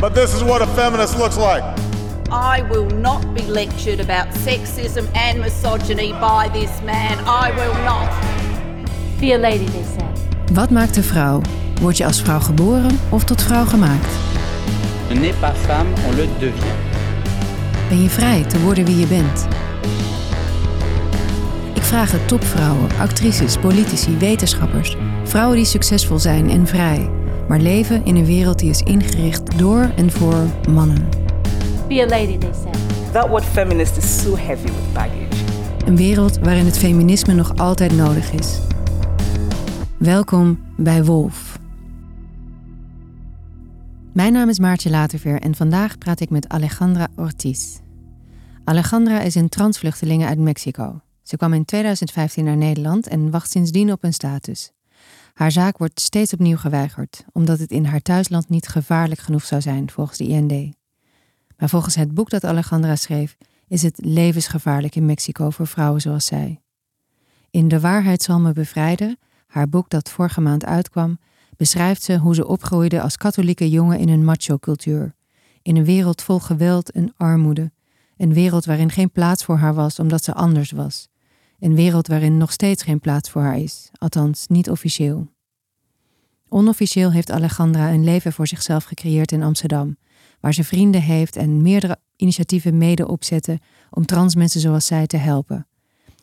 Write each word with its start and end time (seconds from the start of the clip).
but 0.00 0.14
this 0.14 0.34
is 0.34 0.42
what 0.42 0.62
a 0.62 0.66
feminist 0.66 1.18
looks 1.18 1.36
like. 1.36 1.62
I 2.32 2.62
will 2.70 2.86
not 2.86 3.34
be 3.34 3.42
lectured 3.42 4.00
about 4.00 4.26
sexism 4.34 5.06
and 5.14 5.40
misogyny 5.40 6.12
by 6.12 6.48
this 6.52 6.80
man. 6.82 7.18
I 7.26 7.50
will 7.50 7.74
not. 7.84 8.10
Be 9.20 9.32
a 9.32 9.38
lady, 9.38 9.64
they 9.64 9.82
said. 9.82 10.18
Wat 10.52 10.70
maakt 10.70 10.94
de 10.94 11.02
vrouw? 11.02 11.40
Word 11.80 11.96
je 11.96 12.04
als 12.04 12.22
vrouw 12.22 12.40
geboren 12.40 12.98
of 13.08 13.24
tot 13.24 13.42
vrouw 13.42 13.64
gemaakt? 13.64 14.06
On 15.10 15.20
n'est 15.20 15.40
pas 15.40 15.56
femme, 15.66 15.88
on 16.06 16.14
le 16.14 16.26
devient. 16.38 16.78
Ben 17.88 18.02
je 18.02 18.08
vrij 18.08 18.42
te 18.42 18.60
worden 18.60 18.84
wie 18.84 18.98
je 18.98 19.06
bent? 19.06 19.46
Ik 21.74 21.82
vraag 21.82 22.12
het 22.12 22.28
topvrouwen, 22.28 22.88
actrices, 23.00 23.56
politici, 23.56 24.16
wetenschappers, 24.18 24.96
vrouwen 25.24 25.56
die 25.56 25.64
succesvol 25.64 26.18
zijn 26.18 26.50
en 26.50 26.66
vrij, 26.66 27.10
maar 27.50 27.60
leven 27.60 28.04
in 28.04 28.16
een 28.16 28.24
wereld 28.24 28.58
die 28.58 28.70
is 28.70 28.82
ingericht 28.82 29.58
door 29.58 29.92
en 29.96 30.10
voor 30.10 30.46
mannen. 30.68 31.08
Be 31.88 32.02
a 32.02 32.06
lady, 32.06 32.38
they 32.38 32.52
said. 32.52 33.12
That 33.12 33.28
word 33.28 33.44
feminist 33.44 33.96
is 33.96 34.22
so 34.22 34.36
heavy 34.36 34.66
with 34.66 34.92
baggage. 34.92 35.44
Een 35.86 35.96
wereld 35.96 36.38
waarin 36.38 36.64
het 36.64 36.78
feminisme 36.78 37.34
nog 37.34 37.56
altijd 37.56 37.92
nodig 37.92 38.32
is. 38.32 38.58
Welkom 39.98 40.58
bij 40.76 41.04
Wolf. 41.04 41.58
Mijn 44.12 44.32
naam 44.32 44.48
is 44.48 44.58
Maartje 44.58 44.90
Laterveer 44.90 45.40
en 45.40 45.54
vandaag 45.54 45.98
praat 45.98 46.20
ik 46.20 46.30
met 46.30 46.48
Alejandra 46.48 47.08
Ortiz. 47.16 47.78
Alejandra 48.64 49.20
is 49.20 49.34
een 49.34 49.48
transvluchteling 49.48 50.24
uit 50.24 50.38
Mexico. 50.38 51.00
Ze 51.22 51.36
kwam 51.36 51.52
in 51.52 51.64
2015 51.64 52.44
naar 52.44 52.56
Nederland 52.56 53.08
en 53.08 53.30
wacht 53.30 53.50
sindsdien 53.50 53.92
op 53.92 54.04
een 54.04 54.12
status. 54.12 54.72
Haar 55.34 55.52
zaak 55.52 55.78
wordt 55.78 56.00
steeds 56.00 56.32
opnieuw 56.32 56.56
geweigerd, 56.56 57.24
omdat 57.32 57.58
het 57.58 57.70
in 57.70 57.84
haar 57.84 58.00
thuisland 58.00 58.48
niet 58.48 58.68
gevaarlijk 58.68 59.20
genoeg 59.20 59.44
zou 59.44 59.60
zijn 59.60 59.90
volgens 59.90 60.18
de 60.18 60.26
IND. 60.26 60.76
Maar 61.56 61.68
volgens 61.68 61.94
het 61.94 62.14
boek 62.14 62.30
dat 62.30 62.44
Alejandra 62.44 62.96
schreef, 62.96 63.36
is 63.68 63.82
het 63.82 63.98
levensgevaarlijk 64.04 64.94
in 64.94 65.06
Mexico 65.06 65.50
voor 65.50 65.66
vrouwen 65.66 66.00
zoals 66.00 66.26
zij. 66.26 66.60
In 67.50 67.68
De 67.68 67.80
Waarheid 67.80 68.22
zal 68.22 68.40
me 68.40 68.52
bevrijden, 68.52 69.18
haar 69.46 69.68
boek 69.68 69.90
dat 69.90 70.10
vorige 70.10 70.40
maand 70.40 70.64
uitkwam, 70.64 71.18
beschrijft 71.56 72.02
ze 72.02 72.16
hoe 72.16 72.34
ze 72.34 72.46
opgroeide 72.46 73.02
als 73.02 73.16
katholieke 73.16 73.70
jongen 73.70 73.98
in 73.98 74.08
een 74.08 74.24
macho-cultuur. 74.24 75.14
In 75.62 75.76
een 75.76 75.84
wereld 75.84 76.22
vol 76.22 76.38
geweld 76.38 76.90
en 76.90 77.14
armoede. 77.16 77.72
Een 78.16 78.32
wereld 78.32 78.64
waarin 78.64 78.90
geen 78.90 79.10
plaats 79.10 79.44
voor 79.44 79.56
haar 79.56 79.74
was 79.74 79.98
omdat 79.98 80.24
ze 80.24 80.34
anders 80.34 80.70
was. 80.70 81.09
Een 81.60 81.74
wereld 81.74 82.06
waarin 82.06 82.36
nog 82.36 82.52
steeds 82.52 82.82
geen 82.82 83.00
plaats 83.00 83.30
voor 83.30 83.42
haar 83.42 83.58
is, 83.58 83.90
althans 83.92 84.46
niet 84.46 84.70
officieel. 84.70 85.28
Onofficieel 86.48 87.12
heeft 87.12 87.30
Alejandra 87.30 87.90
een 87.90 88.04
leven 88.04 88.32
voor 88.32 88.46
zichzelf 88.46 88.84
gecreëerd 88.84 89.32
in 89.32 89.42
Amsterdam, 89.42 89.96
waar 90.40 90.54
ze 90.54 90.64
vrienden 90.64 91.02
heeft 91.02 91.36
en 91.36 91.62
meerdere 91.62 91.98
initiatieven 92.16 92.78
mede 92.78 93.08
opzetten 93.08 93.58
om 93.90 94.06
trans 94.06 94.34
mensen 94.34 94.60
zoals 94.60 94.86
zij 94.86 95.06
te 95.06 95.16
helpen. 95.16 95.66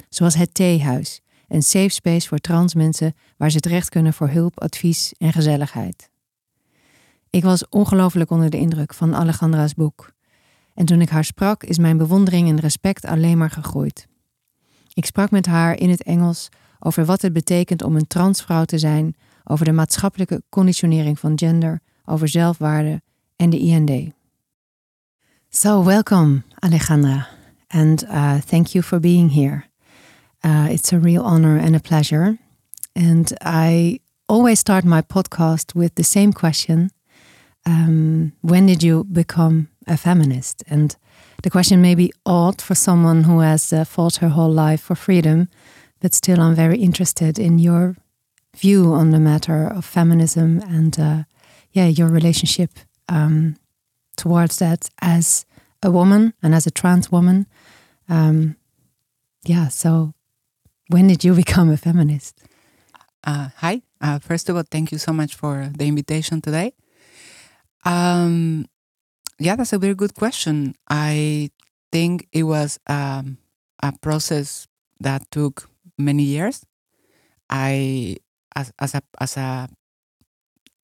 Zoals 0.09 0.35
het 0.35 0.53
Theehuis, 0.53 1.21
een 1.47 1.63
safe 1.63 1.89
space 1.89 2.27
voor 2.27 2.39
trans 2.39 2.73
mensen 2.73 3.13
waar 3.37 3.51
ze 3.51 3.59
terecht 3.59 3.89
kunnen 3.89 4.13
voor 4.13 4.29
hulp, 4.29 4.59
advies 4.59 5.13
en 5.17 5.33
gezelligheid. 5.33 6.09
Ik 7.29 7.43
was 7.43 7.69
ongelooflijk 7.69 8.31
onder 8.31 8.49
de 8.49 8.57
indruk 8.57 8.93
van 8.93 9.15
Alejandra's 9.15 9.73
boek. 9.73 10.11
En 10.73 10.85
toen 10.85 11.01
ik 11.01 11.09
haar 11.09 11.25
sprak, 11.25 11.63
is 11.63 11.77
mijn 11.77 11.97
bewondering 11.97 12.49
en 12.49 12.59
respect 12.59 13.05
alleen 13.05 13.37
maar 13.37 13.51
gegroeid. 13.51 14.07
Ik 14.97 15.05
sprak 15.05 15.31
met 15.31 15.45
haar 15.45 15.79
in 15.79 15.89
het 15.89 16.03
Engels 16.03 16.49
over 16.79 17.05
wat 17.05 17.21
het 17.21 17.33
betekent 17.33 17.83
om 17.83 17.95
een 17.95 18.07
transvrouw 18.07 18.65
te 18.65 18.77
zijn, 18.77 19.15
over 19.43 19.65
de 19.65 19.71
maatschappelijke 19.71 20.43
conditionering 20.49 21.19
van 21.19 21.37
gender, 21.37 21.81
over 22.05 22.27
zelfwaarde 22.27 23.01
en 23.35 23.49
de 23.49 23.59
IND. 23.59 24.13
So, 25.49 25.83
welcome, 25.83 26.41
Alejandra, 26.59 27.27
and 27.67 28.03
uh, 28.03 28.35
thank 28.35 28.67
you 28.67 28.83
for 28.83 28.99
being 28.99 29.33
here. 29.33 29.63
Uh, 30.45 30.69
it's 30.69 30.93
a 30.93 30.99
real 30.99 31.23
honor 31.23 31.59
and 31.59 31.75
a 31.75 31.79
pleasure. 31.79 32.37
And 32.93 33.31
I 33.45 33.99
always 34.25 34.59
start 34.59 34.83
my 34.83 35.01
podcast 35.01 35.73
with 35.75 35.93
the 35.93 36.03
same 36.03 36.33
question 36.33 36.91
um, 37.67 38.31
When 38.39 38.65
did 38.65 38.83
you 38.83 39.03
become 39.03 39.67
a 39.85 39.95
feminist? 39.95 40.63
And 40.67 40.97
the 41.43 41.49
question 41.49 41.81
may 41.81 41.95
be 41.95 42.11
odd 42.25 42.61
for 42.61 42.75
someone 42.75 43.23
who 43.23 43.39
has 43.39 43.71
uh, 43.71 43.83
fought 43.83 44.17
her 44.17 44.29
whole 44.29 44.51
life 44.51 44.81
for 44.81 44.95
freedom, 44.95 45.49
but 45.99 46.13
still, 46.13 46.41
I'm 46.41 46.55
very 46.55 46.79
interested 46.79 47.39
in 47.39 47.59
your 47.59 47.95
view 48.55 48.93
on 48.93 49.11
the 49.11 49.19
matter 49.19 49.67
of 49.67 49.85
feminism 49.85 50.61
and, 50.61 50.99
uh, 50.99 51.23
yeah, 51.71 51.87
your 51.87 52.07
relationship 52.07 52.71
um, 53.07 53.55
towards 54.15 54.57
that 54.57 54.89
as 55.01 55.45
a 55.83 55.91
woman 55.91 56.33
and 56.41 56.55
as 56.55 56.67
a 56.67 56.71
trans 56.71 57.11
woman. 57.11 57.45
Um, 58.09 58.55
yeah, 59.45 59.67
so 59.67 60.13
when 60.89 61.07
did 61.07 61.23
you 61.23 61.33
become 61.43 61.69
a 61.69 61.77
feminist? 61.77 62.43
Uh, 63.23 63.49
hi. 63.57 63.81
Uh, 63.99 64.19
first 64.19 64.49
of 64.49 64.55
all, 64.55 64.63
thank 64.63 64.91
you 64.91 64.97
so 64.97 65.11
much 65.11 65.35
for 65.35 65.69
the 65.75 65.87
invitation 65.87 66.41
today. 66.41 66.73
Um, 67.85 68.67
yeah, 69.39 69.55
that's 69.55 69.73
a 69.73 69.79
very 69.79 69.95
good 69.95 70.15
question. 70.15 70.75
I 70.89 71.51
think 71.91 72.27
it 72.31 72.43
was 72.43 72.79
um, 72.87 73.37
a 73.81 73.91
process 73.91 74.67
that 74.99 75.29
took 75.31 75.69
many 75.97 76.23
years. 76.23 76.65
I, 77.49 78.17
as, 78.55 78.71
as 78.79 78.95
a 78.95 79.01
as 79.21 79.37
a 79.37 79.69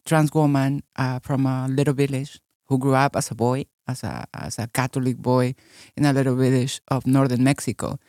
trans 0.05 0.33
woman 0.33 0.83
uh, 0.95 1.19
from 1.19 1.45
a 1.45 1.67
little 1.69 1.93
village 1.93 2.39
who 2.67 2.77
grew 2.77 2.95
up 2.95 3.15
as 3.15 3.31
a 3.31 3.35
boy, 3.35 3.65
as 3.87 4.03
a 4.03 4.25
as 4.33 4.59
a 4.59 4.67
Catholic 4.67 5.17
boy 5.17 5.55
in 5.97 6.05
a 6.05 6.13
little 6.13 6.35
village 6.35 6.81
of 6.89 7.05
northern 7.05 7.43
Mexico, 7.43 7.99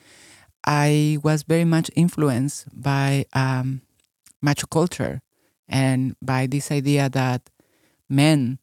I 0.66 1.18
was 1.22 1.42
very 1.42 1.64
much 1.64 1.90
influenced 1.96 2.66
by 2.72 3.26
um, 3.34 3.82
macho 4.42 4.66
culture 4.66 5.20
and 5.68 6.16
by 6.22 6.46
this 6.46 6.70
idea 6.70 7.08
that 7.10 7.50
men 8.08 8.58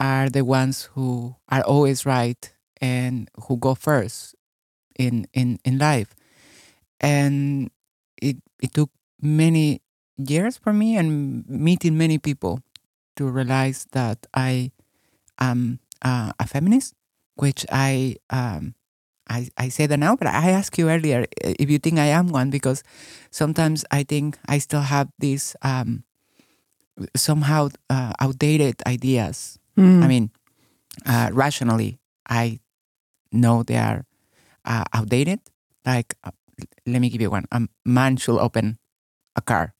are 0.00 0.28
the 0.28 0.44
ones 0.44 0.90
who 0.94 1.36
are 1.48 1.62
always 1.62 2.06
right 2.06 2.52
and 2.80 3.28
who 3.48 3.56
go 3.56 3.74
first 3.74 4.34
in 4.98 5.26
in 5.34 5.58
in 5.64 5.78
life 5.78 6.14
and 7.00 7.70
it 8.20 8.36
it 8.62 8.72
took 8.74 8.90
many 9.20 9.82
years 10.16 10.56
for 10.56 10.72
me 10.72 10.96
and 10.96 11.44
meeting 11.48 11.96
many 11.98 12.18
people 12.18 12.60
to 13.16 13.26
realize 13.28 13.86
that 13.92 14.26
I 14.34 14.72
am 15.40 15.80
uh, 16.02 16.32
a 16.38 16.46
feminist 16.46 16.94
which 17.36 17.66
I 17.70 18.16
um, 18.30 18.74
I, 19.28 19.48
I 19.58 19.68
say 19.70 19.86
that 19.86 19.98
now, 19.98 20.16
but 20.16 20.28
I 20.28 20.50
asked 20.50 20.78
you 20.78 20.90
earlier 20.90 21.26
if 21.42 21.70
you 21.70 21.78
think 21.78 21.98
I 21.98 22.06
am 22.06 22.28
one 22.28 22.50
because 22.50 22.82
sometimes 23.30 23.84
I 23.90 24.04
think 24.04 24.38
I 24.48 24.58
still 24.58 24.82
have 24.82 25.08
these 25.18 25.56
um, 25.62 26.04
somehow 27.14 27.68
uh, 27.90 28.12
outdated 28.20 28.82
ideas. 28.86 29.58
Mm. 29.78 30.02
I 30.02 30.06
mean, 30.08 30.30
uh, 31.04 31.30
rationally, 31.32 31.98
I 32.28 32.60
know 33.32 33.62
they 33.62 33.76
are 33.76 34.04
uh, 34.64 34.84
outdated. 34.92 35.40
Like, 35.84 36.14
uh, 36.24 36.30
let 36.86 37.00
me 37.00 37.08
give 37.08 37.20
you 37.20 37.30
one: 37.30 37.44
a 37.52 37.68
man 37.84 38.16
should 38.16 38.38
open 38.40 38.78
a 39.36 39.40
car. 39.42 39.74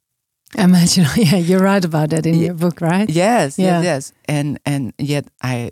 Imagine, 0.57 1.07
yeah, 1.17 1.37
you're 1.37 1.61
right 1.61 1.85
about 1.85 2.11
that 2.11 2.27
in 2.27 2.35
Ye- 2.35 2.45
your 2.47 2.55
book, 2.55 2.81
right? 2.81 3.09
Yes, 3.09 3.59
Yeah. 3.59 3.81
yes, 3.81 3.85
yes, 3.85 4.13
and 4.29 4.59
and 4.65 4.93
yet 4.99 5.27
I 5.43 5.71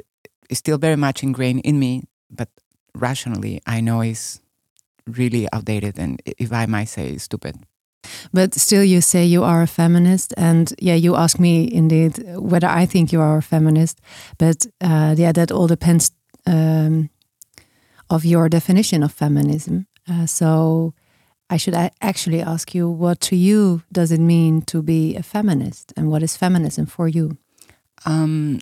it's 0.51 0.59
still 0.59 0.79
very 0.79 0.97
much 0.97 1.23
ingrained 1.23 1.61
in 1.65 1.79
me, 1.79 2.03
but 2.31 2.49
rationally, 2.95 3.61
I 3.67 3.81
know 3.81 4.01
it's 4.01 4.41
really 5.07 5.47
outdated, 5.53 5.99
and 5.99 6.21
if 6.25 6.53
I 6.53 6.67
might 6.67 6.89
say, 6.89 7.17
stupid. 7.19 7.57
But 8.33 8.55
still, 8.55 8.85
you 8.85 9.01
say 9.01 9.25
you 9.25 9.45
are 9.45 9.63
a 9.63 9.67
feminist, 9.67 10.35
and 10.37 10.73
yeah, 10.79 10.95
you 10.95 11.17
ask 11.17 11.39
me 11.39 11.73
indeed 11.73 12.23
whether 12.37 12.69
I 12.69 12.87
think 12.87 13.13
you 13.13 13.21
are 13.21 13.39
a 13.39 13.43
feminist. 13.43 14.01
But 14.39 14.67
uh, 14.81 15.15
yeah, 15.17 15.33
that 15.33 15.51
all 15.51 15.67
depends 15.67 16.11
um, 16.47 17.11
of 18.09 18.25
your 18.25 18.49
definition 18.49 19.03
of 19.03 19.13
feminism. 19.13 19.87
Uh, 20.09 20.27
so 20.27 20.93
I 21.51 21.57
should 21.57 21.75
actually 22.01 22.43
ask 22.43 22.75
you, 22.75 22.89
what 22.89 23.21
to 23.21 23.37
you 23.37 23.83
does 23.91 24.11
it 24.11 24.21
mean 24.21 24.63
to 24.63 24.83
be 24.83 25.17
a 25.17 25.23
feminist, 25.23 25.93
and 25.97 26.09
what 26.11 26.23
is 26.23 26.37
feminism 26.37 26.87
for 26.87 27.09
you? 27.09 27.39
Um, 28.07 28.61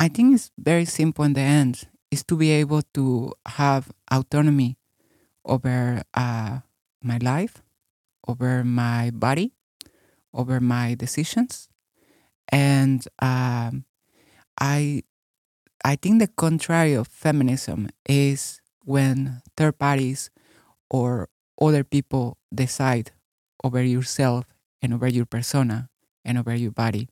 I 0.00 0.08
think 0.08 0.34
it's 0.34 0.50
very 0.58 0.84
simple 0.84 1.24
in 1.24 1.34
the 1.34 1.40
end. 1.40 1.88
Is 2.10 2.22
to 2.24 2.36
be 2.36 2.50
able 2.50 2.82
to 2.94 3.32
have 3.46 3.90
autonomy 4.12 4.78
over 5.44 6.02
uh, 6.14 6.60
my 7.02 7.18
life, 7.18 7.62
over 8.28 8.64
my 8.64 9.10
body, 9.10 9.52
over 10.34 10.60
my 10.60 10.94
decisions, 10.94 11.68
and 12.50 13.06
um, 13.20 13.84
I 14.60 15.02
I 15.84 15.96
think 15.96 16.20
the 16.20 16.28
contrary 16.28 16.94
of 16.94 17.06
feminism 17.08 17.88
is 18.08 18.60
when 18.84 19.42
third 19.56 19.78
parties 19.78 20.30
or 20.90 21.28
other 21.60 21.84
people 21.84 22.38
decide 22.54 23.12
over 23.64 23.82
yourself 23.82 24.44
and 24.82 24.94
over 24.94 25.08
your 25.08 25.26
persona 25.26 25.88
and 26.24 26.38
over 26.38 26.54
your 26.54 26.72
body. 26.72 27.08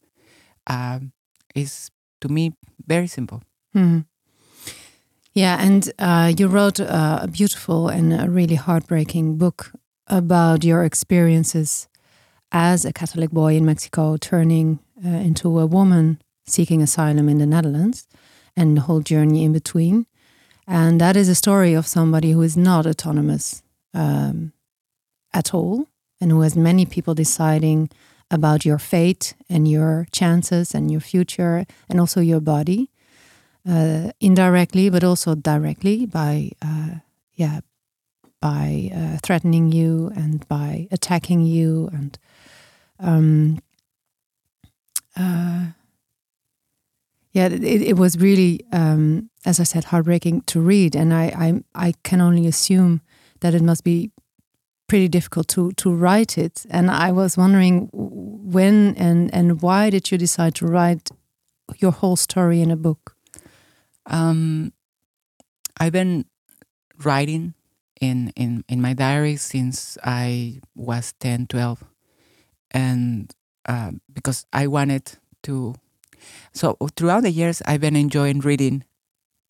Um, 0.67 1.13
is 1.55 1.91
to 2.21 2.29
me 2.29 2.53
very 2.87 3.07
simple. 3.07 3.43
Mhm. 3.75 4.07
Yeah, 5.35 5.57
and 5.61 5.93
uh, 5.99 6.33
you 6.37 6.47
wrote 6.49 6.79
uh, 6.81 7.21
a 7.23 7.29
beautiful 7.29 7.89
and 7.89 8.13
a 8.13 8.31
really 8.31 8.55
heartbreaking 8.55 9.37
book 9.37 9.73
about 10.07 10.65
your 10.65 10.85
experiences 10.85 11.89
as 12.53 12.85
a 12.85 12.93
Catholic 12.93 13.31
boy 13.31 13.57
in 13.57 13.65
Mexico, 13.65 14.17
turning 14.17 14.79
uh, 15.05 15.09
into 15.09 15.59
a 15.59 15.67
woman 15.67 16.21
seeking 16.47 16.83
asylum 16.83 17.29
in 17.29 17.39
the 17.39 17.47
Netherlands, 17.47 18.07
and 18.57 18.77
the 18.77 18.83
whole 18.83 19.01
journey 19.01 19.45
in 19.45 19.53
between. 19.53 20.07
And 20.67 21.01
that 21.01 21.17
is 21.17 21.29
a 21.29 21.35
story 21.35 21.75
of 21.75 21.87
somebody 21.87 22.33
who 22.33 22.43
is 22.43 22.57
not 22.57 22.87
autonomous 22.87 23.63
um, 23.93 24.53
at 25.33 25.53
all, 25.53 25.89
and 26.21 26.31
who 26.31 26.43
has 26.43 26.57
many 26.57 26.87
people 26.87 27.15
deciding 27.15 27.91
about 28.31 28.65
your 28.65 28.79
fate 28.79 29.35
and 29.49 29.69
your 29.69 30.07
chances 30.13 30.75
and 30.75 30.91
your 30.91 31.01
future, 31.01 31.67
and 31.89 32.01
also 32.01 32.21
your 32.21 32.41
body 32.41 32.91
uh, 33.69 34.11
indirectly, 34.21 34.91
but 34.91 35.03
also 35.03 35.35
directly 35.35 36.07
by, 36.07 36.51
uh, 36.63 37.01
yeah, 37.35 37.61
by 38.45 38.91
uh, 38.95 39.17
threatening 39.23 39.73
you 39.73 40.13
and 40.15 40.47
by 40.49 40.87
attacking 40.91 41.41
you 41.41 41.89
and, 41.95 42.19
um, 43.01 43.59
uh, 45.17 45.69
yeah, 47.33 47.47
it, 47.47 47.63
it 47.63 47.97
was 47.97 48.19
really, 48.19 48.61
um, 48.71 49.31
as 49.47 49.61
I 49.61 49.63
said, 49.63 49.85
heartbreaking 49.85 50.43
to 50.43 50.61
read, 50.61 50.95
and 50.95 51.15
I, 51.15 51.25
I, 51.75 51.87
I 51.87 51.95
can 52.03 52.21
only 52.21 52.47
assume 52.47 53.01
that 53.41 53.55
it 53.55 53.63
must 53.63 53.83
be 53.83 54.11
pretty 54.89 55.09
difficult 55.09 55.49
to 55.49 55.73
to 55.73 55.91
write 55.91 56.37
it. 56.37 56.67
And 56.69 56.91
I 56.91 57.13
was 57.13 57.39
wondering 57.39 57.89
when 57.93 58.95
and 58.97 59.33
and 59.35 59.63
why 59.63 59.89
did 59.91 60.11
you 60.11 60.19
decide 60.19 60.55
to 60.57 60.67
write 60.67 61.11
your 61.79 61.93
whole 61.93 62.17
story 62.17 62.61
in 62.61 62.71
a 62.71 62.77
book? 62.77 63.17
Um, 64.07 64.73
I've 65.81 65.93
been 65.93 66.27
writing 67.03 67.55
in, 68.01 68.33
in, 68.37 68.65
in 68.69 68.81
my 68.81 68.93
diary 68.95 69.37
since 69.37 69.97
I 70.05 70.61
was 70.75 71.13
10, 71.21 71.47
12. 71.47 71.85
And 72.71 73.33
uh, 73.67 73.93
because 74.13 74.47
I 74.53 74.67
wanted 74.67 75.13
to. 75.45 75.75
So 76.53 76.77
throughout 76.97 77.23
the 77.23 77.31
years, 77.31 77.63
I've 77.67 77.81
been 77.81 77.97
enjoying 77.97 78.41
reading 78.41 78.85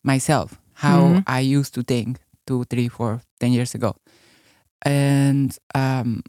myself, 0.03 0.59
how 0.85 1.01
Mhm. 1.01 1.23
I 1.27 1.39
used 1.39 1.73
to 1.75 1.83
think 1.83 2.19
two, 2.45 2.63
three, 2.65 2.87
four, 2.89 3.21
ten 3.39 3.51
years 3.53 3.73
ago. 3.75 3.95
And 4.85 5.57
um, 5.73 6.21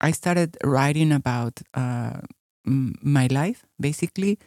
I 0.00 0.10
started 0.12 0.56
writing 0.64 1.12
about 1.12 1.62
uh, 1.74 2.20
my 2.64 3.26
life, 3.30 3.64
basically. 3.80 4.38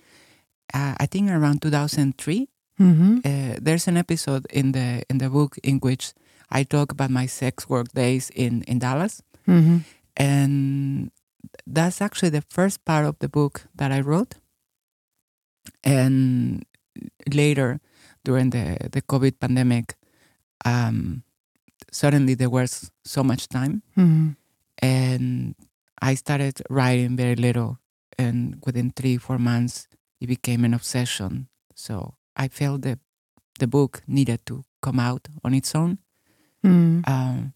Uh, 0.73 0.93
I 0.99 1.05
think 1.07 1.29
around 1.31 1.61
2003 1.61 2.47
Mm-hmm. 2.79 3.17
uh, 3.25 3.55
there's 3.61 3.87
an 3.87 3.97
episode 3.97 4.45
in 4.51 4.71
the 4.71 5.03
in 5.09 5.17
the 5.17 5.29
book 5.29 5.57
in 5.63 5.79
which 5.79 6.13
I 6.51 6.63
talk 6.63 6.91
about 6.91 7.09
my 7.11 7.27
sex 7.27 7.69
work 7.69 7.87
days 7.93 8.29
in 8.35 8.63
in 8.63 8.79
Dallas, 8.79 9.21
Mm-hmm. 9.47 9.77
and 10.17 11.11
that's 11.65 12.01
actually 12.01 12.29
the 12.29 12.43
first 12.49 12.83
part 12.85 13.05
of 13.05 13.17
the 13.19 13.29
book 13.29 13.67
that 13.75 13.91
I 13.91 14.01
wrote. 14.01 14.35
And 15.83 16.65
later, 17.33 17.79
during 18.23 18.49
the 18.51 18.77
the 18.91 19.01
COVID 19.01 19.39
pandemic, 19.39 19.95
um, 20.65 21.23
suddenly 21.91 22.35
there 22.35 22.49
was 22.49 22.91
so 23.05 23.23
much 23.23 23.47
time, 23.47 23.81
Mm-hmm. 23.97 24.29
and 24.81 25.55
I 26.01 26.15
started 26.15 26.61
writing 26.69 27.15
very 27.17 27.35
little, 27.35 27.79
and 28.17 28.61
within 28.65 28.91
three 28.91 29.17
four 29.17 29.37
months, 29.37 29.87
it 30.21 30.27
became 30.27 30.65
an 30.65 30.73
obsession. 30.73 31.47
So 31.75 32.15
I 32.35 32.47
felt 32.49 32.81
that 32.83 32.99
the 33.59 33.67
book 33.67 34.01
needed 34.07 34.45
to 34.47 34.63
come 34.81 34.99
out 34.99 35.27
on 35.43 35.53
its 35.53 35.75
own. 35.75 35.99
Mm. 36.63 37.07
Um, 37.07 37.53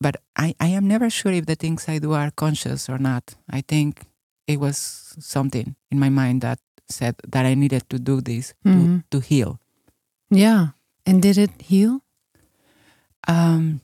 but 0.00 0.16
I, 0.36 0.54
I 0.60 0.68
am 0.68 0.86
never 0.88 1.10
sure 1.10 1.32
if 1.32 1.46
the 1.46 1.56
things 1.56 1.88
I 1.88 1.98
do 1.98 2.12
are 2.12 2.30
conscious 2.30 2.88
or 2.88 2.98
not. 2.98 3.34
I 3.50 3.60
think 3.60 4.02
it 4.46 4.58
was 4.60 4.76
something 5.18 5.76
in 5.90 5.98
my 5.98 6.08
mind 6.08 6.40
that 6.42 6.58
said 6.88 7.16
that 7.28 7.46
I 7.46 7.54
needed 7.54 7.88
to 7.90 7.98
do 7.98 8.20
this 8.20 8.54
Mhm. 8.64 9.02
to, 9.10 9.18
to 9.20 9.26
heal. 9.26 9.60
Yeah. 10.30 10.68
And 11.06 11.22
did 11.22 11.38
it 11.38 11.50
heal? 11.62 12.02
Um, 13.28 13.80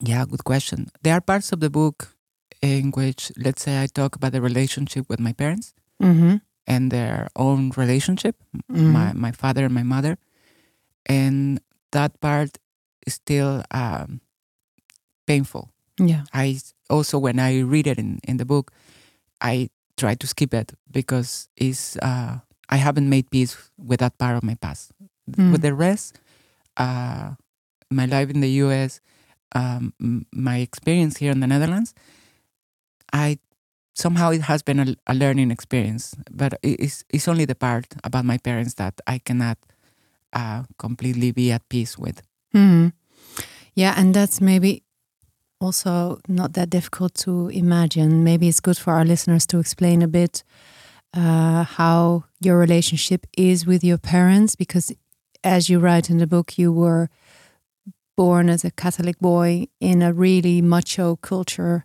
yeah, 0.00 0.24
good 0.28 0.44
question. 0.44 0.88
There 1.02 1.14
are 1.14 1.20
parts 1.20 1.52
of 1.52 1.60
the 1.60 1.70
book 1.70 2.14
in 2.60 2.90
which, 2.92 3.32
let's 3.36 3.62
say, 3.62 3.82
I 3.82 3.86
talk 3.86 4.16
about 4.16 4.32
the 4.32 4.40
relationship 4.40 5.08
with 5.08 5.20
my 5.20 5.32
parents 5.32 5.74
Mm-hmm. 6.02 6.36
and 6.66 6.90
their 6.90 7.28
own 7.36 7.70
relationship, 7.76 8.36
Mhm. 8.70 8.92
my, 8.92 9.12
my 9.14 9.32
father 9.32 9.64
and 9.64 9.74
my 9.74 9.82
mother. 9.84 10.18
And 11.06 11.60
that 11.92 12.20
part 12.20 12.58
still 13.08 13.62
um, 13.70 14.20
painful. 15.26 15.70
Yeah. 15.98 16.24
I 16.32 16.60
also, 16.88 17.18
when 17.18 17.38
I 17.38 17.60
read 17.60 17.86
it 17.86 17.98
in, 17.98 18.20
in 18.26 18.36
the 18.36 18.44
book, 18.44 18.72
I 19.40 19.70
try 19.96 20.14
to 20.14 20.26
skip 20.26 20.54
it 20.54 20.72
because 20.90 21.48
it's, 21.56 21.96
uh, 21.98 22.38
I 22.68 22.76
haven't 22.76 23.08
made 23.08 23.30
peace 23.30 23.56
with 23.76 24.00
that 24.00 24.18
part 24.18 24.36
of 24.36 24.42
my 24.42 24.54
past. 24.54 24.92
Mm. 25.30 25.52
With 25.52 25.62
the 25.62 25.74
rest, 25.74 26.18
uh, 26.76 27.32
my 27.90 28.06
life 28.06 28.30
in 28.30 28.40
the 28.40 28.50
US, 28.64 29.00
um, 29.54 29.92
my 30.32 30.58
experience 30.58 31.18
here 31.18 31.30
in 31.30 31.40
the 31.40 31.46
Netherlands, 31.46 31.94
I 33.12 33.38
somehow 33.94 34.30
it 34.30 34.42
has 34.42 34.62
been 34.62 34.80
a, 34.80 34.96
a 35.06 35.14
learning 35.14 35.50
experience, 35.50 36.14
but 36.30 36.54
it's, 36.62 37.04
it's 37.10 37.28
only 37.28 37.44
the 37.44 37.54
part 37.54 37.86
about 38.04 38.24
my 38.24 38.38
parents 38.38 38.74
that 38.74 39.00
I 39.06 39.18
cannot 39.18 39.58
uh, 40.32 40.64
completely 40.78 41.30
be 41.30 41.52
at 41.52 41.68
peace 41.68 41.98
with. 41.98 42.22
Hmm 42.52 42.88
Yeah, 43.74 43.94
and 43.96 44.14
that's 44.14 44.40
maybe 44.40 44.82
also 45.60 46.20
not 46.28 46.54
that 46.54 46.70
difficult 46.70 47.14
to 47.14 47.48
imagine. 47.48 48.24
Maybe 48.24 48.48
it's 48.48 48.60
good 48.60 48.78
for 48.78 48.94
our 48.94 49.04
listeners 49.04 49.46
to 49.48 49.58
explain 49.60 50.02
a 50.02 50.08
bit 50.08 50.44
uh, 51.14 51.64
how 51.64 52.24
your 52.40 52.58
relationship 52.58 53.26
is 53.38 53.66
with 53.66 53.84
your 53.84 53.98
parents, 53.98 54.56
because 54.56 54.92
as 55.44 55.68
you 55.70 55.80
write 55.80 56.10
in 56.10 56.18
the 56.18 56.26
book, 56.26 56.58
you 56.58 56.72
were 56.72 57.08
born 58.16 58.48
as 58.48 58.64
a 58.64 58.70
Catholic 58.70 59.18
boy 59.18 59.66
in 59.80 60.02
a 60.02 60.12
really 60.12 60.60
macho 60.60 61.16
culture, 61.16 61.84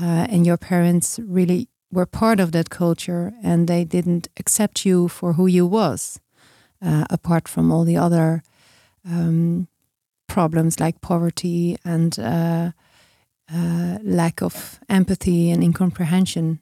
uh, 0.00 0.26
and 0.30 0.46
your 0.46 0.56
parents 0.56 1.20
really 1.24 1.68
were 1.92 2.06
part 2.06 2.40
of 2.40 2.52
that 2.52 2.70
culture, 2.70 3.32
and 3.42 3.68
they 3.68 3.84
didn't 3.84 4.28
accept 4.38 4.84
you 4.86 5.08
for 5.08 5.34
who 5.34 5.46
you 5.46 5.66
was, 5.66 6.20
uh, 6.84 7.04
apart 7.10 7.48
from 7.48 7.72
all 7.72 7.84
the 7.84 7.96
other. 7.96 8.42
Um, 9.08 9.68
problems 10.34 10.80
like 10.80 11.00
poverty 11.00 11.76
and 11.84 12.18
uh, 12.18 12.70
uh, 13.54 13.98
lack 14.02 14.42
of 14.42 14.80
empathy 14.88 15.50
and 15.52 15.62
incomprehension 15.62 16.58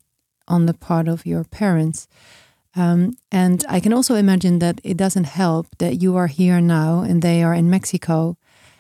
on 0.46 0.66
the 0.66 0.74
part 0.74 1.08
of 1.08 1.24
your 1.26 1.44
parents. 1.44 2.06
Um, 2.76 3.16
and 3.30 3.64
I 3.76 3.80
can 3.80 3.92
also 3.92 4.14
imagine 4.14 4.58
that 4.58 4.80
it 4.84 4.96
doesn't 4.96 5.24
help 5.42 5.66
that 5.78 6.02
you 6.02 6.16
are 6.16 6.28
here 6.28 6.60
now 6.60 7.00
and 7.08 7.22
they 7.22 7.42
are 7.42 7.54
in 7.54 7.70
Mexico 7.70 8.36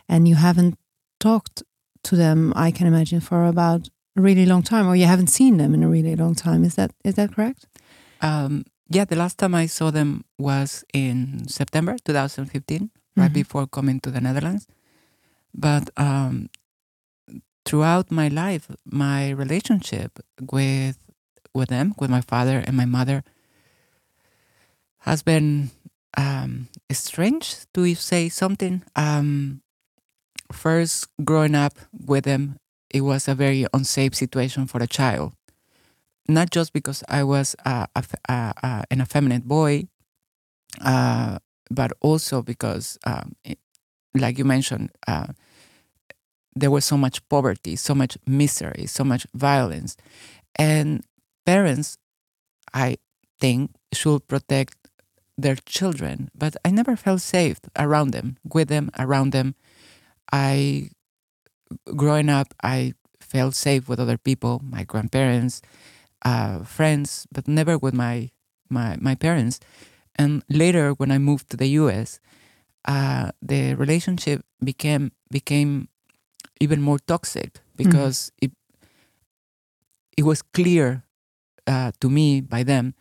and 0.08 0.26
you 0.28 0.36
haven't 0.36 0.74
talked 1.18 1.62
to 2.02 2.16
them, 2.16 2.52
I 2.66 2.70
can 2.72 2.86
imagine, 2.86 3.20
for 3.20 3.44
about 3.46 3.88
a 4.16 4.20
really 4.20 4.46
long 4.46 4.62
time, 4.62 4.86
or 4.88 4.96
you 4.96 5.06
haven't 5.06 5.30
seen 5.30 5.56
them 5.56 5.74
in 5.74 5.82
a 5.82 5.88
really 5.88 6.16
long 6.16 6.34
time. 6.34 6.64
Is 6.66 6.74
that 6.74 6.90
is 7.04 7.14
that 7.14 7.30
correct? 7.34 7.66
Um, 8.20 8.64
yeah, 8.94 9.06
the 9.06 9.16
last 9.16 9.38
time 9.38 9.54
I 9.64 9.68
saw 9.68 9.90
them 9.92 10.24
was 10.38 10.84
in 10.92 11.46
September 11.48 11.96
2015, 12.04 12.90
right 13.16 13.30
Mhm. 13.30 13.34
before 13.34 13.66
coming 13.68 14.00
to 14.00 14.10
the 14.10 14.20
Netherlands. 14.20 14.66
But 15.54 15.90
um, 15.96 16.48
throughout 17.64 18.10
my 18.10 18.28
life, 18.28 18.68
my 18.84 19.30
relationship 19.30 20.18
with 20.40 20.98
with 21.54 21.68
them, 21.68 21.94
with 21.98 22.08
my 22.10 22.22
father 22.22 22.62
and 22.66 22.76
my 22.76 22.86
mother, 22.86 23.22
has 25.00 25.22
been 25.22 25.70
um, 26.16 26.68
strange 26.90 27.56
to 27.74 27.94
say 27.94 28.28
something. 28.28 28.82
Um, 28.96 29.62
first, 30.52 31.08
growing 31.24 31.54
up 31.54 31.74
with 31.92 32.24
them, 32.24 32.58
it 32.90 33.02
was 33.02 33.28
a 33.28 33.34
very 33.34 33.66
unsafe 33.74 34.14
situation 34.14 34.66
for 34.66 34.82
a 34.82 34.86
child 34.86 35.34
not 36.28 36.50
just 36.50 36.72
because 36.72 37.02
I 37.08 37.24
was 37.24 37.56
a, 37.64 37.88
a, 37.96 38.04
a, 38.30 38.84
an 38.90 39.00
effeminate 39.00 39.44
boy, 39.46 39.88
uh, 40.80 41.38
but 41.70 41.92
also 42.00 42.42
because, 42.42 42.98
um, 43.04 43.34
like 44.14 44.38
you 44.38 44.44
mentioned, 44.44 44.90
uh, 45.06 45.28
there 46.54 46.70
was 46.70 46.84
so 46.84 46.96
much 46.96 47.26
poverty, 47.28 47.76
so 47.76 47.94
much 47.94 48.18
misery, 48.26 48.86
so 48.86 49.04
much 49.04 49.26
violence. 49.34 49.96
And 50.56 51.04
parents, 51.46 51.98
I 52.74 52.98
think, 53.40 53.72
should 53.92 54.28
protect 54.28 54.76
their 55.38 55.56
children, 55.56 56.30
but 56.34 56.56
I 56.64 56.70
never 56.70 56.96
felt 56.96 57.22
safe 57.22 57.58
around 57.78 58.12
them, 58.12 58.36
with 58.44 58.68
them, 58.68 58.90
around 58.98 59.32
them. 59.32 59.54
I, 60.32 60.90
growing 61.96 62.28
up, 62.28 62.54
I 62.62 62.94
felt 63.20 63.54
safe 63.54 63.88
with 63.88 64.00
other 64.00 64.18
people, 64.18 64.60
my 64.64 64.84
grandparents, 64.84 65.62
uh, 66.24 66.64
friends, 66.64 67.26
but 67.32 67.48
never 67.48 67.78
with 67.78 67.94
my 67.94 68.30
my 68.70 68.96
my 69.00 69.14
parents. 69.14 69.60
And 70.16 70.44
later, 70.48 70.92
when 70.92 71.10
I 71.10 71.18
moved 71.18 71.50
to 71.50 71.56
the 71.56 71.68
U.S., 71.82 72.20
uh, 72.84 73.30
the 73.40 73.74
relationship 73.74 74.42
became 74.62 75.12
became 75.30 75.88
even 76.60 76.80
more 76.80 76.98
toxic 76.98 77.60
because 77.76 78.32
it 78.40 78.52
it 80.16 80.24
was 80.24 80.42
clear 80.42 81.04
uh, 81.66 81.92
to 82.00 82.10
me 82.10 82.40
by 82.40 82.62
them 82.62 82.94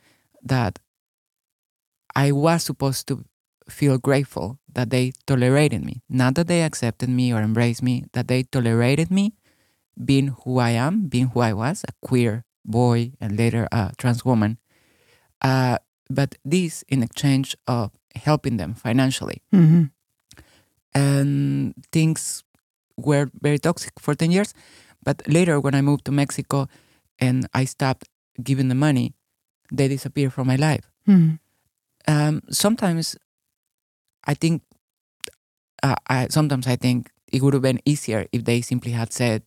that 0.43 0.79
I 2.15 2.31
was 2.31 2.63
supposed 2.63 3.07
to 3.07 3.23
feel 3.69 3.97
grateful 3.97 4.59
that 4.73 4.89
they 4.89 5.13
tolerated 5.25 5.85
me, 5.85 6.01
not 6.09 6.35
that 6.35 6.47
they 6.47 6.63
accepted 6.63 7.09
me 7.09 7.33
or 7.33 7.41
embraced 7.41 7.81
me, 7.83 8.05
that 8.13 8.27
they 8.27 8.43
tolerated 8.43 9.11
me 9.11 9.33
being 10.03 10.35
who 10.43 10.59
I 10.59 10.71
am, 10.71 11.07
being 11.07 11.27
who 11.27 11.39
I 11.41 11.53
was, 11.53 11.83
a 11.87 11.93
queer 12.05 12.43
boy 12.65 13.13
and 13.21 13.37
later 13.37 13.67
a 13.71 13.91
trans 13.97 14.25
woman. 14.25 14.57
Uh, 15.41 15.77
but 16.15 16.35
this 16.45 16.83
in 16.87 17.03
exchange 17.03 17.55
of 17.67 17.91
helping 18.15 18.57
them 18.57 18.73
financially. 18.73 19.41
hmm 19.51 19.83
And 20.93 21.73
things 21.91 22.43
were 22.97 23.29
very 23.41 23.57
toxic 23.57 23.93
for 23.99 24.13
10 24.13 24.31
years. 24.31 24.53
But 25.03 25.21
later, 25.27 25.59
when 25.59 25.73
I 25.73 25.81
moved 25.81 26.05
to 26.05 26.11
Mexico 26.11 26.67
and 27.19 27.47
I 27.53 27.65
stopped 27.65 28.07
giving 28.43 28.67
the 28.67 28.75
money, 28.75 29.13
they 29.71 29.87
disappeared 29.87 30.33
from 30.33 30.47
my 30.47 30.55
life. 30.57 30.85
hmm 31.05 31.35
Um, 32.07 32.41
sometimes 32.49 33.15
I 34.27 34.33
think, 34.33 34.61
uh, 35.83 35.95
I, 36.09 36.27
sometimes 36.29 36.67
I 36.67 36.75
think 36.75 37.09
it 37.31 37.41
would 37.41 37.53
have 37.53 37.61
been 37.61 37.79
easier 37.85 38.25
if 38.31 38.43
they 38.43 38.61
simply 38.61 38.91
had 38.91 39.13
said, 39.13 39.43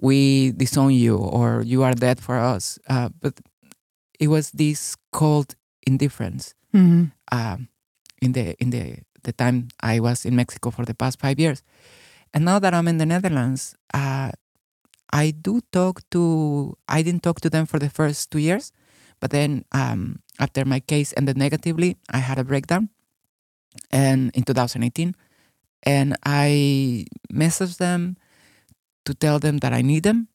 we 0.00 0.52
disown 0.52 0.92
you 0.92 1.16
or 1.16 1.62
you 1.62 1.82
are 1.82 1.94
dead 1.94 2.20
for 2.20 2.36
us. 2.38 2.78
Uh, 2.88 3.08
but 3.20 3.34
it 4.18 4.28
was 4.28 4.50
this 4.52 4.96
cold 5.12 5.54
indifference 5.86 6.54
hmm 6.72 7.04
um, 7.32 7.68
in 8.20 8.32
the 8.32 8.54
in 8.60 8.70
the 8.70 8.98
the 9.22 9.32
time 9.32 9.68
I 9.80 10.00
was 10.00 10.24
in 10.24 10.36
Mexico 10.36 10.70
for 10.70 10.84
the 10.84 10.94
past 10.94 11.18
five 11.20 11.40
years, 11.40 11.62
and 12.34 12.44
now 12.44 12.58
that 12.58 12.74
I'm 12.74 12.88
in 12.88 12.98
the 12.98 13.06
Netherlands, 13.06 13.74
uh, 13.94 14.32
I 15.12 15.30
do 15.30 15.60
talk 15.72 16.02
to. 16.10 16.76
I 16.88 17.02
didn't 17.02 17.22
talk 17.22 17.40
to 17.40 17.50
them 17.50 17.66
for 17.66 17.78
the 17.78 17.88
first 17.88 18.30
two 18.30 18.38
years, 18.38 18.72
but 19.20 19.30
then 19.30 19.64
um, 19.72 20.20
after 20.38 20.64
my 20.64 20.80
case 20.80 21.14
ended 21.16 21.38
negatively, 21.38 21.96
I 22.10 22.18
had 22.18 22.38
a 22.38 22.44
breakdown, 22.44 22.90
and 23.90 24.30
in 24.34 24.42
2018, 24.44 25.14
and 25.84 26.16
I 26.26 27.06
messaged 27.32 27.78
them 27.78 28.16
to 29.04 29.14
tell 29.14 29.38
them 29.38 29.58
that 29.58 29.72
I 29.72 29.82
need 29.82 30.02
them, 30.02 30.28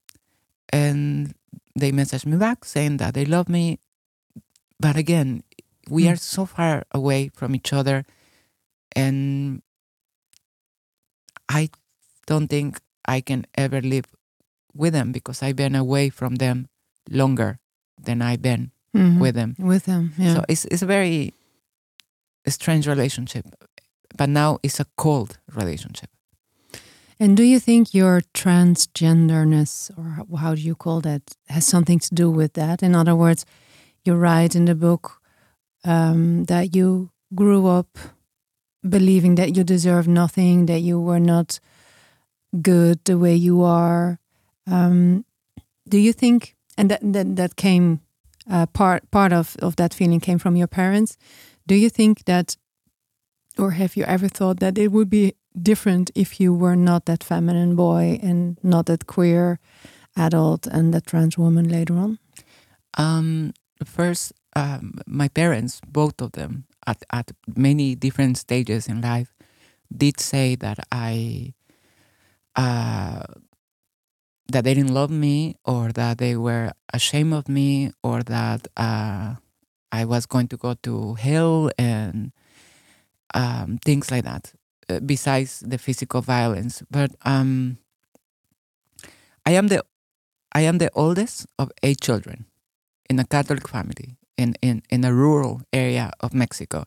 and 0.72 1.36
they 1.76 1.92
messaged 1.92 2.26
me 2.26 2.38
back 2.38 2.66
saying 2.66 2.98
that 2.98 3.14
they 3.14 3.26
love 3.26 3.50
me, 3.50 3.80
but 4.80 4.96
again, 4.96 5.44
we 5.90 6.04
Mm. 6.06 6.12
are 6.14 6.16
so 6.18 6.46
far 6.46 6.84
away 6.92 7.30
from 7.34 7.56
each 7.56 7.74
other 7.74 8.06
and 8.96 9.62
i 11.48 11.70
don't 12.28 12.48
think 12.48 12.80
i 13.06 13.22
can 13.22 13.46
ever 13.56 13.82
live 13.82 14.06
with 14.74 14.94
them 14.94 15.12
because 15.12 15.42
i've 15.44 15.56
been 15.56 15.76
away 15.76 16.10
from 16.10 16.36
them 16.36 16.68
longer 17.10 17.58
than 18.02 18.22
i've 18.22 18.42
been 18.42 18.72
hmm 18.94 19.20
with 19.20 19.36
them 19.36 19.56
With 19.60 19.86
them, 19.86 20.14
yeah. 20.18 20.34
so 20.36 20.44
it's, 20.48 20.66
it's 20.66 20.82
a 20.82 20.86
very 20.88 21.34
strange 22.48 22.88
relationship 22.88 23.46
but 24.18 24.30
now 24.30 24.58
it's 24.64 24.80
a 24.80 24.86
cold 24.96 25.38
relationship 25.56 26.10
And 27.22 27.36
do 27.36 27.44
you 27.44 27.60
think 27.60 27.94
your 27.94 28.22
transgenderness, 28.34 29.92
or 29.98 30.38
how 30.40 30.56
do 30.56 30.62
you 30.62 30.74
call 30.76 31.02
that, 31.02 31.22
has 31.50 31.66
something 31.66 32.00
to 32.00 32.16
do 32.16 32.32
with 32.32 32.54
that? 32.54 32.82
In 32.82 32.96
other 32.96 33.14
words, 33.14 33.44
you 34.06 34.16
write 34.16 34.56
in 34.56 34.66
the 34.66 34.76
book 34.76 35.22
um, 35.84 36.46
that 36.46 36.76
you 36.76 37.12
grew 37.34 37.68
up 37.68 37.98
believing 38.88 39.36
that 39.36 39.56
you 39.56 39.64
deserve 39.64 40.08
nothing, 40.08 40.66
that 40.68 40.80
you 40.80 41.00
were 41.00 41.20
not 41.20 41.60
good 42.62 43.04
the 43.06 43.18
way 43.18 43.36
you 43.36 43.64
are. 43.64 44.20
Um, 44.68 45.26
do 45.88 45.98
you 45.98 46.14
think, 46.14 46.56
and 46.78 46.90
that 46.90 47.02
that, 47.02 47.36
that 47.36 47.56
came 47.56 48.02
uh, 48.50 48.66
part 48.68 49.10
part 49.12 49.34
of 49.34 49.56
of 49.62 49.76
that 49.76 49.94
feeling 49.94 50.20
came 50.20 50.40
from 50.40 50.56
your 50.56 50.68
parents? 50.68 51.18
Do 51.68 51.76
you 51.76 51.90
think 51.90 52.26
that, 52.26 52.58
or 53.58 53.72
have 53.72 53.96
you 53.96 54.04
ever 54.06 54.28
thought 54.28 54.60
that 54.60 54.78
it 54.78 54.92
would 54.92 55.10
be 55.10 55.34
different 55.62 56.12
if 56.16 56.40
you 56.40 56.54
were 56.54 56.76
not 56.76 57.06
that 57.06 57.24
feminine 57.24 57.76
boy 57.76 58.20
and 58.24 58.58
not 58.64 58.86
that 58.86 59.06
queer 59.06 59.60
adult 60.16 60.68
and 60.68 60.94
that 60.94 61.06
trans 61.06 61.38
woman 61.38 61.68
later 61.70 61.96
on? 61.98 62.20
Um, 62.98 63.54
first, 63.86 64.34
um, 64.56 64.96
my 65.06 65.28
parents, 65.28 65.82
both 65.88 66.22
of 66.22 66.34
them, 66.34 66.66
at, 66.88 67.04
at 67.12 67.32
many 67.56 67.96
different 67.96 68.38
stages 68.38 68.88
in 68.88 69.02
life, 69.02 69.34
did 69.96 70.20
say 70.20 70.56
that 70.56 70.80
I, 70.92 71.54
uh, 72.56 73.24
that 74.52 74.64
they 74.64 74.74
didn't 74.74 74.94
love 74.94 75.12
me, 75.12 75.56
or 75.66 75.92
that 75.92 76.18
they 76.18 76.36
were 76.36 76.72
ashamed 76.94 77.34
of 77.34 77.48
me, 77.48 77.92
or 78.04 78.24
that 78.24 78.68
uh, 78.78 79.36
I 79.92 80.06
was 80.06 80.26
going 80.26 80.48
to 80.50 80.58
go 80.58 80.76
to 80.84 81.16
hell, 81.16 81.70
and 81.78 82.32
um, 83.34 83.78
things 83.84 84.12
like 84.12 84.24
that. 84.24 84.54
uh, 84.90 85.00
Besides 85.00 85.60
the 85.62 85.78
physical 85.78 86.22
violence, 86.22 86.84
but 86.90 87.12
um, 87.24 87.78
I 89.46 89.52
am 89.52 89.68
the, 89.68 89.84
I 90.54 90.62
am 90.62 90.80
the 90.80 90.92
oldest 90.96 91.48
of 91.60 91.72
eight 91.84 92.02
children 92.02 92.46
in 93.10 93.20
a 93.20 93.26
Catholic 93.26 93.68
family 93.68 94.18
in, 94.38 94.56
in, 94.62 94.84
in 94.90 95.04
a 95.04 95.14
rural 95.14 95.62
area 95.74 96.12
of 96.20 96.34
Mexico. 96.34 96.86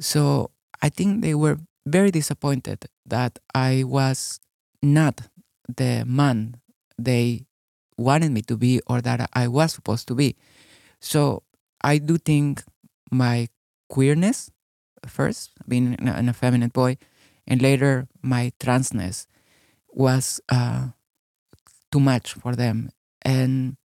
So 0.00 0.50
I 0.80 0.88
think 0.88 1.22
they 1.22 1.34
were 1.34 1.58
very 1.86 2.10
disappointed 2.10 2.86
that 3.06 3.38
I 3.54 3.84
was 3.84 4.40
not 4.82 5.22
the 5.68 6.04
man 6.06 6.56
they 6.98 7.46
wanted 7.96 8.32
me 8.32 8.42
to 8.42 8.56
be 8.56 8.80
or 8.86 9.00
that 9.00 9.28
I 9.32 9.48
was 9.48 9.72
supposed 9.72 10.06
to 10.08 10.14
be. 10.14 10.36
So 11.00 11.42
I 11.82 11.98
do 11.98 12.18
think 12.18 12.62
my 13.10 13.48
queerness 13.88 14.50
first, 15.06 15.52
being 15.66 15.94
an 16.00 16.28
effeminate 16.28 16.72
boy, 16.72 16.96
and 17.46 17.62
later 17.62 18.08
my 18.22 18.52
transness 18.60 19.26
was 19.92 20.40
uh, 20.48 20.88
too 21.90 22.00
much 22.00 22.32
for 22.34 22.54
them. 22.54 22.90
And 23.22 23.76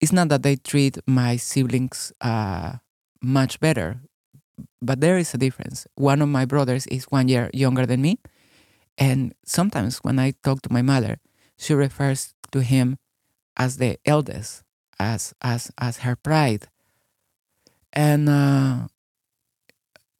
it's 0.00 0.12
not 0.12 0.28
that 0.28 0.42
they 0.42 0.56
treat 0.56 0.98
my 1.06 1.36
siblings 1.36 2.12
uh, 2.20 2.74
much 3.22 3.58
better, 3.60 4.00
but 4.80 5.00
there 5.00 5.18
is 5.18 5.34
a 5.34 5.38
difference. 5.38 5.86
One 5.94 6.22
of 6.22 6.28
my 6.28 6.44
brothers 6.44 6.86
is 6.86 7.04
one 7.10 7.28
year 7.28 7.50
younger 7.52 7.86
than 7.86 8.00
me, 8.02 8.18
and 8.96 9.34
sometimes 9.44 9.98
when 9.98 10.18
I 10.18 10.32
talk 10.42 10.62
to 10.62 10.72
my 10.72 10.82
mother, 10.82 11.18
she 11.58 11.74
refers 11.74 12.34
to 12.52 12.60
him 12.62 12.96
as 13.56 13.76
the 13.78 13.98
eldest, 14.04 14.62
as 14.98 15.34
as 15.42 15.70
as 15.78 15.98
her 15.98 16.16
pride, 16.16 16.68
and 17.92 18.28
uh, 18.28 18.86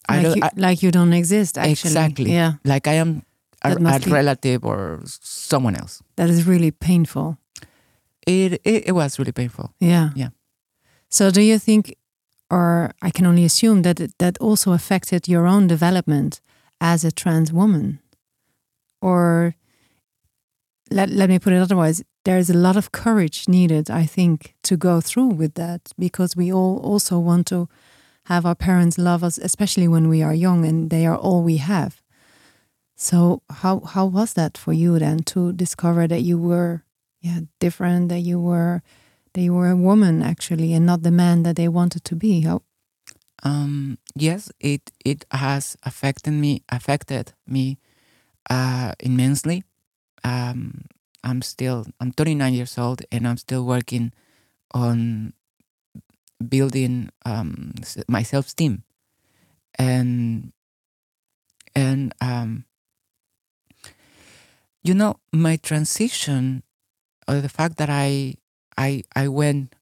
I 0.08 0.23
Like 0.23 0.37
you, 0.37 0.42
I- 0.42 0.50
like 0.56 0.82
you 0.82 0.90
don't 0.90 1.12
exist, 1.12 1.58
actually. 1.58 1.90
exactly 1.90 2.32
Yeah, 2.32 2.54
like 2.64 2.87
I 2.87 2.94
am 2.94 3.23
a, 3.62 3.73
a 3.75 3.99
relative 4.11 4.64
or 4.64 5.02
someone 5.06 5.76
else. 5.76 6.02
that 6.16 6.30
is 6.30 6.47
really 6.47 6.70
painful. 6.70 7.38
It, 8.28 8.61
it 8.64 8.88
it 8.88 8.92
was 8.92 9.18
really 9.18 9.32
painful. 9.32 9.73
Yeah. 9.80 10.11
Yeah. 10.14 10.30
So 11.08 11.30
do 11.30 11.40
you 11.40 11.58
think, 11.58 11.94
or 12.50 12.92
I 13.00 13.11
can 13.11 13.26
only 13.26 13.44
assume 13.44 13.82
that 13.82 14.00
it, 14.00 14.12
that 14.18 14.37
also 14.38 14.73
affected 14.73 15.26
your 15.28 15.47
own 15.47 15.66
development 15.66 16.40
as 16.80 17.04
a 17.04 17.11
trans 17.11 17.52
woman, 17.52 17.99
or 19.00 19.54
let 20.90 21.08
let 21.11 21.28
me 21.28 21.38
put 21.38 21.52
it 21.52 21.62
otherwise, 21.62 22.04
there 22.25 22.38
is 22.38 22.50
a 22.50 22.58
lot 22.58 22.76
of 22.76 22.90
courage 22.90 23.49
needed, 23.49 23.90
I 23.90 24.06
think, 24.06 24.54
to 24.62 24.76
go 24.76 25.00
through 25.00 25.28
with 25.38 25.54
that 25.54 25.92
because 25.99 26.37
we 26.37 26.52
all 26.52 26.78
also 26.85 27.18
want 27.18 27.47
to 27.47 27.68
have 28.25 28.44
our 28.44 28.54
parents 28.54 28.99
love 28.99 29.25
us, 29.25 29.38
especially 29.38 29.88
when 29.88 30.08
we 30.08 30.23
are 30.23 30.35
young 30.35 30.66
and 30.66 30.90
they 30.90 31.06
are 31.06 31.16
all 31.16 31.42
we 31.42 31.56
have. 31.58 32.02
So 32.97 33.42
how 33.49 33.80
how 33.80 34.06
was 34.06 34.32
that 34.35 34.58
for 34.58 34.75
you 34.75 34.99
then 34.99 35.18
to 35.25 35.52
discover 35.52 36.06
that 36.08 36.23
you 36.23 36.37
were 36.38 36.82
yeah 37.20 37.40
different, 37.60 38.08
that 38.08 38.20
you 38.20 38.40
were 38.40 38.82
that 39.34 39.42
you 39.42 39.54
were 39.54 39.70
a 39.70 39.76
woman 39.76 40.22
actually 40.22 40.72
and 40.72 40.87
not 40.87 41.02
the 41.02 41.10
man 41.10 41.42
that 41.44 41.56
they 41.56 41.68
wanted 41.68 42.04
to 42.04 42.16
be? 42.16 42.42
How 42.42 42.62
Um, 43.44 43.98
yes, 44.14 44.50
it 44.60 44.90
it 45.04 45.25
has 45.30 45.76
affected 45.84 46.32
me 46.32 46.62
affected 46.68 47.32
me 47.46 47.78
uh, 48.50 48.92
immensely. 49.00 49.64
Um, 50.25 50.87
I'm 51.25 51.42
still 51.42 51.87
I'm 52.00 52.12
39 52.12 52.54
years 52.54 52.78
old 52.78 53.02
and 53.12 53.26
I'm 53.28 53.37
still 53.37 53.64
working 53.64 54.12
on 54.75 55.32
building 56.48 57.10
um, 57.25 57.72
my 58.08 58.22
self 58.22 58.46
esteem 58.46 58.84
and 59.78 60.52
and 61.75 62.12
um, 62.20 62.64
you 64.82 64.94
know 64.94 65.16
my 65.32 65.56
transition 65.56 66.62
or 67.28 67.40
the 67.40 67.49
fact 67.49 67.76
that 67.78 67.90
I 67.90 68.37
I 68.76 69.04
I 69.14 69.28
went 69.28 69.75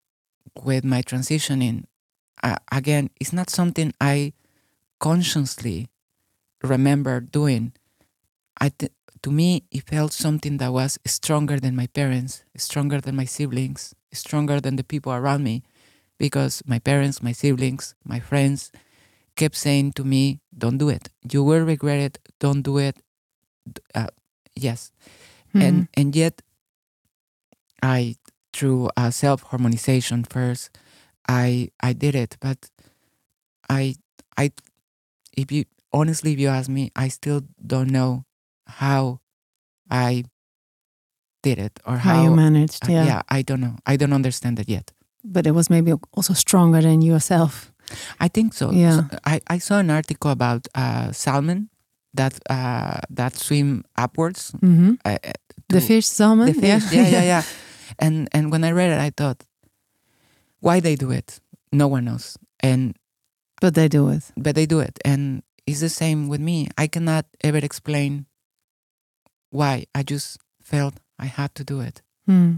with 0.63 0.85
my 0.85 1.03
transitioning 1.03 1.85
uh, 2.43 2.57
again, 2.71 3.11
it's 3.21 3.33
not 3.33 3.51
something 3.51 3.93
I 4.01 4.33
consciously 5.01 5.89
remember 6.63 7.21
doing. 7.21 7.73
I 8.61 8.71
th- 8.71 8.93
to 9.23 9.31
me, 9.31 9.65
it 9.71 9.85
felt 9.89 10.13
something 10.13 10.59
that 10.59 10.73
was 10.73 10.99
stronger 11.07 11.59
than 11.59 11.75
my 11.77 11.87
parents, 11.89 12.45
stronger 12.57 13.01
than 13.01 13.17
my 13.17 13.25
siblings, 13.25 13.95
stronger 14.13 14.61
than 14.61 14.77
the 14.77 14.85
people 14.85 15.13
around 15.13 15.45
me, 15.45 15.63
because 16.19 16.63
my 16.67 16.79
parents, 16.79 17.23
my 17.23 17.33
siblings, 17.33 17.95
my 18.05 18.21
friends 18.21 18.71
kept 19.37 19.57
saying 19.57 19.93
to 19.95 20.05
me, 20.05 20.41
"Don't 20.57 20.79
do 20.79 20.89
it. 20.89 21.11
You 21.31 21.43
will 21.45 21.65
regret 21.65 22.01
it. 22.01 22.19
Don't 22.41 22.63
do 22.63 22.79
it." 22.79 22.97
Uh, 23.95 24.09
yes, 24.55 24.93
and 25.55 25.89
and 25.95 26.15
yet, 26.17 26.43
I 27.87 28.17
through 28.53 28.89
uh, 28.97 29.11
self 29.11 29.43
harmonization 29.51 30.25
first, 30.25 30.71
I 31.29 31.69
I 31.89 31.93
did 31.95 32.15
it, 32.15 32.37
but 32.41 32.59
I 33.81 33.95
I 34.43 34.51
if 35.37 35.53
you 35.53 35.65
honestly 35.93 36.33
if 36.33 36.39
you 36.39 36.49
ask 36.51 36.69
me, 36.69 36.91
I 37.05 37.09
still 37.09 37.41
don't 37.67 37.91
know 37.91 38.25
how 38.67 39.21
I 39.91 40.25
did 41.43 41.59
it 41.59 41.79
or 41.87 41.97
How, 41.99 42.15
how, 42.15 42.25
you 42.25 42.31
managed, 42.37 42.85
uh, 42.85 42.93
yeah. 42.93 43.05
yeah, 43.07 43.23
I 43.29 43.43
don't 43.43 43.61
know. 43.61 43.77
I 43.87 43.97
don't 43.97 44.13
understand 44.13 44.59
it 44.59 44.69
yet. 44.69 44.91
But 45.25 45.47
it 45.47 45.53
was 45.53 45.69
maybe 45.71 45.93
also 46.13 46.35
stronger 46.35 46.83
than 46.83 47.03
yourself. 47.03 47.73
I 48.21 48.29
think 48.29 48.55
so. 48.55 48.73
Yeah. 48.73 48.97
So, 48.97 49.19
I, 49.25 49.41
I 49.47 49.59
saw 49.59 49.79
an 49.79 49.91
article 49.91 50.31
about 50.31 50.67
uh, 50.75 51.13
salmon 51.13 51.69
that 52.15 52.35
uh, 52.51 53.01
that 53.11 53.37
swim 53.37 53.85
upwards. 53.97 54.53
hmm 54.61 54.95
Uh, 55.05 55.19
uh, 55.25 55.33
The 55.69 55.81
fish 55.81 56.07
salmon, 56.07 56.47
the 56.47 56.55
fish, 56.55 56.93
yeah, 56.93 57.09
yeah, 57.09 57.23
yeah. 57.25 57.43
And 57.99 58.29
and 58.33 58.51
when 58.51 58.65
I 58.65 58.71
read 58.73 58.91
it, 58.91 58.99
I 58.99 59.11
thought, 59.11 59.45
why 60.61 60.81
they 60.81 60.97
do 60.97 61.11
it? 61.11 61.41
No 61.73 61.89
one 61.89 62.05
knows. 62.05 62.37
And 62.61 62.97
but 63.61 63.75
they 63.75 63.89
do 63.89 64.09
it. 64.11 64.25
but 64.37 64.55
they 64.55 64.67
do 64.67 64.81
it, 64.81 64.99
and 65.05 65.43
it's 65.67 65.81
the 65.81 65.89
same 65.89 66.29
with 66.29 66.41
me. 66.41 66.69
I 66.77 66.87
cannot 66.87 67.27
ever 67.43 67.59
explain 67.59 68.27
why. 69.51 69.87
I 69.95 70.03
just 70.03 70.39
felt 70.63 70.95
I 71.19 71.27
had 71.27 71.55
to 71.55 71.65
do 71.65 71.81
it. 71.81 72.03
Hmm. 72.27 72.57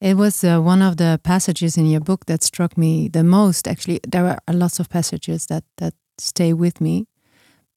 It 0.00 0.16
was 0.16 0.44
uh, 0.44 0.60
one 0.60 0.80
of 0.82 0.96
the 0.96 1.20
passages 1.22 1.76
in 1.76 1.86
your 1.86 2.00
book 2.00 2.26
that 2.26 2.42
struck 2.42 2.76
me 2.78 3.08
the 3.08 3.24
most. 3.24 3.68
Actually, 3.68 4.00
there 4.08 4.26
are 4.26 4.54
lots 4.54 4.80
of 4.80 4.88
passages 4.88 5.46
that 5.46 5.64
that 5.76 5.94
stay 6.18 6.52
with 6.52 6.80
me, 6.80 7.06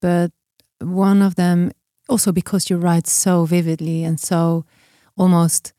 but 0.02 0.32
one 0.80 1.22
of 1.22 1.36
them 1.36 1.72
also 2.10 2.32
because 2.32 2.70
you 2.70 2.78
write 2.78 3.08
so 3.08 3.46
vividly 3.46 4.04
and 4.04 4.20
so 4.20 4.66
almost 5.18 5.74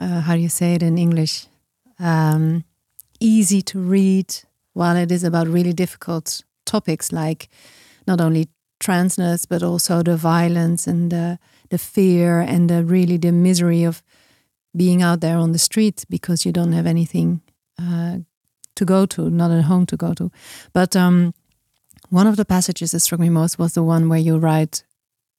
uh, 0.00 0.20
how 0.20 0.34
do 0.34 0.40
you 0.40 0.48
say 0.48 0.74
it 0.74 0.82
in 0.82 0.98
English? 0.98 1.46
Um, 1.98 2.64
easy 3.20 3.62
to 3.62 3.78
read, 3.78 4.34
while 4.72 4.96
it 4.96 5.10
is 5.10 5.24
about 5.24 5.48
really 5.48 5.72
difficult 5.72 6.42
topics 6.64 7.12
like 7.12 7.48
not 8.06 8.20
only 8.20 8.48
transness 8.78 9.46
but 9.48 9.62
also 9.62 10.02
the 10.02 10.16
violence 10.16 10.86
and 10.86 11.10
the 11.10 11.38
the 11.70 11.78
fear 11.78 12.40
and 12.40 12.70
the 12.70 12.84
really 12.84 13.16
the 13.18 13.32
misery 13.32 13.84
of 13.84 14.02
being 14.76 15.02
out 15.02 15.20
there 15.20 15.36
on 15.36 15.52
the 15.52 15.58
street 15.58 16.04
because 16.08 16.46
you 16.46 16.52
don't 16.52 16.72
have 16.72 16.86
anything 16.86 17.40
uh, 17.80 18.18
to 18.74 18.84
go 18.84 19.06
to, 19.06 19.30
not 19.30 19.50
a 19.50 19.62
home 19.62 19.86
to 19.86 19.96
go 19.96 20.14
to. 20.14 20.30
But 20.72 20.94
um, 20.94 21.34
one 22.10 22.26
of 22.26 22.36
the 22.36 22.44
passages 22.44 22.92
that 22.92 23.00
struck 23.00 23.20
me 23.20 23.28
most 23.28 23.58
was 23.58 23.72
the 23.72 23.82
one 23.82 24.08
where 24.08 24.18
you 24.18 24.38
write 24.38 24.84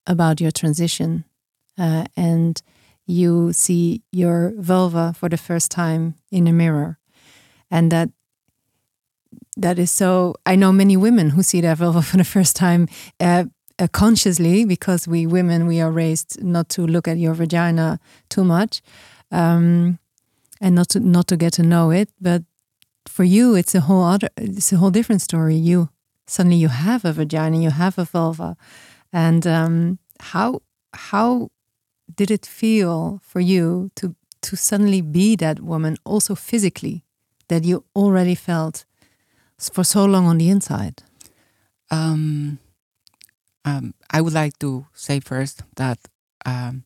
about 0.05 0.41
your 0.41 0.51
transition 0.51 1.23
uh, 1.77 2.05
and 2.17 2.61
you 3.09 3.51
see 3.53 4.03
your 4.11 4.53
vulva 4.57 5.13
for 5.17 5.29
the 5.29 5.37
first 5.37 5.71
time 5.71 6.13
in 6.31 6.47
a 6.47 6.53
mirror, 6.53 6.99
and 7.71 7.91
that 7.91 8.09
that 9.57 9.79
is 9.79 9.89
so. 9.89 10.36
I 10.45 10.55
know 10.55 10.71
many 10.71 10.95
women 10.95 11.31
who 11.31 11.41
see 11.41 11.60
their 11.60 11.75
vulva 11.75 12.01
for 12.10 12.17
the 12.17 12.23
first 12.23 12.55
time. 12.55 12.88
Uh, 13.19 13.45
uh, 13.79 13.88
consciously 13.88 14.65
because 14.65 15.07
we 15.07 15.25
women 15.25 15.65
we 15.65 15.79
are 15.79 15.89
raised 15.89 16.43
not 16.43 16.67
to 16.67 16.86
look 16.86 17.07
at 17.07 17.17
your 17.17 17.34
vagina 17.34 17.97
too 18.27 18.43
much 18.43 18.81
um, 19.31 19.97
and 20.60 20.75
not 20.75 20.89
to 20.89 20.99
not 20.99 21.27
to 21.27 21.38
get 21.38 21.53
to 21.53 21.63
know 21.63 21.89
it 21.89 22.10
but 22.19 22.43
for 23.07 23.23
you 23.23 23.55
it's 23.55 23.73
a 23.73 23.79
whole 23.79 24.03
other 24.03 24.27
it's 24.36 24.73
a 24.73 24.75
whole 24.75 24.91
different 24.91 25.21
story 25.21 25.55
you 25.55 25.88
suddenly 26.27 26.57
you 26.57 26.67
have 26.67 27.05
a 27.05 27.13
vagina 27.13 27.57
you 27.57 27.69
have 27.69 27.97
a 27.97 28.03
vulva 28.03 28.57
and 29.13 29.47
um, 29.47 29.97
how 30.19 30.62
how 30.93 31.49
did 32.15 32.32
it 32.32 32.45
feel 32.45 33.19
for 33.24 33.39
you 33.39 33.91
to 33.95 34.15
to 34.41 34.56
suddenly 34.56 35.02
be 35.02 35.36
that 35.36 35.60
woman 35.60 35.98
also 36.06 36.36
physically 36.36 37.04
that 37.48 37.63
you 37.65 37.84
already 37.95 38.36
felt 38.36 38.86
for 39.74 39.84
so 39.84 40.06
long 40.06 40.26
on 40.28 40.38
the 40.38 40.50
inside 40.50 41.04
Um, 41.91 42.60
um, 43.65 43.93
I 44.12 44.22
would 44.22 44.34
like 44.34 44.58
to 44.60 44.86
say 44.93 45.19
first 45.19 45.63
that 45.76 46.00
um, 46.45 46.84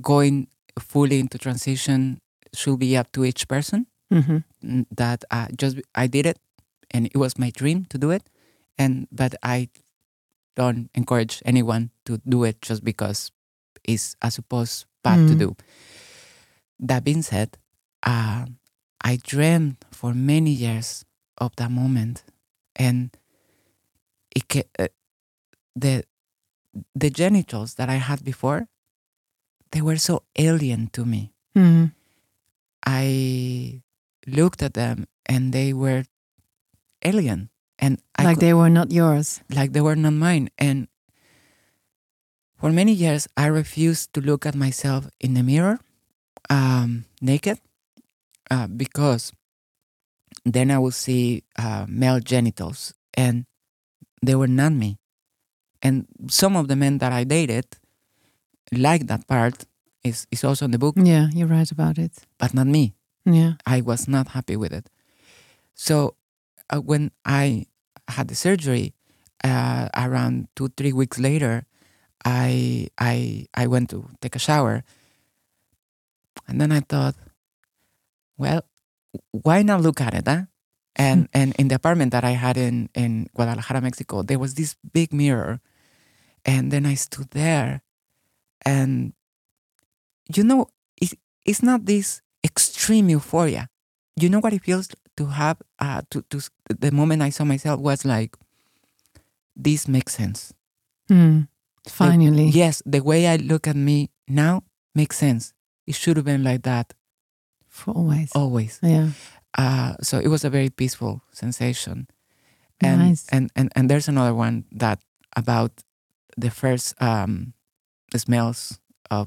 going 0.00 0.48
fully 0.78 1.18
into 1.20 1.38
transition 1.38 2.20
should 2.54 2.78
be 2.78 2.96
up 2.96 3.12
to 3.12 3.24
each 3.24 3.48
person. 3.48 3.86
mm-hmm. 4.12 4.82
That 4.90 5.24
uh, 5.30 5.48
just 5.56 5.78
I 5.94 6.06
did 6.06 6.26
it, 6.26 6.38
and 6.90 7.06
it 7.06 7.16
was 7.16 7.38
my 7.38 7.50
dream 7.50 7.86
to 7.90 7.98
do 7.98 8.10
it, 8.10 8.28
and 8.78 9.06
but 9.10 9.34
I 9.42 9.68
don't 10.56 10.90
encourage 10.94 11.42
anyone 11.44 11.90
to 12.04 12.18
do 12.28 12.44
it 12.44 12.60
just 12.60 12.84
because 12.84 13.30
it's 13.92 14.16
I 14.22 14.28
suppose 14.30 14.86
bad 15.02 15.28
to 15.28 15.34
Mm. 15.34 15.38
do. 15.38 15.56
That 16.78 17.04
being 17.04 17.22
said, 17.22 17.58
uh, 18.02 18.46
I 19.04 19.16
dreamed 19.16 19.76
for 19.92 20.14
many 20.14 20.50
years 20.50 21.04
of 21.38 21.54
that 21.56 21.70
moment, 21.70 22.24
and 22.76 23.10
it 24.34 24.44
uh, 24.78 24.88
the 25.76 26.04
the 26.94 27.10
genitals 27.10 27.74
that 27.74 27.88
I 27.88 27.96
had 27.98 28.22
before, 28.24 28.68
they 29.72 29.82
were 29.82 29.96
so 29.98 30.22
alien 30.38 30.88
to 30.92 31.04
me. 31.04 31.32
Mm-hmm. 31.56 31.86
I 32.86 33.82
looked 34.26 34.62
at 34.62 34.74
them 34.74 35.06
and 35.26 35.52
they 35.52 35.72
were 35.72 36.04
alien, 37.04 37.50
and 37.78 38.00
I 38.16 38.24
like 38.24 38.38
they 38.40 38.54
were 38.54 38.70
not 38.70 38.92
yours 38.92 39.40
like 39.50 39.72
they 39.72 39.80
were 39.80 39.96
not 39.96 40.12
mine. 40.14 40.48
And 40.58 40.88
for 42.60 42.70
many 42.70 42.92
years, 42.92 43.26
I 43.36 43.46
refused 43.46 44.12
to 44.14 44.20
look 44.20 44.44
at 44.44 44.54
myself 44.54 45.08
in 45.18 45.34
the 45.34 45.42
mirror, 45.42 45.80
um, 46.50 47.04
naked, 47.20 47.58
uh, 48.50 48.66
because 48.66 49.32
then 50.44 50.70
I 50.70 50.78
would 50.78 50.94
see 50.94 51.42
uh, 51.58 51.86
male 51.88 52.20
genitals, 52.20 52.92
and 53.14 53.46
they 54.22 54.34
were 54.34 54.46
not 54.48 54.72
me. 54.72 54.98
And 55.82 56.06
some 56.28 56.56
of 56.56 56.68
the 56.68 56.76
men 56.76 56.98
that 56.98 57.12
I 57.12 57.24
dated 57.24 57.64
liked 58.72 59.06
that 59.08 59.26
part. 59.26 59.64
Is 60.02 60.26
is 60.30 60.44
also 60.44 60.64
in 60.64 60.70
the 60.70 60.78
book, 60.78 60.96
yeah 60.96 61.28
you 61.28 61.44
write 61.44 61.70
about 61.70 61.98
it 61.98 62.24
but 62.38 62.54
not 62.54 62.66
me. 62.66 62.94
yeah 63.26 63.60
I 63.66 63.82
was 63.82 64.08
not 64.08 64.28
happy 64.28 64.56
with 64.56 64.72
it. 64.72 64.88
So 65.74 66.16
uh, 66.72 66.80
when 66.80 67.10
I 67.26 67.66
had 68.08 68.28
the 68.28 68.34
surgery, 68.34 68.94
uh, 69.44 69.92
around 69.92 70.48
two 70.56 70.68
three 70.72 70.94
weeks 70.96 71.18
later, 71.18 71.68
I 72.24 72.88
I 72.98 73.46
I 73.54 73.66
went 73.66 73.90
to 73.90 74.08
take 74.20 74.36
a 74.36 74.38
shower, 74.38 74.84
and 76.48 76.60
then 76.60 76.72
I 76.72 76.80
thought, 76.80 77.14
well, 78.36 78.64
why 79.32 79.62
not 79.62 79.80
look 79.80 80.00
at 80.00 80.14
it, 80.14 80.26
huh? 80.26 80.44
And 80.96 81.28
and 81.34 81.54
in 81.56 81.68
the 81.68 81.76
apartment 81.76 82.12
that 82.12 82.24
I 82.24 82.32
had 82.32 82.56
in 82.56 82.88
in 82.94 83.28
Guadalajara, 83.34 83.80
Mexico, 83.80 84.22
there 84.22 84.38
was 84.38 84.54
this 84.54 84.76
big 84.92 85.12
mirror, 85.12 85.60
and 86.44 86.70
then 86.70 86.84
I 86.86 86.94
stood 86.94 87.30
there, 87.30 87.82
and 88.64 89.12
you 90.28 90.44
know, 90.44 90.68
it's 91.00 91.14
it's 91.44 91.62
not 91.62 91.86
this 91.86 92.22
extreme 92.44 93.08
euphoria. 93.08 93.68
You 94.16 94.28
know 94.28 94.40
what 94.40 94.52
it 94.52 94.62
feels 94.62 94.88
to 95.16 95.26
have 95.26 95.56
uh, 95.78 96.02
to 96.10 96.22
to 96.30 96.40
the 96.68 96.90
moment 96.92 97.22
I 97.22 97.30
saw 97.30 97.44
myself 97.44 97.80
was 97.80 98.04
like, 98.04 98.36
this 99.56 99.88
makes 99.88 100.14
sense. 100.14 100.52
Mm. 101.10 101.48
Finally 101.88 102.48
Yes, 102.48 102.82
the 102.86 103.00
way 103.00 103.26
I 103.26 103.36
look 103.36 103.66
at 103.66 103.76
me 103.76 104.10
now 104.28 104.62
makes 104.94 105.16
sense. 105.18 105.52
It 105.86 105.94
should 105.94 106.16
have 106.16 106.26
been 106.26 106.44
like 106.44 106.62
that 106.62 106.94
for 107.68 107.94
always 107.94 108.30
always. 108.34 108.78
yeah 108.82 109.10
Uh, 109.58 109.94
so 110.00 110.18
it 110.22 110.28
was 110.28 110.44
a 110.44 110.50
very 110.50 110.70
peaceful 110.70 111.22
sensation. 111.32 112.06
And, 112.80 112.98
Nice. 113.02 113.26
and 113.32 113.50
and 113.56 113.68
and 113.74 113.90
there's 113.90 114.08
another 114.08 114.32
one 114.34 114.64
that 114.78 114.98
about 115.36 115.82
the 116.40 116.50
first 116.50 116.94
um, 117.02 117.52
the 118.12 118.18
smells 118.18 118.78
of 119.10 119.26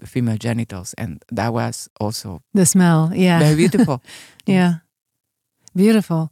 the 0.00 0.06
female 0.06 0.36
genitals, 0.38 0.94
and 0.98 1.18
that 1.34 1.52
was 1.52 1.88
also 2.00 2.40
the 2.54 2.64
smell 2.64 3.10
yeah 3.14 3.38
very 3.42 3.56
beautiful. 3.56 4.00
yeah 4.46 4.74
beautiful 5.74 6.30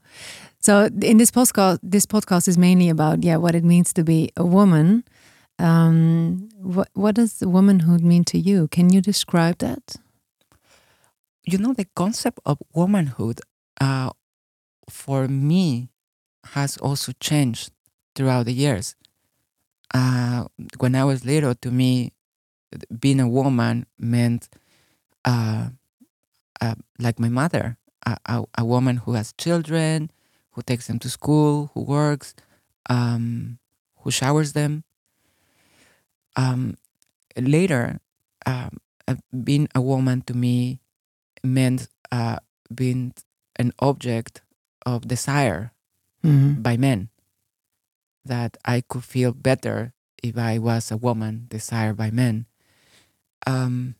so 0.60 0.88
in 1.02 1.16
this 1.18 1.30
podcast 1.30 1.78
this 1.82 2.06
podcast 2.06 2.48
is 2.48 2.56
mainly 2.56 2.88
about 2.88 3.22
yeah 3.24 3.36
what 3.36 3.54
it 3.54 3.64
means 3.64 3.92
to 3.92 4.02
be 4.04 4.30
a 4.36 4.44
woman 4.44 5.04
um 5.58 6.48
what 6.58 6.88
what 6.94 7.14
does 7.14 7.40
womanhood 7.42 8.02
mean 8.02 8.24
to 8.24 8.38
you 8.38 8.68
can 8.68 8.92
you 8.92 9.00
describe 9.00 9.58
that 9.58 9.96
you 11.44 11.58
know 11.58 11.72
the 11.74 11.86
concept 11.94 12.40
of 12.44 12.58
womanhood 12.72 13.40
uh, 13.80 14.10
for 14.88 15.28
me 15.28 15.90
has 16.52 16.76
also 16.78 17.12
changed 17.20 17.70
throughout 18.14 18.46
the 18.46 18.52
years. 18.52 18.96
Uh, 19.92 20.44
when 20.78 20.94
I 20.94 21.04
was 21.04 21.24
little, 21.24 21.54
to 21.54 21.70
me, 21.70 22.12
being 22.98 23.20
a 23.20 23.28
woman 23.28 23.86
meant 23.98 24.48
uh, 25.24 25.68
uh, 26.60 26.74
like 26.98 27.18
my 27.20 27.28
mother, 27.28 27.78
a, 28.04 28.16
a, 28.26 28.44
a, 28.58 28.64
woman 28.64 28.98
who 28.98 29.12
has 29.12 29.32
children, 29.38 30.10
who 30.52 30.62
takes 30.62 30.88
them 30.88 30.98
to 30.98 31.08
school, 31.08 31.70
who 31.74 31.82
works, 31.82 32.34
um, 32.90 33.58
who 33.98 34.10
showers 34.10 34.52
them. 34.52 34.84
Um, 36.36 36.76
later, 37.36 38.00
um, 38.46 38.78
being 39.44 39.68
a 39.74 39.80
woman 39.80 40.22
to 40.22 40.34
me 40.34 40.80
meant 41.42 41.88
uh, 42.10 42.38
being 42.74 43.14
an 43.56 43.72
object 43.78 44.42
of 44.86 45.06
desire 45.08 45.72
Mhm. 46.24 46.62
by 46.62 46.76
men. 46.76 47.08
That 48.24 48.56
I 48.64 48.80
could 48.80 49.04
feel 49.04 49.32
better 49.32 49.92
if 50.22 50.38
I 50.38 50.58
was 50.58 50.90
a 50.90 50.96
woman 50.96 51.46
desired 51.48 51.96
by 51.96 52.10
men. 52.10 52.46
Um, 53.46 53.94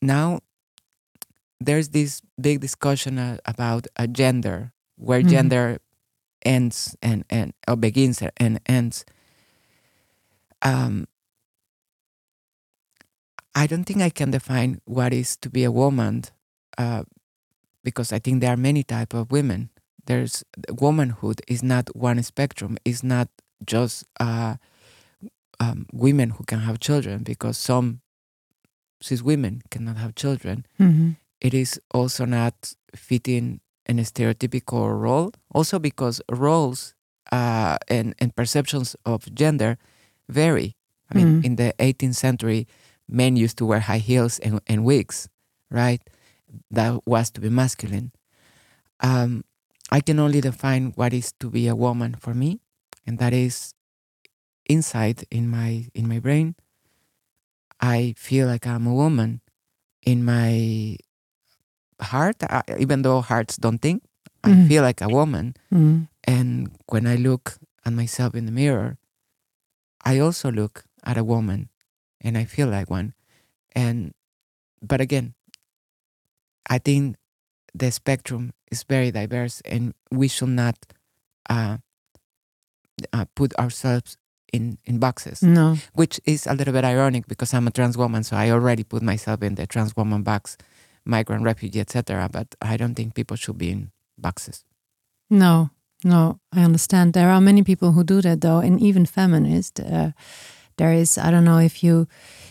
now, 0.00 0.40
there's 1.60 1.88
this 1.90 2.22
big 2.40 2.60
discussion 2.60 3.18
uh, 3.18 3.38
about 3.44 3.86
a 3.96 4.06
gender, 4.06 4.72
where 4.96 5.22
Mhm. 5.22 5.28
gender 5.28 5.78
ends 6.44 6.96
and, 7.02 7.24
and 7.30 7.52
or 7.66 7.76
begins 7.76 8.22
and 8.36 8.60
ends. 8.66 9.04
Um, 10.62 11.06
I 13.54 13.66
don't 13.66 13.84
think 13.84 14.00
I 14.02 14.10
can 14.10 14.30
define 14.30 14.80
what 14.84 15.12
is 15.12 15.36
to 15.38 15.50
be 15.50 15.64
a 15.64 15.70
woman, 15.72 16.24
uh, 16.76 17.02
because 17.82 18.12
I 18.12 18.18
think 18.18 18.40
there 18.40 18.52
are 18.52 18.56
many 18.56 18.82
type 18.82 19.14
of 19.14 19.30
women. 19.32 19.70
There's 20.06 20.44
womanhood 20.70 21.42
is 21.48 21.62
not 21.62 21.94
one 21.96 22.22
spectrum. 22.22 22.76
It's 22.84 23.02
not 23.02 23.28
just 23.66 24.04
uh, 24.20 24.56
um, 25.60 25.86
women 25.92 26.30
who 26.30 26.44
can 26.44 26.60
have 26.60 26.78
children, 26.78 27.22
because 27.24 27.58
some 27.58 28.00
cis 29.02 29.22
women 29.22 29.62
cannot 29.70 29.96
have 29.96 30.14
children. 30.14 30.66
Mhm. 30.78 31.16
It 31.40 31.54
is 31.54 31.80
also 31.92 32.24
not 32.24 32.74
fitting 32.94 33.60
in 33.86 33.98
a 33.98 34.02
stereotypical 34.02 35.00
role. 35.00 35.32
Also 35.54 35.78
because 35.78 36.20
roles 36.30 36.94
uh, 37.32 37.76
and 37.88 38.14
and 38.18 38.34
perceptions 38.34 38.96
of 39.04 39.32
gender 39.34 39.78
vary. 40.28 40.76
I 41.10 41.14
mean, 41.14 41.40
Mm. 41.40 41.44
in 41.44 41.56
the 41.56 41.74
18th 41.78 42.16
century, 42.16 42.66
men 43.08 43.36
used 43.36 43.56
to 43.58 43.66
wear 43.66 43.80
high 43.80 43.98
heels 44.04 44.38
and, 44.40 44.60
and 44.66 44.84
wigs, 44.84 45.28
right? 45.70 46.02
That 46.70 47.06
was 47.06 47.30
to 47.32 47.40
be 47.40 47.48
masculine. 47.48 48.12
Um, 49.00 49.44
I 49.90 50.00
can 50.00 50.18
only 50.18 50.40
define 50.40 50.92
what 50.96 51.12
is 51.12 51.32
to 51.40 51.48
be 51.50 51.66
a 51.68 51.74
woman 51.76 52.16
for 52.20 52.34
me, 52.34 52.60
and 53.06 53.18
that 53.18 53.32
is 53.32 53.72
inside 54.68 55.24
in 55.30 55.48
my 55.48 55.88
in 55.94 56.08
my 56.08 56.18
brain. 56.20 56.54
I 57.80 58.14
feel 58.16 58.46
like 58.46 58.66
I'm 58.66 58.86
a 58.86 58.92
woman. 58.94 59.40
In 60.04 60.24
my 60.24 60.96
heart, 62.00 62.36
I, 62.42 62.62
even 62.78 63.02
though 63.02 63.20
hearts 63.20 63.56
don't 63.56 63.78
think, 63.80 64.02
I 64.44 64.50
Mhm. 64.50 64.68
feel 64.68 64.82
like 64.82 65.00
a 65.00 65.08
woman. 65.08 65.54
Mhm. 65.72 66.08
And 66.24 66.70
when 66.88 67.06
I 67.06 67.16
look 67.16 67.58
at 67.84 67.92
myself 67.92 68.34
in 68.34 68.46
the 68.46 68.52
mirror, 68.52 68.96
I 70.04 70.18
also 70.18 70.50
look 70.50 70.84
at 71.04 71.16
a 71.16 71.24
woman 71.24 71.68
and 72.20 72.36
I 72.38 72.44
feel 72.44 72.68
like 72.68 72.90
one. 72.90 73.14
And 73.74 74.12
but 74.82 75.00
again, 75.00 75.34
I 76.68 76.78
think 76.78 77.16
the 77.74 77.90
spectrum 77.90 78.52
is 78.70 78.82
very 78.84 79.10
diverse 79.10 79.60
and 79.64 79.94
we 80.10 80.28
should 80.28 80.50
not 80.50 80.76
uh, 81.50 81.78
uh, 83.12 83.24
put 83.34 83.54
ourselves 83.56 84.16
in, 84.52 84.78
in 84.86 84.98
boxes, 84.98 85.42
No. 85.42 85.76
which 85.94 86.20
is 86.24 86.46
a 86.46 86.54
little 86.54 86.72
bit 86.72 86.84
ironic 86.84 87.26
because 87.26 87.52
I'm 87.52 87.66
a 87.68 87.70
trans 87.70 87.96
woman, 87.98 88.24
so 88.24 88.36
I 88.36 88.50
already 88.50 88.84
put 88.84 89.02
myself 89.02 89.42
in 89.42 89.54
the 89.56 89.66
trans 89.66 89.94
woman 89.96 90.22
box, 90.22 90.56
migrant, 91.04 91.44
refugee, 91.44 91.80
etc. 91.80 92.28
But 92.32 92.54
I 92.62 92.76
don't 92.76 92.94
think 92.94 93.14
people 93.14 93.36
should 93.36 93.58
be 93.58 93.70
in 93.70 93.90
boxes. 94.16 94.64
No, 95.30 95.70
no, 96.04 96.38
I 96.52 96.62
understand. 96.62 97.12
There 97.12 97.30
are 97.30 97.40
many 97.40 97.62
people 97.62 97.92
who 97.92 98.04
do 98.04 98.20
that 98.22 98.40
though, 98.40 98.58
and 98.58 98.80
even 98.80 99.06
feminists. 99.06 99.80
Uh, 99.80 100.12
there 100.76 100.92
is, 100.92 101.18
I 101.18 101.30
don't 101.30 101.44
know 101.44 101.58
if 101.58 101.82
you 101.82 102.06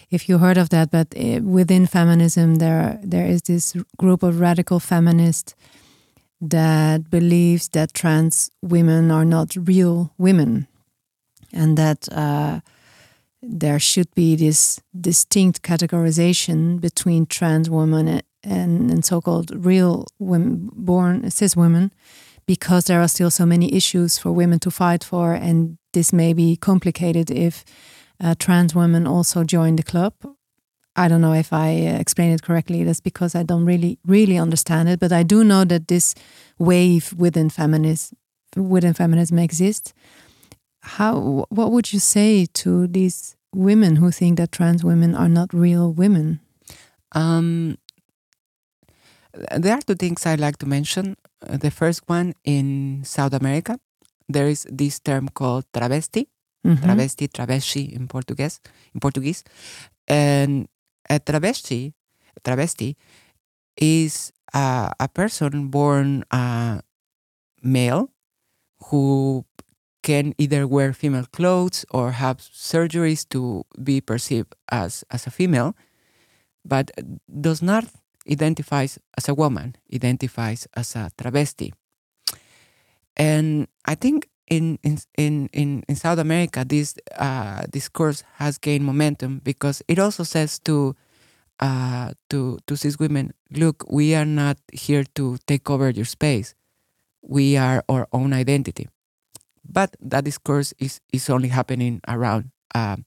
if 0.09 0.29
you 0.29 0.37
heard 0.37 0.57
of 0.57 0.69
that, 0.69 0.91
but 0.91 1.07
uh, 1.17 1.41
within 1.43 1.87
feminism, 1.87 2.55
there 2.55 2.99
there 3.03 3.25
is 3.25 3.41
this 3.41 3.75
group 3.97 4.23
of 4.23 4.39
radical 4.39 4.79
feminists 4.79 5.55
that 6.41 7.09
believes 7.09 7.69
that 7.69 7.93
trans 7.93 8.51
women 8.61 9.11
are 9.11 9.25
not 9.25 9.55
real 9.55 10.13
women, 10.17 10.67
and 11.53 11.77
that 11.77 12.07
uh, 12.11 12.59
there 13.41 13.79
should 13.79 14.13
be 14.13 14.35
this 14.35 14.81
distinct 14.99 15.61
categorization 15.61 16.79
between 16.79 17.25
trans 17.25 17.69
women 17.69 18.21
and, 18.43 18.91
and 18.91 19.05
so-called 19.05 19.51
real 19.65 20.05
women, 20.19 20.69
born 20.73 21.29
cis 21.31 21.55
women, 21.55 21.91
because 22.47 22.85
there 22.85 23.01
are 23.01 23.07
still 23.07 23.29
so 23.29 23.45
many 23.45 23.73
issues 23.73 24.17
for 24.17 24.31
women 24.31 24.59
to 24.59 24.71
fight 24.71 25.03
for, 25.03 25.33
and 25.33 25.77
this 25.93 26.13
may 26.13 26.33
be 26.33 26.55
complicated 26.55 27.29
if 27.29 27.65
uh, 28.23 28.33
trans 28.39 28.73
women 28.73 29.05
also 29.05 29.43
join 29.43 29.75
the 29.75 29.83
club. 29.83 30.13
I 30.95 31.07
don't 31.07 31.21
know 31.21 31.33
if 31.33 31.53
I 31.53 31.85
uh, 31.85 31.99
explain 31.99 32.31
it 32.31 32.41
correctly. 32.41 32.83
That's 32.83 33.01
because 33.01 33.35
I 33.35 33.43
don't 33.43 33.65
really, 33.65 33.99
really 34.05 34.37
understand 34.37 34.89
it. 34.89 34.99
But 34.99 35.11
I 35.11 35.21
do 35.21 35.43
know 35.43 35.63
that 35.65 35.87
this 35.87 36.15
wave 36.57 37.13
within 37.13 37.51
feminism, 37.51 38.17
within 38.55 38.93
feminism 38.93 39.37
exists. 39.37 39.93
How? 40.81 41.45
What 41.49 41.71
would 41.71 41.93
you 41.93 41.99
say 41.99 42.47
to 42.53 42.87
these 42.87 43.35
women 43.53 43.97
who 43.97 44.09
think 44.09 44.37
that 44.37 44.51
trans 44.51 44.83
women 44.83 45.13
are 45.13 45.29
not 45.29 45.53
real 45.53 45.93
women? 45.93 46.39
Um, 47.11 47.77
there 49.55 49.73
are 49.73 49.81
two 49.81 49.95
things 49.95 50.25
I 50.25 50.35
like 50.35 50.57
to 50.59 50.65
mention. 50.65 51.15
Uh, 51.45 51.57
the 51.57 51.69
first 51.71 52.01
one 52.07 52.33
in 52.43 53.01
South 53.03 53.33
America, 53.33 53.79
there 54.27 54.47
is 54.47 54.65
this 54.71 54.99
term 54.99 55.29
called 55.29 55.65
travesti, 55.73 56.27
Mhm. 56.65 56.81
travesti, 56.81 57.27
travesti 57.29 57.93
in 57.93 58.07
Portuguese, 58.07 58.59
in 58.93 58.99
Portuguese, 58.99 59.43
and 60.07 60.67
a 61.09 61.19
travesti, 61.19 61.93
travesti, 62.43 62.95
is 63.77 64.31
uh, 64.53 64.89
a 64.99 65.07
person 65.07 65.67
born 65.69 66.23
uh, 66.31 66.81
male 67.61 68.09
who 68.89 69.45
can 70.03 70.33
either 70.37 70.65
wear 70.67 70.93
female 70.93 71.25
clothes 71.31 71.85
or 71.91 72.11
have 72.13 72.37
surgeries 72.39 73.27
to 73.29 73.63
be 73.83 74.01
perceived 74.01 74.55
as 74.71 75.03
as 75.11 75.27
a 75.27 75.31
female, 75.31 75.75
but 76.65 76.91
does 77.29 77.61
not 77.61 77.85
identifies 78.29 78.99
as 79.17 79.29
a 79.29 79.33
woman, 79.33 79.75
identifies 79.93 80.67
as 80.75 80.95
a 80.95 81.11
travesti. 81.17 81.73
And 83.15 83.67
I 83.85 83.95
think 83.95 84.29
in 84.47 84.79
in 84.83 84.97
in 85.17 85.49
in, 85.87 85.95
South 85.95 86.19
America, 86.19 86.63
this 86.65 86.95
uh, 87.17 87.63
discourse 87.69 88.23
has 88.35 88.57
gained 88.57 88.85
momentum 88.85 89.41
because 89.43 89.81
it 89.87 89.99
also 89.99 90.23
says 90.23 90.59
to 90.59 90.95
uh, 91.59 92.13
to 92.29 92.59
to 92.67 92.77
cis 92.77 92.99
women, 92.99 93.33
look, 93.51 93.83
we 93.89 94.15
are 94.15 94.25
not 94.25 94.57
here 94.71 95.03
to 95.15 95.37
take 95.47 95.69
over 95.69 95.89
your 95.89 96.05
space. 96.05 96.55
We 97.21 97.57
are 97.57 97.83
our 97.89 98.07
own 98.13 98.31
identity. 98.33 98.87
But 99.67 99.95
that 99.99 100.23
discourse 100.23 100.73
is 100.79 101.01
is 101.11 101.29
only 101.29 101.49
happening 101.49 101.99
around 102.07 102.51
uh, 102.73 102.97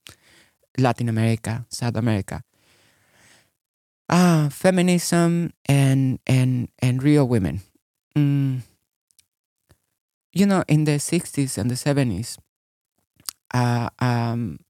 Latin 0.77 1.09
America, 1.09 1.65
South 1.71 1.97
America. 1.97 2.43
Ah, 4.11 4.49
feminism 4.51 5.53
and 5.67 6.19
and 6.27 6.69
and 6.81 7.03
real 7.03 7.27
women. 7.29 7.61
Mm. 8.17 8.63
You 10.33 10.47
know, 10.47 10.65
in 10.69 10.85
the 10.85 10.99
'60s 10.99 11.59
and 11.59 11.71
the 11.71 11.77
'70s, 11.77 12.39
uh, 13.55 13.91
um, 14.01 14.61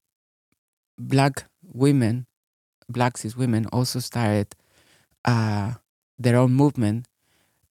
black 0.97 1.45
women, 1.63 2.27
black 2.89 3.17
cis 3.17 3.35
women, 3.35 3.65
also 3.71 3.99
started 3.99 4.55
uh, 5.25 5.73
their 6.19 6.37
own 6.37 6.53
movement 6.53 7.07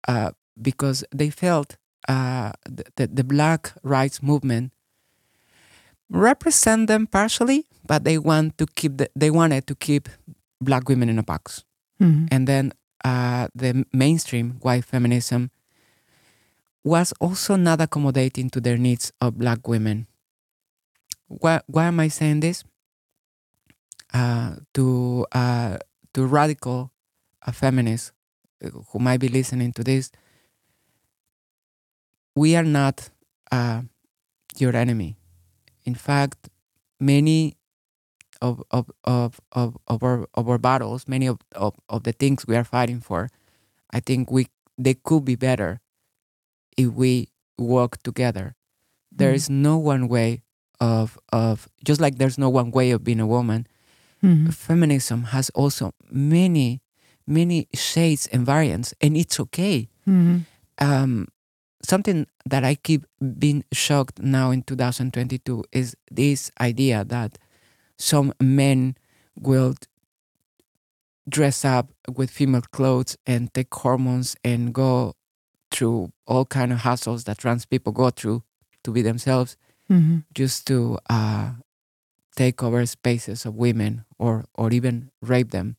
uh, 0.07 0.31
because 0.61 1.03
they 1.13 1.29
felt 1.29 1.77
uh, 2.07 2.51
the, 2.65 2.85
the 2.97 3.07
the 3.07 3.23
black 3.23 3.73
rights 3.83 4.23
movement 4.23 4.73
represent 6.09 6.87
them 6.87 7.07
partially, 7.07 7.65
but 7.85 8.03
they 8.03 8.17
want 8.17 8.57
to 8.57 8.65
keep 8.75 8.97
the, 8.97 9.09
they 9.15 9.29
wanted 9.29 9.67
to 9.67 9.75
keep 9.75 10.09
black 10.61 10.87
women 10.89 11.09
in 11.09 11.19
a 11.19 11.23
box. 11.23 11.63
Mhm. 12.01 12.27
And 12.31 12.47
then 12.47 12.73
uh, 13.05 13.47
the 13.55 13.85
mainstream 13.93 14.59
white 14.61 14.85
feminism 14.85 15.51
was 16.83 17.13
also 17.19 17.55
not 17.55 17.81
accommodating 17.81 18.49
to 18.49 18.61
their 18.61 18.77
needs 18.77 19.11
of 19.21 19.37
black 19.37 19.67
women. 19.67 20.07
Why, 21.27 21.61
why 21.67 21.85
am 21.85 21.99
I 21.99 22.07
saying 22.07 22.39
this? 22.39 22.63
Uh, 24.13 24.55
to 24.73 25.25
uh, 25.33 25.77
to 26.13 26.25
radical 26.25 26.91
uh, 27.45 27.51
feminists 27.51 28.11
who 28.89 28.97
might 28.99 29.19
be 29.19 29.27
listening 29.27 29.71
to 29.73 29.83
this, 29.83 30.09
we 32.35 32.55
are 32.55 32.63
not 32.63 33.09
uh, 33.51 33.81
your 34.57 34.75
enemy. 34.75 35.15
In 35.85 35.93
fact, 35.93 36.49
many 36.99 37.55
of 38.41 38.63
of 38.71 38.89
of 39.03 39.39
of, 39.51 39.77
of 39.87 40.03
our 40.03 40.27
of 40.33 40.47
our 40.49 40.57
battles, 40.57 41.07
many 41.07 41.27
of, 41.27 41.37
of, 41.55 41.75
of 41.89 42.03
the 42.03 42.11
things 42.13 42.47
we 42.47 42.55
are 42.55 42.63
fighting 42.63 42.99
for, 43.01 43.29
I 43.91 43.99
think 43.99 44.31
we 44.31 44.47
they 44.77 44.93
could 44.95 45.25
be 45.25 45.35
better 45.35 45.81
if 46.77 46.91
we 46.93 47.29
work 47.57 48.01
together. 48.03 48.55
There 49.11 49.31
Mhm. 49.31 49.35
is 49.35 49.49
no 49.49 49.77
one 49.77 50.07
way 50.07 50.41
of 50.79 51.17
of 51.33 51.67
just 51.83 51.99
like 51.99 52.17
there's 52.17 52.37
no 52.37 52.49
one 52.49 52.71
way 52.71 52.91
of 52.91 53.03
being 53.03 53.19
a 53.19 53.27
woman. 53.27 53.67
Mhm. 54.23 54.53
Feminism 54.53 55.23
has 55.35 55.49
also 55.51 55.93
many 56.11 56.81
many 57.27 57.67
shades 57.75 58.25
and 58.33 58.45
variants, 58.45 58.93
and 59.01 59.15
it's 59.15 59.39
okay 59.39 59.87
Mhm. 60.07 60.45
um, 60.81 61.27
something 61.83 62.25
that 62.49 62.63
I 62.63 62.73
keep 62.75 63.05
being 63.37 63.63
shocked 63.71 64.17
now 64.19 64.49
in 64.51 64.63
2022 64.63 65.63
is 65.71 65.95
this 66.09 66.49
idea 66.59 67.03
that 67.05 67.37
some 67.99 68.33
men 68.41 68.95
will 69.39 69.75
dress 71.29 71.63
up 71.63 71.89
with 72.15 72.31
female 72.31 72.63
clothes 72.71 73.17
and 73.27 73.53
take 73.53 73.73
hormones 73.73 74.35
and 74.43 74.73
go 74.73 75.13
through 75.71 76.11
all 76.25 76.45
kind 76.45 76.73
of 76.73 76.79
hassles 76.79 77.25
that 77.25 77.37
trans 77.37 77.65
people 77.65 77.93
go 77.93 78.09
through 78.09 78.41
to 78.83 78.91
be 78.91 79.01
themselves 79.03 79.55
Mhm. 79.89 80.23
just 80.33 80.65
to 80.67 80.97
uh, 81.09 81.51
take 82.35 82.63
over 82.63 82.85
spaces 82.85 83.45
of 83.45 83.53
women 83.55 84.05
or 84.17 84.45
or 84.55 84.71
even 84.71 85.11
rape 85.21 85.51
them. 85.51 85.75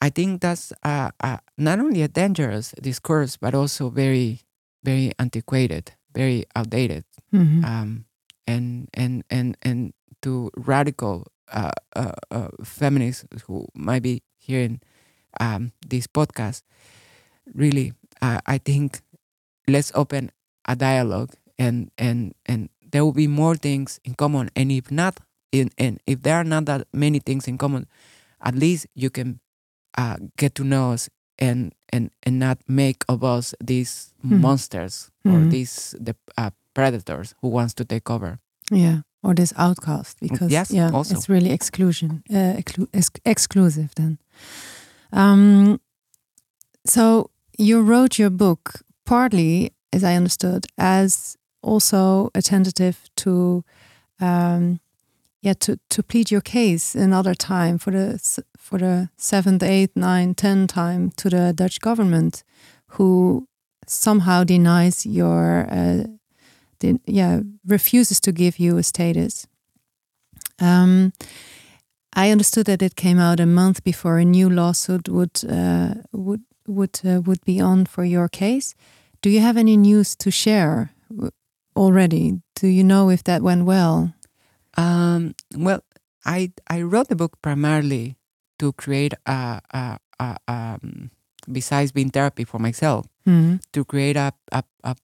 I 0.00 0.08
think 0.08 0.40
that's 0.40 0.72
uh, 0.82 1.10
uh, 1.20 1.38
not 1.58 1.78
only 1.78 2.02
a 2.02 2.08
dangerous 2.08 2.72
discourse, 2.80 3.36
but 3.36 3.54
also 3.54 3.90
very, 3.90 4.40
very 4.82 5.12
antiquated, 5.18 5.92
very 6.14 6.44
outdated, 6.56 7.04
Mhm. 7.32 7.64
um, 7.64 8.04
and 8.46 8.88
and 8.94 9.24
and 9.30 9.56
and 9.62 9.92
to 10.22 10.50
radical 10.56 11.26
uh, 11.52 11.72
uh, 11.96 12.12
uh, 12.30 12.48
feminists 12.64 13.24
who 13.46 13.66
might 13.74 14.02
be 14.02 14.22
hearing 14.38 14.80
um, 15.40 15.72
this 15.86 16.06
podcast. 16.06 16.62
Really, 17.54 17.92
uh, 18.22 18.40
I 18.46 18.58
think 18.58 19.00
let's 19.68 19.92
open 19.94 20.30
a 20.66 20.76
dialogue, 20.76 21.32
and 21.58 21.90
and 21.98 22.34
and 22.46 22.68
there 22.92 23.04
will 23.04 23.12
be 23.16 23.26
more 23.28 23.56
things 23.56 24.00
in 24.04 24.14
common. 24.14 24.50
And 24.56 24.70
if 24.72 24.90
not, 24.90 25.18
in, 25.52 25.70
and 25.78 26.00
if 26.06 26.22
there 26.22 26.36
are 26.36 26.44
not 26.44 26.66
that 26.66 26.86
many 26.92 27.18
things 27.18 27.48
in 27.48 27.58
common, 27.58 27.86
at 28.42 28.54
least 28.54 28.86
you 28.94 29.10
can 29.10 29.40
uh, 29.98 30.16
get 30.36 30.54
to 30.56 30.64
know 30.64 30.92
us 30.92 31.08
and 31.38 31.72
and 31.92 32.10
and 32.22 32.38
not 32.38 32.58
make 32.68 33.04
of 33.08 33.24
us 33.24 33.54
these 33.62 34.12
Mhm. 34.24 34.40
monsters 34.42 35.10
or 35.26 35.40
Mhm. 35.40 35.50
these 35.50 35.94
the 35.98 36.14
uh, 36.36 36.50
predators 36.74 37.34
who 37.40 37.48
wants 37.48 37.74
to 37.74 37.84
take 37.84 38.10
over. 38.10 38.38
Yeah, 38.70 39.00
or 39.22 39.34
this 39.34 39.52
outcast 39.56 40.18
because 40.20 40.50
yes, 40.52 40.70
yeah, 40.70 40.90
also. 40.92 41.14
it's 41.14 41.28
really 41.28 41.50
exclusion, 41.50 42.22
uh, 42.30 42.54
exclu- 42.56 42.88
ex- 42.94 43.10
exclusive. 43.24 43.94
Then, 43.96 44.18
um, 45.12 45.80
so 46.86 47.30
you 47.58 47.82
wrote 47.82 48.18
your 48.18 48.30
book 48.30 48.80
partly, 49.04 49.72
as 49.92 50.04
I 50.04 50.14
understood, 50.14 50.66
as 50.78 51.36
also 51.62 52.30
a 52.34 52.40
tentative 52.40 53.10
to, 53.16 53.64
um, 54.20 54.80
yeah, 55.42 55.54
to 55.54 55.78
to 55.88 56.02
plead 56.02 56.30
your 56.30 56.42
case 56.42 56.94
another 56.94 57.34
time 57.34 57.78
for 57.78 57.90
the 57.90 58.18
for 58.56 58.78
the 58.78 59.08
seventh, 59.16 59.62
eighth, 59.62 59.96
ninth, 59.96 60.36
tenth 60.36 60.72
time 60.72 61.10
to 61.16 61.28
the 61.28 61.52
Dutch 61.52 61.80
government, 61.80 62.44
who 62.96 63.48
somehow 63.86 64.44
denies 64.44 65.04
your. 65.04 65.66
Uh, 65.70 66.04
yeah 67.06 67.40
refuses 67.66 68.20
to 68.20 68.32
give 68.32 68.58
you 68.58 68.78
a 68.78 68.82
status. 68.82 69.46
Um, 70.60 71.12
I 72.16 72.30
understood 72.32 72.66
that 72.66 72.82
it 72.82 72.94
came 72.96 73.18
out 73.18 73.40
a 73.40 73.46
month 73.46 73.82
before 73.84 74.18
a 74.18 74.24
new 74.24 74.50
lawsuit 74.50 75.08
would 75.08 75.40
uh, 75.48 75.94
would 76.12 76.42
would 76.66 77.00
uh, 77.04 77.20
would 77.22 77.44
be 77.44 77.60
on 77.62 77.86
for 77.86 78.04
your 78.04 78.28
case. 78.28 78.74
Do 79.22 79.30
you 79.30 79.40
have 79.40 79.60
any 79.60 79.76
news 79.76 80.16
to 80.16 80.30
share 80.30 80.90
already? 81.76 82.40
Do 82.60 82.66
you 82.66 82.84
know 82.84 83.10
if 83.10 83.22
that 83.24 83.42
went 83.42 83.64
well? 83.64 84.12
Um, 84.76 85.34
well, 85.56 85.80
I 86.24 86.52
I 86.68 86.82
wrote 86.82 87.08
the 87.08 87.16
book 87.16 87.40
primarily 87.42 88.16
to 88.58 88.72
create 88.72 89.14
a, 89.26 89.60
a, 89.72 89.98
a 90.18 90.36
um, 90.48 91.10
besides 91.50 91.92
being 91.92 92.10
therapy 92.10 92.44
for 92.44 92.58
myself 92.58 93.06
Mhm. 93.26 93.60
to 93.72 93.84
create 93.84 94.16
a, 94.18 94.32
a, 94.52 94.62
a 94.84 94.94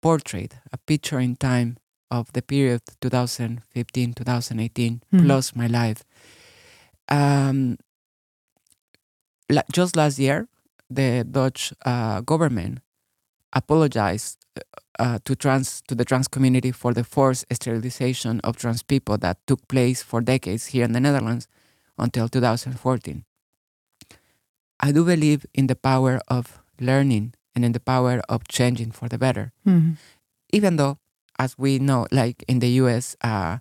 portrait, 0.00 0.54
a 0.72 0.78
picture 0.78 1.18
in 1.20 1.36
time 1.36 1.76
of 2.10 2.32
the 2.32 2.42
period 2.42 2.80
2015 3.00 4.14
2018 4.14 5.00
Mhm. 5.12 5.22
plus 5.24 5.54
my 5.56 5.66
life. 5.66 6.04
Um, 7.08 7.76
la- 9.50 9.62
just 9.72 9.96
last 9.96 10.18
year, 10.18 10.48
the 10.90 11.24
Dutch 11.24 11.72
uh, 11.84 12.20
government 12.22 12.80
apologized 13.52 14.38
uh, 14.98 15.18
to 15.24 15.34
trans 15.36 15.80
to 15.88 15.94
the 15.94 16.04
trans 16.04 16.28
community 16.28 16.72
for 16.72 16.92
the 16.92 17.04
forced 17.04 17.44
sterilization 17.52 18.40
of 18.42 18.56
trans 18.56 18.82
people 18.82 19.16
that 19.18 19.36
took 19.46 19.66
place 19.68 20.02
for 20.02 20.20
decades 20.20 20.66
here 20.66 20.84
in 20.84 20.92
the 20.92 21.00
Netherlands 21.00 21.46
until 21.98 22.28
2014. 22.28 23.24
I 24.80 24.92
do 24.92 25.04
believe 25.04 25.44
in 25.54 25.66
the 25.66 25.76
power 25.76 26.20
of 26.28 26.60
learning 26.80 27.34
and 27.58 27.64
in 27.66 27.72
the 27.74 27.82
power 27.82 28.22
of 28.30 28.46
changing 28.46 28.94
for 28.94 29.08
the 29.10 29.18
better 29.18 29.50
Mhm. 29.66 29.98
even 30.54 30.76
though, 30.78 30.96
as 31.42 31.58
we 31.58 31.78
know, 31.82 32.06
like 32.14 32.44
in 32.46 32.58
the 32.62 32.70
U.S., 32.82 33.16
uh, 33.20 33.58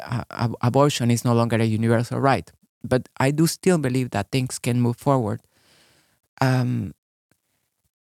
uh, 0.00 0.48
abortion 0.62 1.10
is 1.10 1.24
no 1.24 1.34
longer 1.34 1.56
a 1.58 1.66
universal 1.66 2.20
right. 2.22 2.46
But 2.86 3.02
I 3.26 3.30
do 3.34 3.46
still 3.46 3.78
believe 3.78 4.10
that 4.10 4.30
things 4.30 4.58
can 4.62 4.80
move 4.80 4.96
forward, 4.96 5.40
um, 6.40 6.94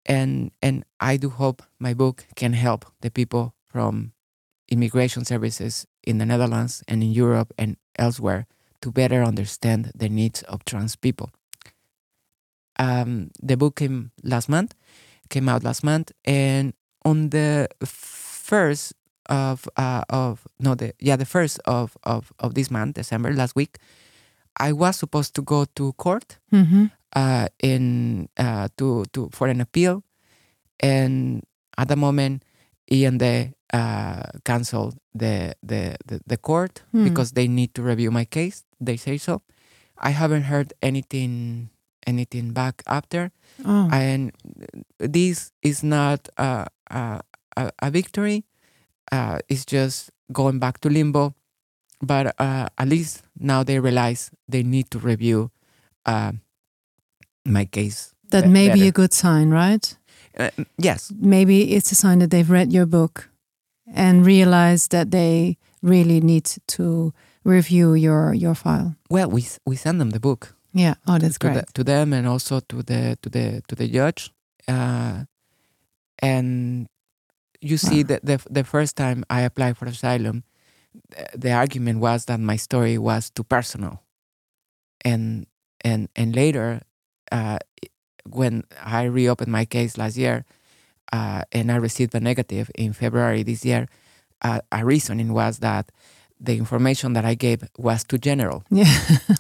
and 0.06 0.52
and 0.62 0.84
I 1.00 1.18
do 1.18 1.30
hope 1.30 1.64
my 1.80 1.94
book 1.94 2.26
can 2.36 2.54
help 2.54 2.86
the 3.02 3.10
people 3.12 3.54
from 3.66 4.12
immigration 4.70 5.26
services 5.26 5.86
in 6.04 6.18
the 6.18 6.26
Netherlands 6.26 6.84
and 6.88 7.04
in 7.04 7.12
Europe 7.12 7.54
and 7.58 7.78
elsewhere 8.00 8.46
to 8.82 8.92
better 8.92 9.24
understand 9.24 9.92
the 9.96 10.10
needs 10.10 10.44
of 10.44 10.64
trans 10.66 10.96
people. 10.96 11.30
Um, 12.82 13.30
the 13.48 13.56
book 13.58 13.76
came 13.76 14.10
last 14.24 14.50
month, 14.50 14.74
came 15.30 15.48
out 15.52 15.64
last 15.64 15.84
month, 15.84 16.12
and 16.26 16.74
on 17.06 17.30
the 17.30 17.68
first 17.86 18.94
of 19.30 19.68
uh, 19.78 20.04
of 20.10 20.48
no 20.60 20.74
the 20.76 20.94
yeah 21.00 21.16
the 21.16 21.26
first 21.26 21.60
of, 21.66 21.96
of 22.04 22.34
of 22.40 22.54
this 22.54 22.70
month 22.72 22.96
December 22.96 23.32
last 23.34 23.56
week 23.56 23.78
I 24.60 24.74
was 24.74 24.96
supposed 24.98 25.34
to 25.36 25.42
go 25.44 25.66
to 25.78 25.94
court 25.94 26.40
Mhm. 26.52 26.90
uh, 27.16 27.48
in 27.62 28.28
uh, 28.38 28.68
to 28.78 29.06
to 29.14 29.30
for 29.32 29.48
an 29.48 29.62
appeal 29.62 30.04
and 30.80 31.44
at 31.78 31.88
the 31.88 31.96
moment 31.96 32.44
IND 32.92 33.24
uh, 33.74 34.24
canceled 34.44 34.98
the, 35.14 35.54
the 35.64 35.96
the 36.06 36.20
the 36.28 36.38
court 36.38 36.82
Hmm. 36.92 37.04
because 37.04 37.32
they 37.34 37.48
need 37.48 37.74
to 37.76 37.82
review 37.84 38.12
my 38.12 38.26
case 38.26 38.64
they 38.84 38.98
say 38.98 39.18
so 39.18 39.42
I 39.98 40.12
haven't 40.12 40.44
heard 40.52 40.74
anything 40.82 41.70
anything 42.08 42.54
back 42.54 42.84
after 42.88 43.32
Oh, 43.66 43.90
and 43.92 44.32
this 44.98 45.52
is 45.62 45.84
not 45.84 46.30
a, 46.38 46.68
a, 46.90 47.22
a, 47.58 47.92
victory. 47.92 48.46
Uh, 49.12 49.40
it's 49.50 49.66
just 49.66 50.10
going 50.32 50.60
back 50.60 50.80
to 50.82 50.90
limbo. 50.90 51.36
But 52.02 52.34
uh, 52.40 52.68
at 52.78 52.88
least 52.88 53.24
now 53.40 53.64
they 53.64 53.80
realize 53.80 54.32
they 54.48 54.64
need 54.64 54.90
to 54.92 55.00
review 55.00 55.52
uh, 56.06 56.32
my 57.46 57.66
case. 57.66 58.14
that 58.32 58.48
may 58.48 58.70
be 58.74 58.88
a 58.88 58.92
good 58.92 59.14
sign, 59.14 59.50
right? 59.50 59.98
Uh, 60.38 60.50
yes, 60.78 61.12
Maybe 61.20 61.74
it's 61.76 61.92
a 61.92 61.96
sign 61.96 62.20
that 62.20 62.32
they've 62.32 62.50
read 62.50 62.72
your 62.72 62.86
book 62.86 63.30
and 63.94 64.26
realized 64.26 64.92
that 64.92 65.12
they 65.12 65.58
really 65.84 66.22
need 66.22 66.50
to 66.68 67.14
review 67.44 67.94
your 67.94 68.34
your 68.34 68.56
file. 68.56 68.96
well, 69.10 69.30
we 69.30 69.46
we 69.66 69.76
send 69.76 70.00
them 70.00 70.12
the 70.12 70.20
book 70.20 70.56
Yeah. 70.74 70.96
Oh, 71.08 71.18
that's 71.20 71.38
to, 71.40 71.48
the, 71.48 71.54
great. 71.54 71.74
to 71.74 71.84
them 71.84 72.14
and 72.14 72.28
also 72.28 72.60
to 72.60 72.82
the 72.84 73.18
to 73.22 73.30
the 73.30 73.62
to 73.68 73.76
the 73.76 73.88
judge. 73.88 74.32
Uh, 74.68 75.26
and 76.20 76.88
you 77.60 77.78
see 77.78 78.02
Wow. 78.04 78.08
that 78.08 78.26
the 78.26 78.40
the 78.50 78.64
first 78.64 78.96
time 78.96 79.24
I 79.30 79.42
applied 79.42 79.78
for 79.78 79.86
asylum, 79.86 80.44
the, 81.10 81.38
the 81.38 81.52
argument 81.52 82.00
was 82.00 82.26
that 82.26 82.40
my 82.40 82.56
story 82.58 82.98
was 82.98 83.30
too 83.30 83.44
personal, 83.44 84.02
and 85.04 85.46
and 85.84 86.10
and 86.16 86.36
later, 86.36 86.82
uh, 87.32 87.60
when 88.30 88.64
I 88.84 89.04
reopened 89.04 89.52
my 89.52 89.66
case 89.66 89.98
last 89.98 90.18
year, 90.18 90.46
uh, 91.12 91.44
and 91.52 91.72
I 91.72 91.76
received 91.76 92.16
a 92.16 92.20
negative 92.20 92.72
in 92.76 92.94
February 92.94 93.44
this 93.44 93.66
year, 93.66 93.88
uh, 94.42 94.60
a 94.72 94.86
reasoning 94.86 95.34
was 95.34 95.60
that 95.60 95.92
the 96.44 96.58
information 96.58 97.14
that 97.14 97.24
I 97.24 97.36
gave 97.36 97.64
was 97.78 98.04
too 98.04 98.18
general. 98.18 98.64
Yeah. 98.70 98.92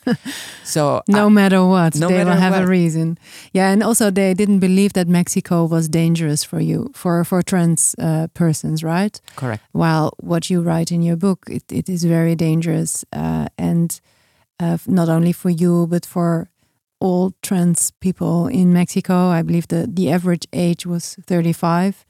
So 0.63 1.01
no 1.07 1.25
uh, 1.25 1.29
matter 1.29 1.65
what, 1.65 1.95
no 1.95 2.07
they 2.07 2.23
will 2.23 2.31
have 2.31 2.53
a 2.53 2.65
reason. 2.65 3.17
Yeah, 3.51 3.71
and 3.71 3.83
also 3.83 4.11
they 4.11 4.33
didn't 4.33 4.59
believe 4.59 4.93
that 4.93 5.07
Mexico 5.07 5.65
was 5.65 5.89
dangerous 5.89 6.45
for 6.45 6.61
you, 6.61 6.91
for 6.93 7.25
for 7.25 7.41
trans 7.41 7.95
uh, 7.99 8.27
persons, 8.33 8.83
right? 8.83 9.19
correct. 9.35 9.63
While 9.71 10.13
what 10.19 10.49
you 10.49 10.61
write 10.61 10.91
in 10.91 11.01
your 11.01 11.17
book, 11.17 11.39
it, 11.49 11.63
it 11.71 11.89
is 11.89 12.03
very 12.03 12.35
dangerous, 12.35 13.03
uh, 13.11 13.47
and 13.57 13.99
uh, 14.59 14.77
not 14.85 15.09
only 15.09 15.33
for 15.33 15.49
you, 15.49 15.87
but 15.87 16.05
for 16.05 16.49
all 16.99 17.33
trans 17.41 17.91
people 17.99 18.47
in 18.47 18.71
Mexico. 18.71 19.13
I 19.39 19.41
believe 19.41 19.67
the 19.67 19.89
the 19.91 20.11
average 20.11 20.47
age 20.53 20.85
was 20.85 21.17
thirty 21.25 21.53
five 21.53 22.05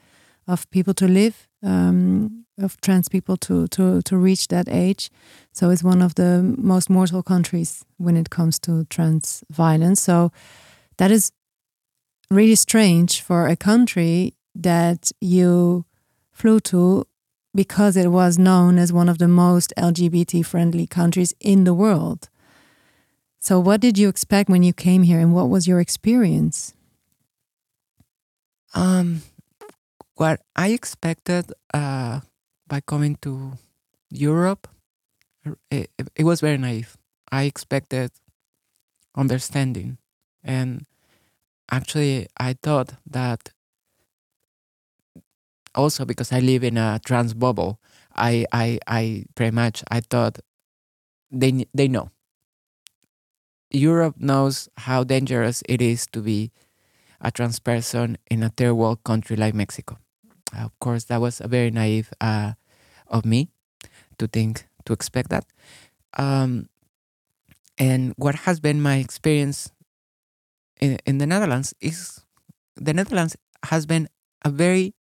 of 0.46 0.70
people 0.70 0.94
to 0.94 1.08
live. 1.08 1.48
Um, 1.64 2.46
of 2.58 2.80
trans 2.82 3.08
people 3.10 3.38
to, 3.38 3.68
to 3.70 4.02
to 4.04 4.18
reach 4.18 4.48
that 4.50 4.68
age, 4.70 5.10
so 5.52 5.70
it's 5.70 5.84
one 5.84 6.02
of 6.02 6.16
the 6.16 6.56
most 6.58 6.90
mortal 6.90 7.24
countries 7.24 7.86
when 7.98 8.16
it 8.18 8.30
comes 8.30 8.60
to 8.60 8.86
trans 8.86 9.44
violence. 9.50 10.02
So 10.02 10.32
that 10.98 11.12
is 11.12 11.32
really 12.30 12.56
strange 12.56 13.22
for 13.22 13.48
a 13.48 13.56
country 13.56 14.34
that 14.56 15.12
you 15.20 15.86
flew 16.32 16.60
to 16.60 17.06
because 17.54 17.98
it 17.98 18.08
was 18.08 18.40
known 18.40 18.78
as 18.78 18.94
one 18.94 19.10
of 19.10 19.18
the 19.18 19.28
most 19.28 19.74
LGBT 19.78 20.46
friendly 20.46 20.88
countries 20.88 21.34
in 21.40 21.66
the 21.66 21.74
world. 21.74 22.30
So, 23.40 23.60
what 23.60 23.82
did 23.82 23.98
you 23.98 24.08
expect 24.08 24.50
when 24.50 24.64
you 24.64 24.74
came 24.74 25.04
here, 25.04 25.20
and 25.20 25.34
what 25.34 25.50
was 25.50 25.68
your 25.68 25.80
experience? 25.80 26.74
Um, 28.74 29.24
what 30.22 30.40
I 30.56 30.70
expected 30.70 31.52
uh, 31.74 32.20
by 32.68 32.80
coming 32.82 33.16
to 33.24 33.54
Europe, 34.12 34.68
it, 35.72 35.90
it 36.16 36.24
was 36.24 36.42
very 36.42 36.60
naive. 36.60 36.96
I 37.32 37.44
expected 37.46 38.12
understanding, 39.18 39.98
and 40.44 40.86
actually, 41.72 42.28
I 42.38 42.54
thought 42.62 42.94
that 43.10 43.50
also 45.74 46.06
because 46.06 46.32
I 46.32 46.40
live 46.40 46.64
in 46.64 46.78
a 46.78 47.00
trans 47.04 47.34
bubble, 47.34 47.80
I 48.16 48.46
I 48.52 48.78
I 48.86 49.26
pretty 49.34 49.56
much 49.56 49.84
I 49.90 50.02
thought 50.02 50.38
they 51.32 51.66
they 51.74 51.88
know. 51.88 52.12
Europe 53.72 54.18
knows 54.20 54.70
how 54.86 55.04
dangerous 55.04 55.64
it 55.68 55.82
is 55.82 56.06
to 56.12 56.22
be 56.22 56.52
a 57.22 57.32
trans 57.32 57.60
person 57.60 58.20
in 58.30 58.44
a 58.44 58.50
third 58.50 58.74
world 58.76 59.04
country 59.04 59.36
like 59.36 59.56
Mexico. 59.56 59.98
Of 60.54 60.78
course, 60.80 61.06
that 61.06 61.22
was 61.22 61.42
a 61.42 61.48
very 61.48 61.72
naive 61.72 62.12
uh, 62.20 62.54
of 63.08 63.26
me 63.26 63.50
to 64.18 64.28
think 64.28 64.68
to 64.86 64.94
expect 64.94 65.30
that. 65.30 65.46
Um, 66.18 66.70
and 67.78 68.14
what 68.18 68.36
has 68.46 68.60
been 68.60 68.82
my 68.82 68.98
experience 68.98 69.72
in, 70.80 70.98
in 71.06 71.18
the 71.18 71.26
Netherlands 71.26 71.74
is 71.80 72.22
the 72.76 72.94
Netherlands 72.94 73.38
has 73.64 73.86
been 73.86 74.08
a 74.44 74.50
very 74.50 74.94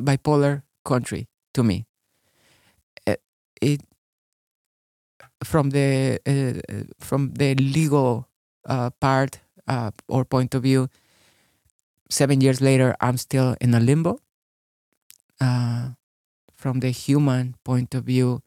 bipolar 0.00 0.62
country 0.84 1.28
to 1.54 1.62
me. 1.62 1.86
It, 3.06 3.20
it 3.60 3.80
from 5.42 5.70
the 5.70 6.20
uh, 6.26 6.84
from 6.98 7.34
the 7.34 7.54
legal 7.54 8.28
uh, 8.66 8.90
part 9.00 9.40
uh, 9.68 9.90
or 10.08 10.24
point 10.24 10.54
of 10.54 10.62
view, 10.62 10.88
seven 12.10 12.40
years 12.40 12.60
later, 12.60 12.96
I'm 13.00 13.16
still 13.16 13.56
in 13.60 13.74
a 13.74 13.80
limbo. 13.80 14.18
Uh, 15.44 15.92
from 16.54 16.80
the 16.80 16.90
human 16.90 17.54
point 17.64 17.94
of 17.94 18.04
view, 18.04 18.40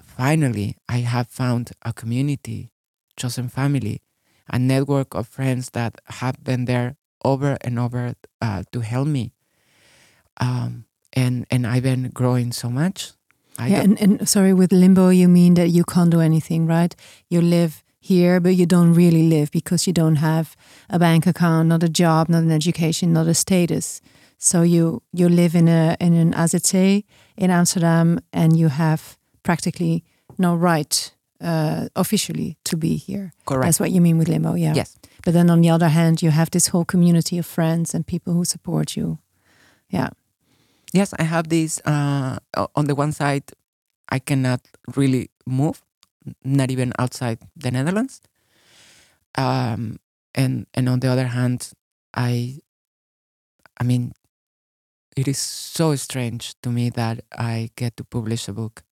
finally, 0.00 0.76
I 0.88 0.98
have 1.04 1.28
found 1.28 1.72
a 1.82 1.92
community, 1.92 2.70
chosen 3.16 3.48
family, 3.48 4.00
a 4.48 4.58
network 4.58 5.14
of 5.14 5.28
friends 5.28 5.70
that 5.72 6.00
have 6.20 6.42
been 6.42 6.64
there 6.64 6.96
over 7.22 7.58
and 7.60 7.78
over 7.78 8.14
uh, 8.40 8.62
to 8.72 8.80
help 8.80 9.08
me. 9.08 9.32
Um, 10.40 10.86
and 11.12 11.46
and 11.50 11.66
I've 11.66 11.82
been 11.82 12.10
growing 12.10 12.52
so 12.52 12.70
much. 12.70 13.12
I 13.58 13.68
yeah, 13.68 13.82
and, 13.82 14.00
and 14.00 14.28
sorry, 14.28 14.54
with 14.54 14.72
limbo, 14.72 15.10
you 15.10 15.28
mean 15.28 15.54
that 15.54 15.68
you 15.68 15.84
can't 15.84 16.10
do 16.10 16.20
anything, 16.20 16.66
right? 16.66 16.96
You 17.28 17.40
live 17.42 17.84
here, 18.00 18.40
but 18.40 18.56
you 18.56 18.66
don't 18.66 18.94
really 18.94 19.28
live 19.28 19.50
because 19.50 19.86
you 19.86 19.92
don't 19.92 20.16
have 20.16 20.56
a 20.88 20.98
bank 20.98 21.26
account, 21.26 21.68
not 21.68 21.82
a 21.82 21.88
job, 21.88 22.28
not 22.28 22.42
an 22.42 22.50
education, 22.50 23.12
not 23.12 23.26
a 23.26 23.34
status. 23.34 24.00
So 24.44 24.60
you 24.60 25.00
you 25.10 25.30
live 25.30 25.54
in 25.54 25.68
a 25.68 25.96
in 25.98 26.12
an 26.12 26.34
AZC 26.34 27.04
in 27.36 27.50
Amsterdam, 27.50 28.20
and 28.30 28.58
you 28.58 28.68
have 28.68 29.16
practically 29.42 30.04
no 30.36 30.54
right 30.54 31.14
uh, 31.40 31.88
officially 31.96 32.58
to 32.64 32.76
be 32.76 32.96
here. 32.96 33.32
correct. 33.46 33.64
That's 33.64 33.80
what 33.80 33.90
you 33.90 34.02
mean 34.02 34.18
with 34.18 34.28
limo, 34.28 34.54
yeah. 34.54 34.74
Yes. 34.74 34.98
But 35.24 35.32
then 35.32 35.48
on 35.48 35.62
the 35.62 35.70
other 35.70 35.88
hand, 35.88 36.20
you 36.20 36.30
have 36.30 36.50
this 36.50 36.68
whole 36.68 36.84
community 36.84 37.38
of 37.38 37.46
friends 37.46 37.94
and 37.94 38.06
people 38.06 38.34
who 38.34 38.44
support 38.44 38.96
you. 38.96 39.18
Yeah. 39.88 40.10
Yes, 40.92 41.14
I 41.18 41.22
have 41.22 41.48
this. 41.48 41.80
Uh, 41.86 42.36
on 42.74 42.84
the 42.84 42.94
one 42.94 43.12
side, 43.12 43.44
I 44.10 44.18
cannot 44.18 44.60
really 44.94 45.30
move, 45.46 45.82
not 46.44 46.70
even 46.70 46.92
outside 46.98 47.38
the 47.56 47.70
Netherlands. 47.70 48.20
Um, 49.38 50.00
and 50.34 50.66
and 50.74 50.88
on 50.88 51.00
the 51.00 51.08
other 51.08 51.28
hand, 51.28 51.72
I, 52.14 52.60
I 53.80 53.84
mean, 53.84 54.12
it 55.16 55.28
is 55.28 55.38
so 55.38 55.96
strange 55.96 56.54
to 56.62 56.70
me 56.70 56.90
that 56.90 57.24
I 57.32 57.70
get 57.76 57.96
to 57.98 58.04
publish 58.04 58.48
a 58.48 58.52
book, 58.52 58.82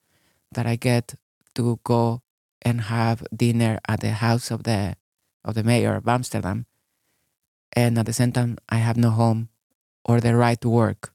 that 0.53 0.67
I 0.67 0.77
get 0.77 1.15
to 1.55 1.81
go 1.85 2.23
and 2.63 2.83
have 2.83 3.25
dinner 3.35 3.79
at 3.89 4.01
the 4.01 4.13
house 4.13 4.51
of 4.51 4.65
the 4.65 4.97
of 5.45 5.55
the 5.55 5.65
mayor 5.65 5.97
of 5.97 6.07
Amsterdam, 6.07 6.67
and 7.75 7.99
at 7.99 8.07
the 8.07 8.13
same 8.13 8.31
time, 8.33 8.59
I 8.69 8.77
have 8.77 8.97
no 8.97 9.11
home 9.11 9.49
or 10.05 10.21
the 10.21 10.37
right 10.37 10.61
to 10.61 10.69
work 10.69 11.13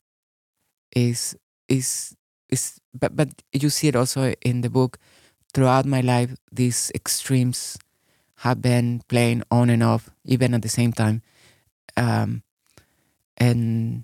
is 0.96 1.36
is 1.67 2.15
is 2.50 2.80
but 2.93 3.15
but 3.15 3.30
you 3.52 3.70
see 3.70 3.88
it 3.88 3.96
also 3.96 4.34
in 4.41 4.62
the 4.62 4.70
book. 4.70 4.98
Throughout 5.54 5.86
my 5.86 6.02
life 6.02 6.36
these 6.52 6.91
extremes 6.93 7.78
have 8.46 8.62
been 8.62 9.02
playing 9.08 9.43
on 9.50 9.70
and 9.70 9.82
off 9.82 10.10
even 10.26 10.54
at 10.54 10.62
the 10.62 10.70
same 10.70 10.93
time. 10.93 11.22
Um 11.96 12.43
and 13.38 14.04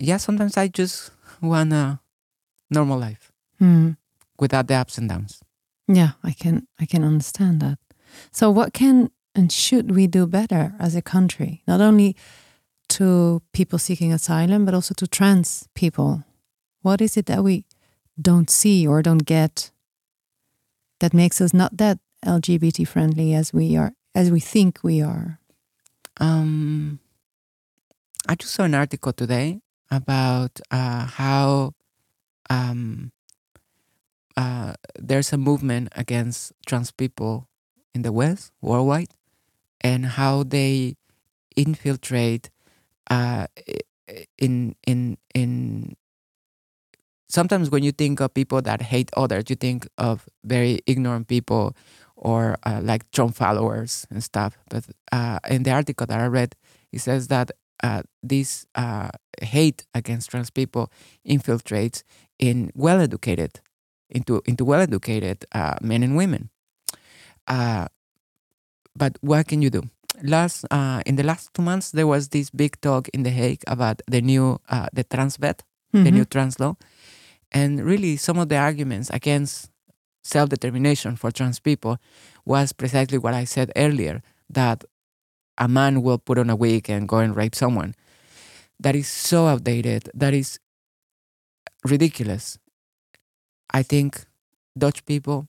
yeah 0.00 0.16
sometimes 0.18 0.56
i 0.56 0.66
just 0.68 1.10
want 1.42 1.72
a 1.72 2.00
normal 2.70 2.98
life 2.98 3.30
Hmm. 3.58 3.90
without 4.38 4.66
the 4.68 4.74
ups 4.74 4.96
and 4.98 5.08
downs 5.08 5.40
Yeah, 5.88 6.12
I 6.22 6.32
can 6.32 6.66
I 6.82 6.86
can 6.86 7.02
understand 7.04 7.60
that. 7.60 7.78
So 8.32 8.50
what 8.58 8.72
can 8.72 9.10
and 9.34 9.50
should 9.52 9.90
we 9.96 10.06
do 10.06 10.26
better 10.26 10.72
as 10.78 10.94
a 10.96 11.02
country? 11.02 11.62
Not 11.66 11.80
only 11.80 12.14
to 12.96 13.42
people 13.52 13.78
seeking 13.78 14.12
asylum, 14.12 14.64
but 14.64 14.74
also 14.74 14.94
to 14.94 15.06
trans 15.06 15.68
people. 15.74 16.22
What 16.82 17.00
is 17.00 17.16
it 17.16 17.26
that 17.26 17.42
we 17.42 17.64
don't 18.16 18.50
see 18.50 18.86
or 18.86 19.02
don't 19.02 19.26
get 19.26 19.72
that 21.00 21.12
makes 21.12 21.40
us 21.40 21.52
not 21.52 21.76
that 21.76 21.98
LGBT 22.24 22.86
friendly 22.86 23.34
as 23.34 23.52
we 23.52 23.76
are 23.76 23.92
as 24.14 24.30
we 24.30 24.40
think 24.40 24.78
we 24.82 25.02
are? 25.02 25.38
Um, 26.20 27.00
I 28.30 28.34
just 28.36 28.54
saw 28.54 28.64
an 28.64 28.74
article 28.74 29.12
today 29.12 29.60
about 29.90 30.60
uh, 30.70 31.06
how 31.06 31.72
um, 32.50 33.12
uh, 34.36 34.74
there's 34.98 35.32
a 35.32 35.38
movement 35.38 35.88
against 35.96 36.52
trans 36.66 36.90
people 36.90 37.48
in 37.94 38.02
the 38.02 38.12
West, 38.12 38.52
worldwide, 38.60 39.10
and 39.80 40.06
how 40.06 40.42
they 40.44 40.96
infiltrate 41.56 42.50
uh, 43.10 43.46
in 44.38 44.76
in 44.86 45.18
in. 45.34 45.96
Sometimes 47.28 47.70
when 47.70 47.84
you 47.84 47.92
think 47.92 48.20
of 48.20 48.34
people 48.34 48.60
that 48.62 48.82
hate 48.82 49.10
others, 49.16 49.44
you 49.48 49.54
think 49.56 49.86
of 49.98 50.28
very 50.44 50.80
ignorant 50.86 51.28
people 51.28 51.76
or 52.16 52.56
uh, 52.64 52.80
like 52.82 53.08
Trump 53.12 53.36
followers 53.36 54.06
and 54.10 54.22
stuff. 54.22 54.58
But 54.68 54.84
uh, 55.12 55.38
in 55.48 55.62
the 55.62 55.70
article 55.70 56.06
that 56.06 56.18
I 56.20 56.26
read, 56.26 56.56
it 56.92 56.98
says 57.00 57.28
that 57.28 57.52
uh, 57.84 58.02
this 58.22 58.66
uh, 58.74 59.10
hate 59.40 59.86
against 59.94 60.30
trans 60.30 60.50
people 60.50 60.90
infiltrates 61.26 62.02
in 62.38 62.70
well-educated, 62.74 63.60
into 64.08 64.42
into 64.46 64.64
well-educated 64.64 65.44
uh, 65.52 65.74
men 65.80 66.02
and 66.02 66.16
women. 66.16 66.50
Uh, 67.46 67.86
but 68.96 69.18
what 69.20 69.46
can 69.46 69.62
you 69.62 69.70
do? 69.70 69.82
Last 70.22 70.64
uh, 70.70 71.02
in 71.06 71.16
the 71.16 71.22
last 71.22 71.54
two 71.54 71.62
months, 71.62 71.90
there 71.90 72.06
was 72.06 72.28
this 72.28 72.50
big 72.50 72.80
talk 72.80 73.08
in 73.14 73.22
The 73.22 73.30
Hague 73.30 73.62
about 73.66 74.02
the 74.06 74.20
new 74.20 74.60
uh, 74.68 74.88
the 74.92 75.04
transwet, 75.04 75.60
the 76.04 76.10
new 76.10 76.24
trans 76.24 76.60
law, 76.60 76.76
and 77.52 77.84
really 77.84 78.16
some 78.16 78.38
of 78.38 78.48
the 78.48 78.56
arguments 78.56 79.10
against 79.10 79.70
self-determination 80.22 81.16
for 81.16 81.30
trans 81.30 81.58
people 81.58 81.98
was 82.44 82.72
precisely 82.72 83.18
what 83.18 83.34
I 83.34 83.44
said 83.44 83.72
earlier 83.74 84.22
that 84.48 84.84
a 85.56 85.68
man 85.68 86.02
will 86.02 86.18
put 86.18 86.38
on 86.38 86.50
a 86.50 86.56
wig 86.56 86.90
and 86.90 87.08
go 87.08 87.18
and 87.18 87.34
rape 87.34 87.54
someone. 87.54 87.94
That 88.80 88.96
is 88.96 89.08
so 89.08 89.46
outdated. 89.46 90.10
That 90.14 90.32
is 90.32 90.58
ridiculous. 91.84 92.58
I 93.72 93.82
think 93.82 94.24
Dutch 94.76 95.04
people, 95.04 95.48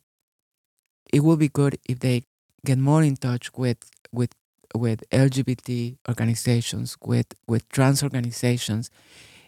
it 1.13 1.21
will 1.21 1.37
be 1.37 1.47
good 1.47 1.77
if 1.87 1.99
they 1.99 2.23
get 2.65 2.77
more 2.77 3.03
in 3.03 3.15
touch 3.15 3.53
with 3.53 3.89
with 4.11 4.33
with 4.75 5.03
LGBT 5.11 5.97
organizations, 6.09 6.97
with 7.01 7.27
with 7.47 7.67
trans 7.69 8.03
organizations, 8.03 8.91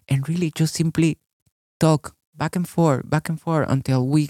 and 0.07 0.27
really 0.29 0.49
just 0.55 0.75
simply 0.75 1.17
talk 1.77 2.15
back 2.35 2.55
and 2.55 2.67
forth, 2.67 3.09
back 3.09 3.27
and 3.27 3.39
forth 3.39 3.69
until 3.69 4.07
we 4.07 4.29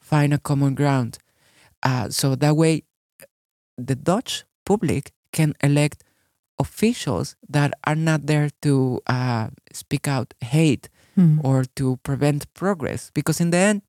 find 0.00 0.32
a 0.32 0.38
common 0.38 0.76
ground. 0.76 1.18
Uh, 1.82 2.08
so 2.08 2.36
that 2.36 2.56
way, 2.56 2.84
the 3.76 3.96
Dutch 3.96 4.44
public 4.64 5.12
can 5.32 5.54
elect 5.60 6.04
officials 6.58 7.36
that 7.48 7.72
are 7.84 7.94
not 7.96 8.26
there 8.26 8.50
to 8.62 9.00
uh, 9.06 9.48
speak 9.72 10.06
out 10.08 10.34
hate 10.40 10.88
Hmm. 11.14 11.40
or 11.44 11.64
to 11.76 11.98
prevent 12.02 12.48
progress. 12.54 13.10
Because 13.12 13.38
in 13.38 13.50
the 13.50 13.58
end, 13.58 13.82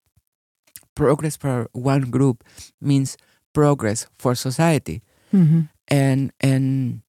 progress 0.95 1.37
for 1.37 1.69
one 1.71 2.11
group 2.11 2.43
means 2.81 3.15
progress 3.53 4.07
for 4.19 4.35
society. 4.35 5.01
Mhm. 5.31 5.69
And 5.87 6.31
and 6.41 7.01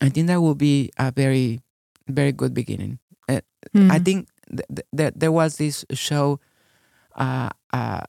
I 0.00 0.08
think 0.10 0.26
that 0.26 0.40
will 0.42 0.56
be 0.58 0.90
a 0.98 1.12
very 1.12 1.60
very 2.08 2.32
good 2.32 2.54
beginning. 2.54 2.98
I 3.28 3.40
Mhm. 3.76 4.04
think 4.04 4.28
th- 4.50 4.66
th- 4.66 4.88
th- 4.96 5.14
there 5.14 5.30
was 5.30 5.56
this 5.62 5.84
show, 5.94 6.40
uh, 7.14 7.50
uh, 7.72 8.02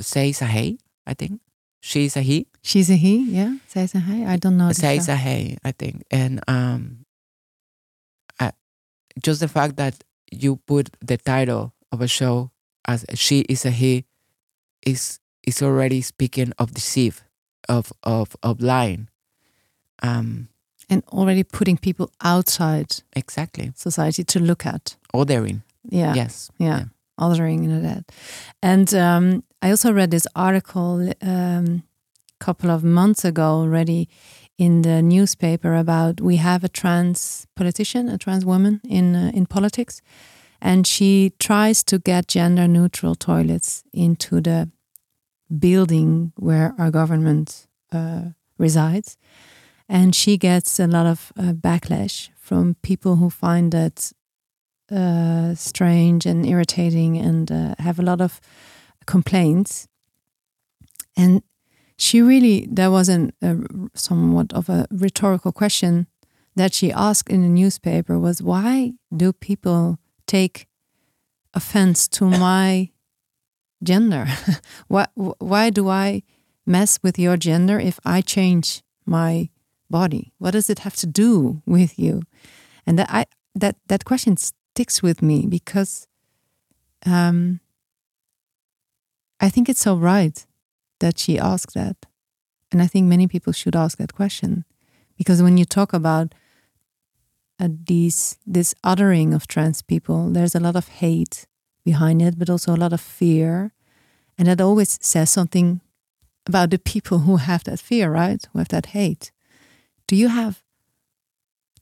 Say 0.00 0.32
Hey, 0.32 0.78
I 1.06 1.12
think. 1.12 1.40
She's 1.84 2.16
a 2.16 2.22
he. 2.22 2.46
She's 2.64 2.88
a 2.90 2.94
he, 2.94 3.26
yeah? 3.28 3.54
Is 3.74 3.92
een 3.92 4.02
hij? 4.02 4.34
I 4.34 4.38
don't 4.38 4.56
know. 4.56 4.68
the 4.68 4.74
Say 4.74 4.98
show. 4.98 5.16
Hey, 5.16 5.56
I 5.64 5.72
think. 5.76 6.02
And 6.08 6.40
um, 6.48 7.04
I, 8.40 8.50
just 9.20 9.40
the 9.40 9.48
fact 9.48 9.76
that 9.76 10.04
you 10.24 10.56
put 10.56 10.90
the 11.06 11.16
title 11.16 11.72
of 11.88 12.00
a 12.00 12.06
show 12.06 12.50
as 12.84 13.04
She 13.14 13.40
is 13.48 13.64
a 13.64 13.70
He 13.70 14.04
is 14.80 15.18
is 15.42 15.62
already 15.62 16.00
speaking 16.02 16.52
of 16.56 16.70
deceive, 16.72 17.24
of 17.68 17.92
of 18.02 18.36
of 18.42 18.60
lying. 18.60 19.08
Um, 20.02 20.48
And 20.88 21.02
already 21.08 21.42
putting 21.44 21.78
people 21.78 22.06
outside 22.20 23.02
exactly. 23.16 23.72
society 23.74 24.24
to 24.24 24.38
look 24.38 24.66
at. 24.66 24.96
Ordering. 25.12 25.62
Yeah. 25.90 26.14
Yes. 26.14 26.50
Yeah. 26.58 26.84
Othering 27.16 27.82
that, 27.82 28.04
And 28.60 28.92
um, 28.94 29.42
I 29.62 29.70
also 29.70 29.92
read 29.92 30.10
this 30.10 30.26
article 30.34 31.12
um, 31.20 31.66
a 31.74 31.82
couple 32.44 32.70
of 32.70 32.82
months 32.82 33.24
ago 33.24 33.48
already 33.62 34.08
in 34.58 34.82
the 34.82 35.00
newspaper 35.02 35.74
about 35.74 36.20
we 36.20 36.36
have 36.36 36.64
a 36.64 36.68
trans 36.68 37.46
politician, 37.54 38.08
a 38.08 38.18
trans 38.18 38.44
woman 38.44 38.80
in 38.88 39.14
uh, 39.14 39.30
in 39.34 39.46
politics, 39.46 40.02
and 40.60 40.86
she 40.86 41.32
tries 41.38 41.84
to 41.84 41.98
get 41.98 42.34
gender 42.34 42.68
neutral 42.68 43.14
toilets 43.14 43.82
into 43.92 44.40
the 44.40 44.68
building 45.48 46.32
where 46.36 46.74
our 46.78 46.90
government 46.90 47.68
uh, 47.92 48.22
resides, 48.58 49.16
and 49.88 50.14
she 50.14 50.36
gets 50.36 50.80
a 50.80 50.86
lot 50.86 51.06
of 51.06 51.32
uh, 51.36 51.52
backlash 51.52 52.30
from 52.36 52.76
people 52.82 53.16
who 53.16 53.30
find 53.30 53.72
that 53.72 54.12
uh, 54.90 55.54
strange 55.54 56.26
and 56.26 56.46
irritating 56.46 57.16
and 57.16 57.50
uh, 57.50 57.74
have 57.78 57.98
a 57.98 58.04
lot 58.04 58.20
of 58.20 58.40
complaints. 59.06 59.88
And 61.16 61.42
she 62.02 62.20
really, 62.20 62.66
there 62.68 62.90
was 62.90 63.08
an, 63.08 63.32
somewhat 63.94 64.52
of 64.52 64.68
a 64.68 64.86
rhetorical 64.90 65.52
question 65.52 66.08
that 66.56 66.74
she 66.74 66.90
asked 66.90 67.30
in 67.30 67.42
the 67.42 67.48
newspaper 67.48 68.18
was 68.18 68.42
why 68.42 68.94
do 69.16 69.32
people 69.32 70.00
take 70.26 70.66
offense 71.54 72.08
to 72.08 72.24
my 72.24 72.90
gender? 73.84 74.26
why, 74.88 75.06
why 75.14 75.70
do 75.70 75.88
I 75.88 76.24
mess 76.66 76.98
with 77.04 77.20
your 77.20 77.36
gender 77.36 77.78
if 77.78 78.00
I 78.04 78.20
change 78.20 78.82
my 79.06 79.48
body? 79.88 80.32
What 80.38 80.50
does 80.50 80.68
it 80.68 80.80
have 80.80 80.96
to 80.96 81.06
do 81.06 81.62
with 81.66 82.00
you? 82.00 82.22
And 82.84 82.98
that 82.98 83.10
I 83.10 83.26
that 83.54 83.76
that 83.86 84.04
question 84.04 84.36
sticks 84.36 85.04
with 85.04 85.22
me 85.22 85.46
because 85.46 86.08
um, 87.06 87.60
I 89.38 89.50
think 89.50 89.68
it's 89.68 89.80
so 89.80 89.94
right 89.94 90.44
that 91.02 91.18
she 91.18 91.38
asked 91.38 91.74
that, 91.74 91.96
and 92.70 92.80
I 92.80 92.86
think 92.86 93.06
many 93.06 93.26
people 93.26 93.52
should 93.52 93.76
ask 93.76 93.98
that 93.98 94.14
question 94.14 94.64
because 95.18 95.42
when 95.42 95.58
you 95.58 95.66
talk 95.66 95.92
about 95.92 96.34
uh, 97.60 97.68
these 97.86 98.38
this 98.46 98.74
othering 98.82 99.34
of 99.34 99.46
trans 99.46 99.82
people, 99.82 100.30
there's 100.30 100.54
a 100.54 100.60
lot 100.60 100.76
of 100.76 100.88
hate 100.88 101.46
behind 101.84 102.22
it, 102.22 102.38
but 102.38 102.48
also 102.48 102.74
a 102.74 102.82
lot 102.84 102.92
of 102.92 103.00
fear, 103.00 103.72
and 104.38 104.48
that 104.48 104.60
always 104.60 104.98
says 105.02 105.30
something 105.30 105.80
about 106.46 106.70
the 106.70 106.78
people 106.78 107.18
who 107.20 107.36
have 107.36 107.64
that 107.64 107.78
fear, 107.78 108.10
right? 108.10 108.40
Who 108.52 108.58
have 108.58 108.68
that 108.68 108.86
hate. 108.86 109.30
Do 110.06 110.16
you 110.16 110.28
have 110.28 110.62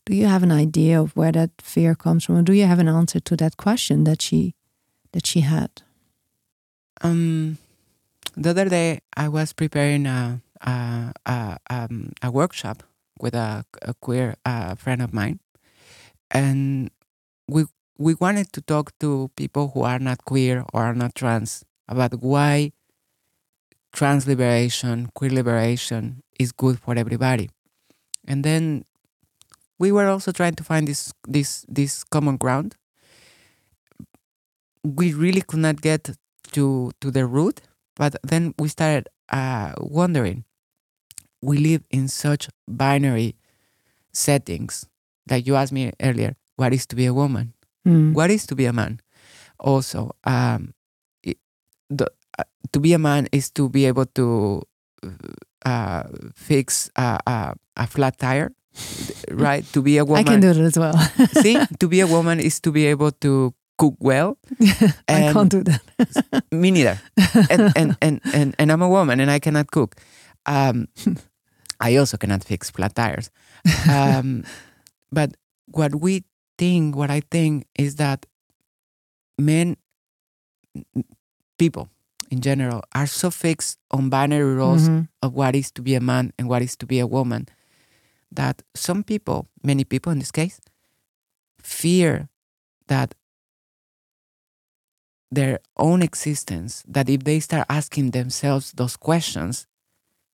do 0.05 0.15
you 0.15 0.25
have 0.25 0.43
an 0.43 0.51
idea 0.51 0.99
of 0.99 1.15
where 1.15 1.31
that 1.31 1.51
fear 1.61 1.95
comes 1.95 2.25
from, 2.25 2.37
or 2.37 2.41
do 2.41 2.53
you 2.53 2.65
have 2.65 2.79
an 2.79 2.87
answer 2.87 3.19
to 3.19 3.37
that 3.37 3.57
question 3.57 4.03
that 4.03 4.21
she 4.21 4.55
that 5.13 5.25
she 5.25 5.41
had? 5.41 5.83
Um, 7.01 7.57
the 8.35 8.49
other 8.51 8.69
day 8.69 8.99
I 9.15 9.27
was 9.29 9.53
preparing 9.53 10.05
a 10.05 10.41
a 10.61 11.11
a, 11.25 11.57
um, 11.69 12.13
a 12.21 12.31
workshop 12.31 12.83
with 13.19 13.35
a, 13.35 13.65
a 13.81 13.93
queer 13.95 14.35
uh, 14.45 14.75
friend 14.75 15.01
of 15.01 15.13
mine, 15.13 15.39
and 16.31 16.91
we 17.47 17.65
we 17.97 18.15
wanted 18.15 18.51
to 18.53 18.61
talk 18.61 18.93
to 18.99 19.31
people 19.35 19.71
who 19.73 19.83
are 19.83 19.99
not 19.99 20.25
queer 20.25 20.65
or 20.73 20.83
are 20.83 20.95
not 20.95 21.15
trans 21.15 21.63
about 21.87 22.21
why 22.21 22.71
trans 23.93 24.27
liberation, 24.27 25.09
queer 25.13 25.31
liberation 25.31 26.23
is 26.39 26.51
good 26.51 26.79
for 26.79 26.95
everybody, 26.97 27.49
and 28.27 28.43
then 28.43 28.85
we 29.79 29.91
were 29.91 30.07
also 30.07 30.31
trying 30.31 30.55
to 30.55 30.63
find 30.63 30.87
this 30.87 31.13
this 31.27 31.65
this 31.69 32.03
common 32.05 32.37
ground. 32.37 32.75
We 34.83 35.13
really 35.13 35.41
could 35.41 35.59
not 35.59 35.81
get 35.81 36.09
to 36.53 36.91
to 37.01 37.11
the 37.11 37.25
root, 37.25 37.61
but 37.95 38.15
then 38.23 38.53
we 38.57 38.67
started 38.67 39.09
uh, 39.29 39.73
wondering. 39.79 40.45
We 41.41 41.57
live 41.57 41.83
in 41.89 42.07
such 42.07 42.49
binary 42.67 43.35
settings. 44.13 44.85
Like 45.29 45.47
you 45.47 45.55
asked 45.55 45.71
me 45.71 45.91
earlier, 46.01 46.35
what 46.55 46.73
is 46.73 46.85
to 46.87 46.95
be 46.95 47.05
a 47.05 47.13
woman? 47.13 47.53
Hmm. 47.83 48.13
What 48.13 48.29
is 48.29 48.45
to 48.47 48.55
be 48.55 48.65
a 48.65 48.73
man? 48.73 48.99
Also, 49.59 50.15
um, 50.23 50.73
it, 51.23 51.37
the, 51.89 52.07
uh, 52.37 52.43
to 52.71 52.79
be 52.79 52.93
a 52.93 52.99
man 52.99 53.27
is 53.31 53.49
to 53.51 53.69
be 53.69 53.85
able 53.85 54.05
to 54.17 54.61
uh, 55.65 56.03
fix 56.35 56.89
a, 56.95 57.19
a, 57.25 57.55
a 57.77 57.87
flat 57.87 58.17
tire, 58.17 58.53
right? 59.31 59.65
to 59.73 59.81
be 59.81 59.97
a 59.97 60.05
woman, 60.05 60.27
I 60.27 60.29
can 60.29 60.39
do 60.41 60.49
it 60.49 60.57
as 60.57 60.77
well. 60.77 60.97
see, 61.41 61.57
to 61.79 61.87
be 61.87 61.99
a 62.01 62.07
woman 62.07 62.39
is 62.39 62.59
to 62.61 62.71
be 62.71 62.85
able 62.87 63.11
to 63.25 63.53
cook 63.81 63.95
well. 63.99 64.37
I 65.09 65.25
and- 65.25 65.33
can't 65.33 65.49
do 65.49 65.63
that. 65.63 65.81
me 66.51 66.69
neither. 66.69 67.01
And, 67.49 67.73
and, 67.75 67.97
and, 68.01 68.21
and, 68.33 68.55
and 68.59 68.71
I'm 68.71 68.81
a 68.81 68.89
woman 68.89 69.19
and 69.19 69.31
I 69.31 69.39
cannot 69.39 69.71
cook. 69.71 69.95
Um, 70.45 70.85
I 71.81 71.97
also 71.97 72.17
cannot 72.17 72.43
fix 72.43 72.69
flat 72.69 72.93
tires. 72.93 73.31
Um, 73.89 74.43
but 75.11 75.33
what 75.73 75.95
we 75.95 76.23
think, 76.57 76.95
what 76.95 77.09
I 77.09 77.21
think 77.31 77.65
is 77.73 77.95
that 77.95 78.25
men, 79.39 79.77
people 81.57 81.89
in 82.29 82.39
general, 82.41 82.81
are 82.93 83.07
so 83.07 83.29
fixed 83.31 83.77
on 83.91 84.09
binary 84.09 84.55
roles 84.55 84.87
Mhm. 84.89 85.07
of 85.21 85.33
what 85.33 85.55
is 85.55 85.71
to 85.71 85.81
be 85.81 85.95
a 85.95 85.99
man 86.01 86.31
and 86.37 86.47
what 86.47 86.61
is 86.61 86.75
to 86.77 86.85
be 86.85 86.99
a 86.99 87.07
woman 87.07 87.47
that 88.35 88.61
some 88.75 89.03
people, 89.03 89.47
many 89.63 89.83
people 89.83 90.11
in 90.11 90.19
this 90.19 90.31
case, 90.31 90.61
fear 91.61 92.29
that 92.87 93.15
their 95.31 95.59
own 95.77 96.01
existence, 96.01 96.83
that 96.87 97.09
if 97.09 97.23
they 97.23 97.39
start 97.39 97.65
asking 97.69 98.11
themselves 98.11 98.73
those 98.73 98.97
questions, 98.97 99.67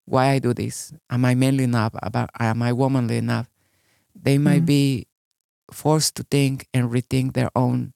why 0.05 0.29
I 0.31 0.39
do 0.39 0.53
this? 0.53 0.93
Am 1.09 1.25
I 1.25 1.35
manly 1.35 1.63
enough? 1.65 1.93
About, 2.01 2.29
am 2.39 2.61
I 2.63 2.73
womanly 2.73 3.17
enough? 3.17 3.49
They 4.15 4.37
might 4.37 4.63
Mm. 4.63 4.67
be 4.67 5.07
forced 5.71 6.15
to 6.15 6.23
think 6.23 6.67
and 6.73 6.89
rethink 6.89 7.33
their 7.33 7.51
own 7.55 7.93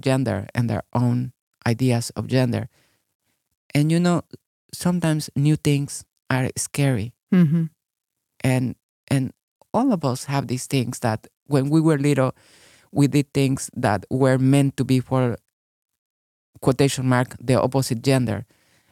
gender 0.00 0.48
and 0.54 0.70
their 0.70 0.82
own 0.94 1.32
ideas 1.66 2.10
of 2.16 2.26
gender. 2.28 2.68
And 3.74 3.90
you 3.90 4.00
know, 4.00 4.22
sometimes 4.72 5.30
new 5.36 5.56
things 5.56 6.04
are 6.30 6.48
scary 6.56 7.12
Mhm. 7.32 7.70
and 8.42 8.76
and 9.08 9.32
all 9.72 9.92
of 9.92 10.04
us 10.04 10.24
have 10.24 10.46
these 10.48 10.66
things 10.66 11.00
that 11.00 11.26
when 11.46 11.68
we 11.70 11.80
were 11.80 11.98
little 11.98 12.32
we 12.92 13.06
did 13.08 13.32
things 13.34 13.70
that 13.74 14.06
were 14.10 14.38
meant 14.38 14.76
to 14.78 14.84
be 14.84 15.00
for 15.00 15.36
quotation 16.64 17.04
mark 17.14 17.28
the 17.48 17.56
opposite 17.66 18.00
gender 18.10 18.38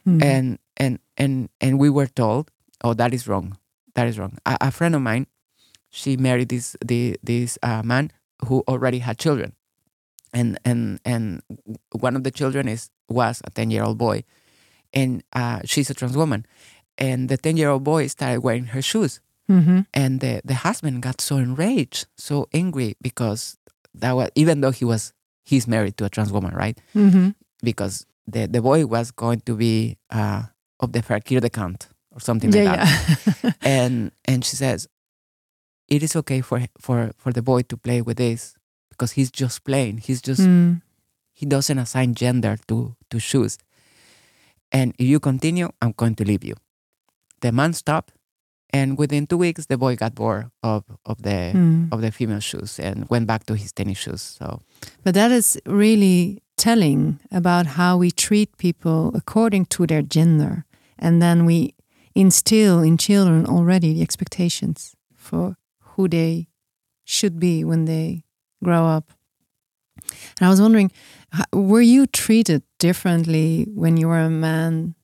Mhm. 0.06 0.22
and 0.34 0.46
and 0.82 0.94
and 1.22 1.34
and 1.64 1.72
we 1.82 1.88
were 1.98 2.10
told 2.22 2.44
oh 2.84 2.94
that 3.00 3.10
is 3.16 3.22
wrong 3.30 3.46
that 3.96 4.06
is 4.10 4.16
wrong 4.18 4.34
a, 4.50 4.54
a 4.68 4.70
friend 4.78 4.94
of 4.98 5.02
mine 5.10 5.24
she 5.98 6.16
married 6.16 6.48
this 6.48 6.66
the, 6.90 7.16
this 7.22 7.50
uh, 7.62 7.82
man 7.92 8.10
who 8.46 8.56
already 8.72 8.98
had 9.06 9.16
children 9.24 9.50
and 10.38 10.58
and 10.64 10.98
and 11.12 11.24
one 12.06 12.16
of 12.18 12.22
the 12.26 12.30
children 12.40 12.64
is 12.68 12.90
was 13.08 13.36
a 13.44 13.50
10 13.50 13.70
year 13.70 13.84
old 13.84 13.98
boy 13.98 14.24
and 14.94 15.22
uh, 15.32 15.60
she's 15.64 15.88
a 15.90 15.94
trans 15.94 16.16
woman. 16.16 16.44
And 16.98 17.28
the 17.28 17.36
10 17.36 17.56
year 17.56 17.70
old 17.70 17.84
boy 17.84 18.06
started 18.08 18.40
wearing 18.44 18.66
her 18.76 18.82
shoes. 18.82 19.20
Mm-hmm. 19.48 19.80
And 19.94 20.20
the, 20.20 20.40
the 20.44 20.54
husband 20.54 21.00
got 21.02 21.20
so 21.20 21.36
enraged, 21.36 22.06
so 22.16 22.48
angry 22.52 22.96
because 23.00 23.56
that 23.94 24.12
was, 24.12 24.28
even 24.34 24.60
though 24.60 24.70
he 24.70 24.84
was, 24.84 25.12
he's 25.44 25.66
married 25.66 25.96
to 25.96 26.04
a 26.04 26.10
trans 26.10 26.30
woman, 26.32 26.52
right? 26.54 26.76
Mm-hmm. 26.94 27.30
Because 27.62 28.06
the, 28.26 28.46
the 28.46 28.60
boy 28.60 28.86
was 28.86 29.10
going 29.10 29.40
to 29.46 29.54
be 29.56 29.96
uh, 30.10 30.42
of 30.80 30.92
the 30.92 31.02
Fakir 31.02 31.40
count 31.48 31.88
or 32.10 32.20
something 32.20 32.52
Yeah, 32.52 32.64
like 32.64 32.78
that. 32.80 33.38
yeah. 33.44 33.52
and 33.62 34.12
and 34.24 34.44
she 34.44 34.56
says 34.56 34.88
it 35.88 36.02
is 36.02 36.16
okay 36.16 36.40
for 36.40 36.60
for 36.78 37.12
for 37.16 37.32
the 37.32 37.42
boy 37.42 37.62
to 37.62 37.76
play 37.76 38.02
with 38.02 38.16
this 38.18 38.54
because 38.90 39.12
he's 39.12 39.30
just 39.30 39.64
playing 39.64 39.98
he's 39.98 40.20
just 40.22 40.42
Mm. 40.42 40.82
he 41.32 41.46
doesn't 41.46 41.78
assign 41.78 42.14
gender 42.14 42.56
to 42.68 42.94
to 43.10 43.18
shoes 43.18 43.58
and 44.70 44.94
if 44.98 45.06
you 45.06 45.20
continue 45.20 45.68
i'm 45.80 45.92
going 45.92 46.14
to 46.14 46.24
leave 46.24 46.44
you 46.44 46.54
the 47.40 47.52
man 47.52 47.72
stopped 47.72 48.12
and 48.70 48.96
within 48.98 49.26
two 49.26 49.36
weeks 49.38 49.66
the 49.66 49.76
boy 49.78 49.96
got 49.96 50.14
bored 50.14 50.50
of 50.62 50.84
of 51.04 51.22
the 51.22 51.52
Mm. 51.54 51.88
of 51.92 52.00
the 52.00 52.10
female 52.12 52.40
shoes 52.40 52.78
and 52.78 53.08
went 53.10 53.26
back 53.26 53.44
to 53.46 53.54
his 53.54 53.72
tennis 53.72 53.98
shoes 53.98 54.22
so 54.22 54.60
But 55.04 55.14
that 55.14 55.30
is 55.30 55.58
really 55.66 56.41
telling 56.56 57.20
about 57.30 57.66
how 57.66 57.96
we 57.96 58.10
treat 58.10 58.56
people 58.58 59.12
according 59.14 59.66
to 59.66 59.86
their 59.86 60.02
gender. 60.02 60.64
And 60.98 61.20
then 61.20 61.44
we 61.44 61.74
instill 62.14 62.80
in 62.80 62.96
children 62.98 63.46
already 63.46 63.94
the 63.94 64.02
expectations 64.02 64.94
for 65.14 65.56
who 65.80 66.08
they 66.08 66.48
should 67.04 67.40
be 67.40 67.64
when 67.64 67.86
they 67.86 68.24
grow 68.62 68.86
up. 68.86 69.12
And 70.38 70.46
I 70.46 70.50
was 70.50 70.60
wondering, 70.60 70.90
were 71.52 71.80
you 71.80 72.06
treated 72.06 72.62
differently 72.78 73.66
when 73.74 73.96
you 73.96 74.08
were 74.08 74.20
a 74.20 74.30
man 74.30 74.94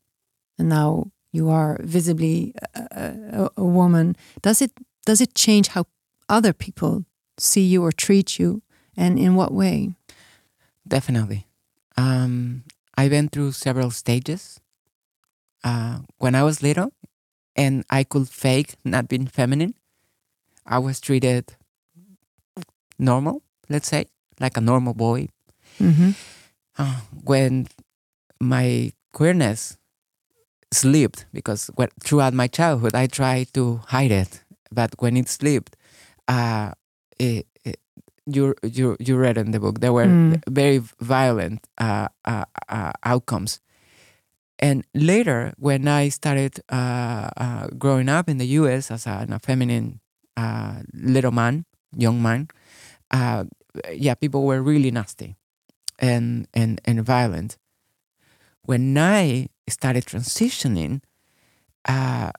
and 0.58 0.68
now 0.68 1.10
you 1.32 1.50
are 1.50 1.78
visibly 1.82 2.54
a, 2.74 2.80
a, 2.92 3.50
a 3.56 3.64
woman? 3.64 4.16
Does 4.42 4.62
it 4.62 4.72
does 5.06 5.20
it 5.20 5.34
change 5.34 5.68
how 5.68 5.86
other 6.28 6.52
people 6.52 7.06
see 7.38 7.62
you 7.62 7.82
or 7.82 7.92
treat 7.92 8.38
you, 8.38 8.62
and 8.96 9.18
in 9.18 9.34
what 9.34 9.52
way? 9.52 9.94
Definitely. 10.88 11.46
Um, 11.96 12.64
I 12.96 13.08
went 13.08 13.32
through 13.32 13.52
several 13.52 13.90
stages. 13.90 14.60
Uh, 15.62 16.00
when 16.18 16.34
I 16.34 16.42
was 16.42 16.62
little 16.62 16.92
and 17.56 17.84
I 17.90 18.04
could 18.04 18.28
fake 18.28 18.76
not 18.84 19.08
being 19.08 19.26
feminine, 19.26 19.74
I 20.64 20.78
was 20.78 21.00
treated 21.00 21.56
normal, 22.98 23.42
let's 23.68 23.88
say, 23.88 24.06
like 24.40 24.56
a 24.56 24.60
normal 24.60 24.94
boy. 24.94 25.28
Mm-hmm. 25.80 26.10
Uh, 26.78 27.00
when 27.24 27.68
my 28.40 28.92
queerness 29.12 29.76
slipped, 30.72 31.26
because 31.32 31.70
when, 31.74 31.88
throughout 32.00 32.34
my 32.34 32.46
childhood 32.46 32.94
I 32.94 33.06
tried 33.06 33.52
to 33.54 33.80
hide 33.88 34.12
it, 34.12 34.42
but 34.70 34.94
when 34.98 35.16
it 35.16 35.28
slipped, 35.28 35.76
uh, 36.28 36.72
it, 37.18 37.46
you 38.28 38.54
you 38.62 38.96
you 39.00 39.16
read 39.16 39.36
in 39.38 39.50
the 39.52 39.60
book 39.60 39.80
there 39.80 39.92
were 39.92 40.06
Mm. 40.08 40.42
very 40.50 40.78
violent 41.00 41.60
uh, 41.80 42.08
uh, 42.24 42.44
uh, 42.68 42.92
outcomes. 43.04 43.60
And 44.60 44.84
later, 44.94 45.54
when 45.56 45.86
I 45.86 46.10
started 46.10 46.60
uh, 46.68 47.30
uh, 47.36 47.66
growing 47.78 48.08
up 48.08 48.28
in 48.28 48.38
the 48.38 48.46
U.S. 48.60 48.90
as 48.90 49.06
a, 49.06 49.26
a 49.30 49.38
feminine 49.38 50.00
uh, 50.36 50.82
little 50.92 51.30
man, 51.30 51.64
young 51.96 52.20
man, 52.22 52.48
uh, 53.14 53.44
yeah, 53.94 54.14
people 54.14 54.42
were 54.42 54.60
really 54.62 54.90
nasty 54.90 55.36
and 55.98 56.48
and 56.54 56.80
and 56.84 57.04
violent. 57.06 57.56
When 58.66 58.98
I 58.98 59.48
started 59.68 60.04
transitioning, 60.04 61.00
uh, 61.88 62.30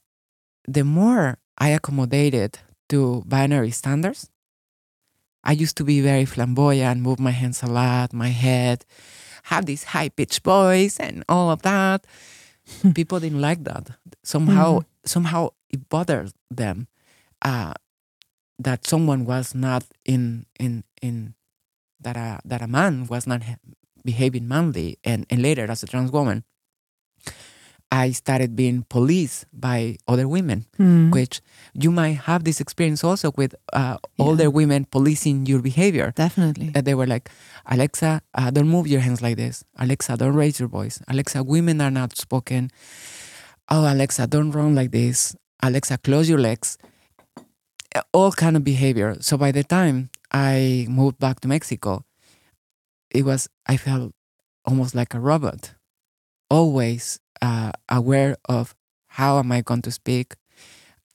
the 0.68 0.84
more 0.84 1.38
I 1.58 1.70
accommodated 1.70 2.60
to 2.90 3.24
binary 3.26 3.72
standards, 3.72 4.30
I 5.44 5.54
used 5.54 5.78
to 5.78 5.84
be 5.84 6.02
very 6.02 6.26
flamboyant, 6.26 7.02
move 7.02 7.20
my 7.20 7.32
hands 7.32 7.64
a 7.64 7.68
lot, 7.68 8.14
my 8.14 8.30
head, 8.30 8.86
have 9.44 9.66
this 9.66 9.84
high 9.86 10.10
pitched 10.10 10.44
voice, 10.44 11.00
and 11.00 11.24
all 11.30 11.50
of 11.50 11.62
that. 11.64 12.06
People 12.94 13.20
didn't 13.20 13.42
like 13.42 13.64
that. 13.64 13.90
Somehow, 14.24 14.82
somehow 15.06 15.50
it 15.70 15.88
bothered 15.90 16.34
them 16.52 16.88
uh, 17.42 17.74
that 18.60 18.86
someone 18.86 19.26
was 19.26 19.56
not 19.56 19.86
in 20.06 20.46
in 20.60 20.84
in 21.02 21.34
that 22.00 22.18
a 22.18 22.40
that 22.46 22.62
a 22.62 22.68
man 22.68 23.08
was 23.08 23.26
not 23.26 23.42
behaving 24.04 24.48
manly, 24.48 24.98
and 25.04 25.26
and 25.30 25.42
later 25.42 25.70
as 25.72 25.84
a 25.84 25.88
trans 25.88 26.12
woman, 26.12 26.44
I 27.92 28.12
started 28.12 28.56
being 28.56 28.86
policed 28.90 29.46
by 29.52 29.98
other 30.08 30.28
women 30.28 30.66
Mm. 30.78 31.12
which 31.12 31.42
you 31.74 31.90
might 31.92 32.18
have 32.30 32.44
this 32.44 32.62
experience 32.62 33.04
also 33.04 33.32
with 33.36 33.56
uh, 33.74 33.98
older 34.20 34.50
women 34.50 34.86
policing 34.86 35.48
your 35.48 35.62
behavior. 35.62 36.14
Definitely. 36.16 36.70
That 36.70 36.86
they 36.86 36.94
were 36.94 37.08
like, 37.08 37.30
Alexa, 37.66 38.22
uh, 38.36 38.52
don't 38.52 38.70
move 38.70 38.86
your 38.88 39.02
hands 39.02 39.22
like 39.22 39.38
this. 39.38 39.64
Alexa, 39.78 40.18
don't 40.18 40.36
raise 40.36 40.60
your 40.60 40.70
voice. 40.70 41.02
Alexa, 41.08 41.42
women 41.44 41.82
are 41.82 41.90
not 41.92 42.16
spoken. 42.16 42.70
Oh, 43.70 43.92
Alexa, 43.92 44.28
don't 44.28 44.52
run 44.52 44.76
like 44.76 44.92
this. 44.92 45.36
Alexa, 45.64 45.98
close 45.98 46.30
your 46.30 46.40
legs. 46.40 46.78
Uh, 47.96 48.02
All 48.14 48.32
kind 48.32 48.56
of 48.56 48.64
behavior. 48.64 49.18
So 49.22 49.36
by 49.38 49.52
the 49.52 49.64
time 49.64 50.10
I 50.32 50.86
moved 50.90 51.18
back 51.18 51.40
to 51.42 51.48
Mexico, 51.48 52.06
it 53.10 53.26
was 53.26 53.50
I 53.66 53.78
felt 53.78 54.14
almost 54.66 54.94
like 54.94 55.16
a 55.16 55.20
robot, 55.20 55.74
always 56.50 57.20
uh, 57.42 57.72
aware 57.88 58.36
of 58.48 58.76
how 59.08 59.40
am 59.40 59.52
I 59.52 59.62
going 59.62 59.82
to 59.84 59.92
speak. 59.92 60.36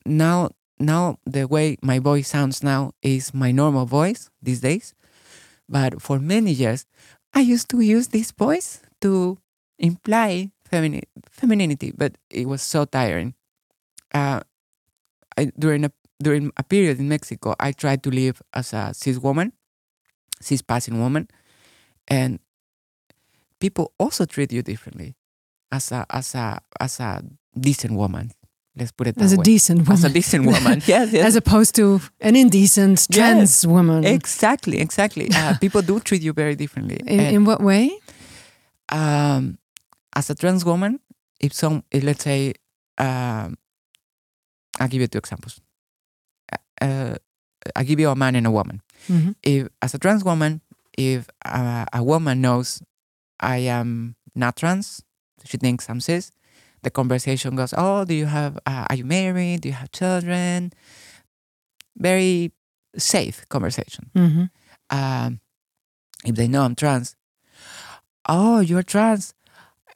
Now, 0.07 0.51
now 0.79 1.19
the 1.25 1.47
way 1.47 1.77
my 1.83 1.99
voice 1.99 2.29
sounds 2.29 2.63
now 2.63 2.93
is 3.03 3.35
my 3.35 3.53
normal 3.53 3.87
voice 3.87 4.31
these 4.43 4.61
days. 4.61 4.95
But 5.69 6.03
for 6.03 6.19
many 6.19 6.53
years, 6.53 6.87
I 7.33 7.41
used 7.41 7.69
to 7.71 7.81
use 7.81 8.09
this 8.09 8.31
voice 8.31 8.81
to 9.01 9.39
imply 9.79 10.53
femini- 10.71 11.09
femininity, 11.31 11.93
but 11.97 12.17
it 12.31 12.47
was 12.47 12.63
so 12.63 12.85
tiring. 12.85 13.35
Uh, 14.13 14.41
I, 15.37 15.51
during 15.59 15.85
a 15.85 15.93
during 16.23 16.53
a 16.57 16.63
period 16.63 17.01
in 17.01 17.09
Mexico, 17.09 17.55
I 17.59 17.73
tried 17.73 18.03
to 18.05 18.11
live 18.11 18.41
as 18.53 18.73
a 18.73 18.95
cis 18.95 19.19
woman, 19.19 19.53
cis 20.41 20.63
passing 20.63 21.01
woman, 21.01 21.29
and 22.07 22.39
people 23.59 23.93
also 23.99 24.25
treat 24.25 24.53
you 24.53 24.63
differently 24.63 25.17
as 25.77 25.93
a 25.93 26.01
as 26.11 26.35
a 26.35 26.47
as 26.81 27.01
a 27.01 27.11
decent 27.69 27.95
woman. 28.03 28.31
Let's 28.77 28.91
put 28.91 29.07
it 29.07 29.15
that 29.17 29.25
As 29.25 29.33
a 29.33 29.37
way. 29.39 29.45
decent 29.55 29.79
woman. 29.87 29.93
As 29.93 30.05
a 30.05 30.09
decent 30.11 30.47
woman. 30.47 30.83
yes, 30.87 31.13
yes. 31.13 31.25
As 31.31 31.37
opposed 31.37 31.73
to 31.77 32.01
an 32.21 32.35
indecent 32.35 33.07
trans 33.13 33.65
woman. 33.67 34.03
Exactly, 34.05 34.81
exactly. 34.81 35.27
Uh, 35.33 35.55
people 35.65 35.81
do 35.83 36.01
treat 36.01 36.23
you 36.27 36.33
very 36.33 36.57
differently. 36.57 36.99
in, 37.07 37.21
And, 37.21 37.37
in 37.37 37.45
what 37.45 37.61
way? 37.63 37.85
um, 38.91 39.59
as 40.17 40.29
a 40.31 40.35
trans 40.35 40.65
woman, 40.65 40.99
if 41.39 41.53
some, 41.53 41.85
if 41.93 42.03
let's 42.03 42.25
say, 42.25 42.55
um, 42.99 43.57
I'll 44.81 44.89
give 44.89 45.01
you 45.01 45.07
two 45.07 45.19
examples. 45.19 45.61
Uh, 46.81 47.15
I'll 47.77 47.85
give 47.85 48.01
you 48.01 48.11
a 48.11 48.17
man 48.17 48.35
and 48.35 48.47
a 48.47 48.51
woman. 48.51 48.83
Mhm. 49.09 49.35
If 49.43 49.69
as 49.83 49.95
a 49.95 49.99
trans 49.99 50.25
woman, 50.25 50.61
if 50.99 51.29
a, 51.45 51.87
a 51.93 52.03
woman 52.03 52.41
knows 52.41 52.83
I 53.41 53.59
am 53.71 54.17
not 54.35 54.57
trans, 54.57 55.03
she 55.45 55.57
thinks 55.59 55.89
I'm 55.89 56.01
cis. 56.01 56.31
The 56.83 56.91
conversation 56.91 57.57
goes, 57.57 57.73
"Oh, 57.77 58.05
do 58.05 58.15
you 58.15 58.27
have? 58.27 58.59
Uh, 58.67 58.85
are 58.91 58.97
you 58.97 59.05
married? 59.05 59.63
Do 59.63 59.69
you 59.69 59.75
have 59.75 59.91
children?" 59.93 60.73
Very 61.97 62.53
safe 62.97 63.45
conversation. 63.49 64.11
Mhm. 64.15 64.51
um, 64.91 65.41
if 66.25 66.35
they 66.37 66.49
know 66.49 66.63
I'm 66.63 66.75
trans, 66.75 67.17
oh, 68.29 68.61
you're 68.61 68.83
trans. 68.83 69.35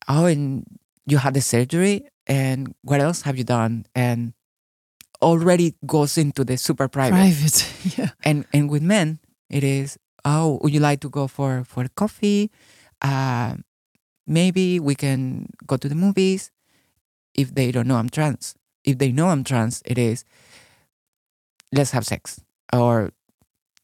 Oh, 0.09 0.25
and 0.27 0.65
you 1.07 1.19
had 1.19 1.35
the 1.35 1.41
surgery, 1.41 2.07
and 2.27 2.75
what 2.83 3.01
else 3.01 3.23
have 3.23 3.37
you 3.37 3.45
done? 3.45 3.85
And 3.95 4.33
already 5.21 5.75
goes 5.87 6.17
into 6.17 6.45
the 6.45 6.57
super 6.57 6.89
private. 6.89 7.17
Private. 7.17 7.59
yeah. 7.99 8.11
And 8.25 8.47
and 8.53 8.71
with 8.71 8.83
men, 8.83 9.19
it 9.51 9.65
is, 9.65 9.99
oh, 10.25 10.59
would 10.63 10.73
you 10.73 10.81
like 10.81 11.01
to 11.01 11.09
go 11.11 11.27
for 11.27 11.65
for 11.65 11.87
coffee? 11.97 12.51
Uh, 13.03 13.57
maybe 14.29 14.79
we 14.81 14.95
can 14.95 15.49
go 15.67 15.77
to 15.77 15.89
the 15.89 15.95
movies. 15.97 16.53
If 17.35 17.55
they 17.55 17.71
don't 17.73 17.87
know 17.89 17.97
I'm 17.97 18.11
trans, 18.11 18.55
if 18.85 18.99
they 18.99 19.13
know 19.13 19.29
I'm 19.29 19.45
trans, 19.45 19.83
it 19.87 19.99
is, 19.99 20.25
let's 21.73 21.91
have 21.93 22.07
sex 22.07 22.41
or 22.73 23.11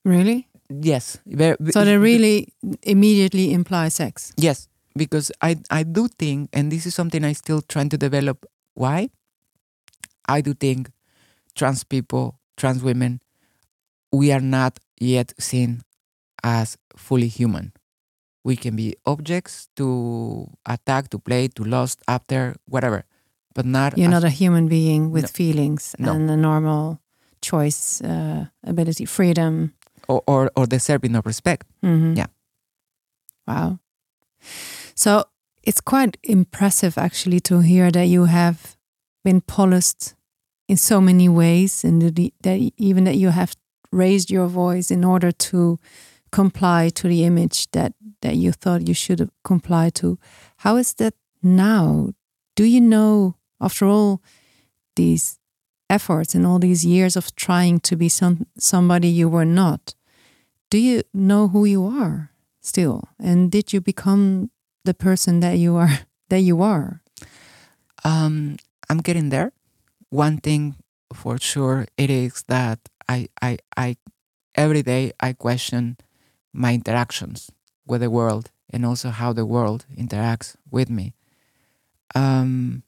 Really? 0.05 0.49
yes, 0.69 1.19
So 1.73 1.85
they 1.85 1.97
really 1.97 2.53
immediately 2.83 3.53
imply 3.53 3.89
sex. 3.89 4.33
Yes, 4.37 4.69
because 4.97 5.33
I 5.41 5.57
I 5.71 5.83
do 5.83 6.09
think, 6.09 6.51
and 6.53 6.71
this 6.71 6.87
is 6.87 6.95
something 6.95 7.25
I 7.25 7.33
still 7.33 7.63
trying 7.63 7.89
to 7.91 7.99
develop. 7.99 8.45
Why? 8.75 9.09
I 10.29 10.41
do 10.41 10.55
think 10.55 10.91
trans 11.55 11.85
people, 11.85 12.41
trans 12.57 12.83
women, 12.83 13.21
we 14.13 14.33
are 14.33 14.41
not 14.41 14.79
yet 15.01 15.33
seen 15.39 15.83
as 16.43 16.77
fully 16.97 17.29
human. 17.29 17.73
We 18.45 18.57
can 18.57 18.77
be 18.77 18.95
objects 19.07 19.69
to 19.77 20.49
attack, 20.67 21.09
to 21.11 21.19
play, 21.19 21.49
to 21.49 21.65
lust 21.65 22.01
after, 22.07 22.55
whatever, 22.69 23.05
but 23.55 23.65
not. 23.65 23.97
You're 23.97 24.11
not 24.11 24.25
a 24.25 24.29
human 24.31 24.69
being 24.69 25.11
with 25.11 25.23
No. 25.25 25.29
feelings 25.29 25.95
No. 25.99 26.13
and 26.13 26.31
a 26.31 26.37
normal 26.37 26.99
choice 27.41 28.01
uh, 28.05 28.47
ability, 28.63 29.07
freedom. 29.07 29.73
or, 30.09 30.23
or 30.27 30.51
or 30.57 30.67
deserving 30.67 31.17
of 31.17 31.25
respect. 31.27 31.67
Mhm. 31.83 32.17
Yeah. 32.17 32.27
Wow. 33.47 33.79
So 34.95 35.25
it's 35.63 35.81
quite 35.81 36.19
impressive 36.23 36.99
actually 36.99 37.41
to 37.41 37.61
hear 37.61 37.91
that 37.91 38.07
you 38.09 38.27
have 38.27 38.77
been 39.25 39.41
polished 39.41 40.15
in 40.69 40.77
so 40.77 41.01
many 41.01 41.29
ways 41.29 41.85
and 41.85 42.03
that 42.03 42.73
even 42.77 43.05
that 43.05 43.17
you 43.17 43.31
have 43.31 43.55
raised 43.93 44.31
your 44.31 44.47
voice 44.49 44.91
in 44.95 45.05
order 45.05 45.33
to 45.33 45.79
comply 46.31 46.91
to 46.91 47.09
the 47.09 47.25
image 47.25 47.71
that 47.71 47.93
that 48.25 48.37
you 48.37 48.53
thought 48.53 48.89
you 48.89 48.95
should 48.95 49.31
comply 49.45 49.91
to. 50.01 50.18
How 50.64 50.77
is 50.77 50.95
that 50.95 51.14
now? 51.43 52.11
Do 52.57 52.64
you 52.64 52.81
know 52.81 53.37
after 53.61 53.87
all 53.87 54.22
these 54.97 55.39
efforts 55.91 56.35
and 56.35 56.47
all 56.47 56.59
these 56.59 56.85
years 56.85 57.16
of 57.16 57.35
trying 57.37 57.79
to 57.81 57.97
be 57.97 58.09
some 58.09 58.47
somebody 58.59 59.09
you 59.09 59.29
were 59.29 59.45
not? 59.47 59.95
do 60.75 60.79
you 60.79 61.03
know 61.14 61.47
who 61.49 61.64
you 61.64 61.87
are 61.87 62.33
still 62.61 63.05
and 63.22 63.53
did 63.53 63.72
you 63.72 63.81
become 63.81 64.51
the 64.85 64.95
person 64.95 65.39
that 65.39 65.57
you 65.59 65.77
are 65.77 66.01
that 66.31 66.41
you 66.41 66.62
are 66.62 67.01
Um, 68.05 68.57
I'm 68.91 69.01
getting 69.01 69.31
there. 69.31 69.53
One 70.11 70.37
thing 70.37 70.75
for 71.14 71.39
sure 71.39 71.87
it 71.97 72.11
is 72.11 72.45
that 72.49 72.79
I 73.09 73.29
I 73.41 73.59
I 73.77 73.97
every 74.55 74.83
day 74.83 75.12
I 75.20 75.33
question 75.33 75.97
my 76.53 76.75
interactions 76.75 77.54
with 77.87 78.01
the 78.01 78.11
world 78.11 78.51
and 78.70 78.85
also 78.85 79.11
how 79.11 79.32
the 79.32 79.47
world 79.47 79.87
interacts 79.97 80.57
with 80.70 80.91
me. 80.91 81.14
Um, 82.14 82.82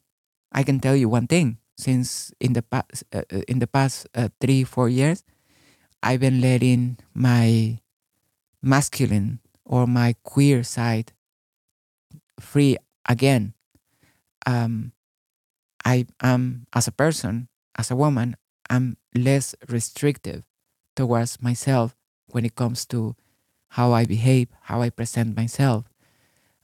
I 0.52 0.62
can 0.62 0.80
tell 0.80 0.96
you 0.96 1.08
one 1.08 1.26
thing. 1.26 1.58
Since 1.78 2.32
in 2.40 2.54
the 2.54 2.62
past 2.62 3.04
uh, 3.12 3.28
in 3.46 3.58
the 3.58 3.66
past 3.66 4.08
uh, 4.14 4.28
three 4.40 4.64
four 4.64 4.88
years, 4.88 5.24
I've 6.02 6.20
been 6.20 6.40
letting 6.40 6.96
my 7.12 7.80
masculine 8.62 9.40
or 9.64 9.86
my 9.86 10.16
queer 10.22 10.64
side 10.64 11.12
free 12.40 12.78
again. 13.08 13.52
Um, 14.46 14.92
I 15.84 16.06
am 16.22 16.66
as 16.72 16.88
a 16.88 16.92
person, 16.92 17.48
as 17.76 17.90
a 17.90 17.96
woman, 17.96 18.36
I'm 18.70 18.96
less 19.14 19.54
restrictive 19.68 20.44
towards 20.94 21.42
myself 21.42 21.94
when 22.26 22.44
it 22.44 22.56
comes 22.56 22.86
to 22.86 23.14
how 23.68 23.92
I 23.92 24.04
behave, 24.04 24.48
how 24.62 24.82
I 24.82 24.90
present 24.90 25.36
myself. 25.36 25.84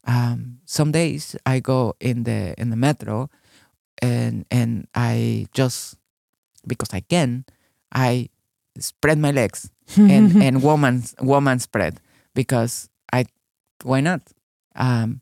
Um, 0.07 0.59
some 0.65 0.91
days 0.91 1.37
I 1.47 1.61
go 1.61 1.95
in 2.01 2.25
the 2.25 2.55
in 2.59 2.71
the 2.71 2.77
metro 2.77 3.31
and 4.01 4.45
and 4.51 4.89
I 4.95 5.47
just 5.53 5.97
because 6.67 6.93
I 6.93 7.01
can, 7.01 7.45
I 7.93 8.29
spread 8.79 9.19
my 9.19 9.31
legs 9.31 9.71
and 9.97 10.43
and 10.43 10.63
woman 10.63 11.05
woman 11.21 11.59
spread 11.59 12.01
because 12.35 12.89
I 13.13 13.27
why 13.83 14.01
not? 14.01 14.23
Um, 14.75 15.21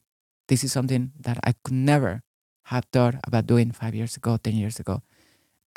this 0.49 0.65
is 0.65 0.73
something 0.73 1.13
that 1.21 1.39
I 1.45 1.55
could 1.63 1.75
never 1.75 2.23
have 2.65 2.87
thought 2.93 3.17
about 3.25 3.47
doing 3.47 3.73
five 3.73 3.95
years 3.95 4.17
ago, 4.17 4.37
ten 4.37 4.55
years 4.55 4.79
ago. 4.79 5.03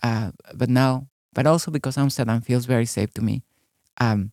Uh, 0.02 0.32
but 0.54 0.70
now, 0.70 1.08
but 1.34 1.48
also 1.48 1.72
because 1.72 1.98
Amsterdam 1.98 2.42
feels 2.42 2.66
very 2.66 2.86
safe 2.86 3.14
to 3.14 3.22
me, 3.22 3.44
um, 4.00 4.32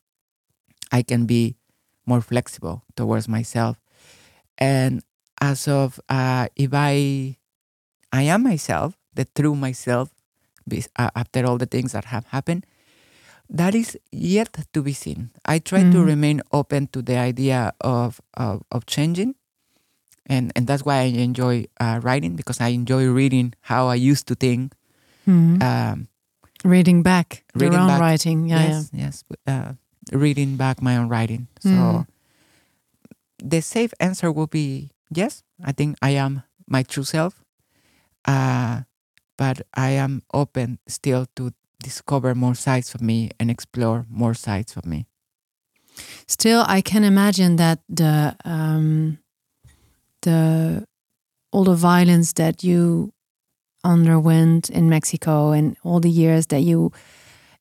I 0.93 1.03
can 1.03 1.27
be 1.27 1.57
more 2.07 2.21
flexible 2.21 2.83
towards 2.97 3.29
myself. 3.29 3.77
And 4.59 5.03
as 5.41 5.69
of 5.69 6.01
uh, 6.09 6.49
if 6.57 6.71
I, 6.73 7.37
I 8.13 8.23
am 8.23 8.43
myself, 8.43 8.97
the 9.15 9.25
true 9.35 9.55
myself, 9.57 10.11
after 10.99 11.47
all 11.47 11.59
the 11.59 11.67
things 11.67 11.93
that 11.93 12.07
have 12.07 12.27
happened, 12.27 12.67
that 13.49 13.75
is 13.75 13.99
yet 14.13 14.57
to 14.73 14.83
be 14.83 14.93
seen. 14.93 15.31
I 15.45 15.59
try 15.59 15.83
to 15.83 15.99
Mhm. 15.99 16.07
remain 16.07 16.39
open 16.53 16.87
to 16.93 17.03
the 17.03 17.17
idea 17.19 17.73
of 17.81 18.21
of, 18.35 18.63
of 18.71 18.87
changing, 18.87 19.35
and 20.27 20.53
and 20.55 20.67
that's 20.69 20.85
why 20.87 21.01
I 21.03 21.11
enjoy 21.19 21.67
uh, 21.81 21.99
writing 22.03 22.37
because 22.37 22.61
I 22.61 22.69
enjoy 22.71 23.11
reading 23.11 23.55
how 23.63 23.89
I 23.91 23.97
used 23.99 24.27
to 24.29 24.35
think. 24.37 24.73
Mhm. 25.27 25.59
Um, 25.63 26.07
reading 26.65 27.03
back 27.03 27.43
reading 27.55 27.73
your 27.73 27.81
own 27.83 27.89
back- 27.89 28.01
writing 28.01 28.47
yeah 28.49 28.63
yes, 28.67 28.91
yes, 28.93 29.25
uh, 29.49 29.73
reading 30.13 30.57
back 30.57 30.83
my 30.83 30.97
own 30.97 31.09
writing. 31.09 31.47
So 31.61 31.69
Mm. 31.69 32.07
the 33.39 33.61
safe 33.63 33.93
answer 34.01 34.31
will 34.33 34.47
be 34.47 34.91
yes. 35.11 35.43
I 35.65 35.73
think 35.73 35.97
I 36.03 36.11
am 36.11 36.43
my 36.67 36.83
true 36.83 37.05
self, 37.05 37.43
uh, 38.25 38.83
but 39.37 39.63
I 39.75 39.91
am 39.91 40.23
open 40.33 40.79
still 40.87 41.27
to 41.37 41.53
discover 41.83 42.35
more 42.35 42.55
sides 42.55 42.95
of 42.95 43.01
me 43.01 43.31
and 43.41 43.51
explore 43.51 44.05
more 44.09 44.35
sides 44.35 44.77
of 44.77 44.85
me. 44.85 45.07
still 46.27 46.65
i 46.69 46.81
can 46.81 47.05
imagine 47.05 47.57
that 47.57 47.79
the 47.89 48.35
um 48.45 49.19
the 50.23 50.85
all 51.53 51.65
the 51.65 51.75
violence 51.75 52.33
that 52.35 52.63
you 52.63 53.13
underwent 53.85 54.71
in 54.71 54.89
mexico 54.89 55.51
and 55.53 55.77
all 55.83 56.01
the 56.01 56.11
years 56.11 56.47
that 56.49 56.61
you 56.63 56.93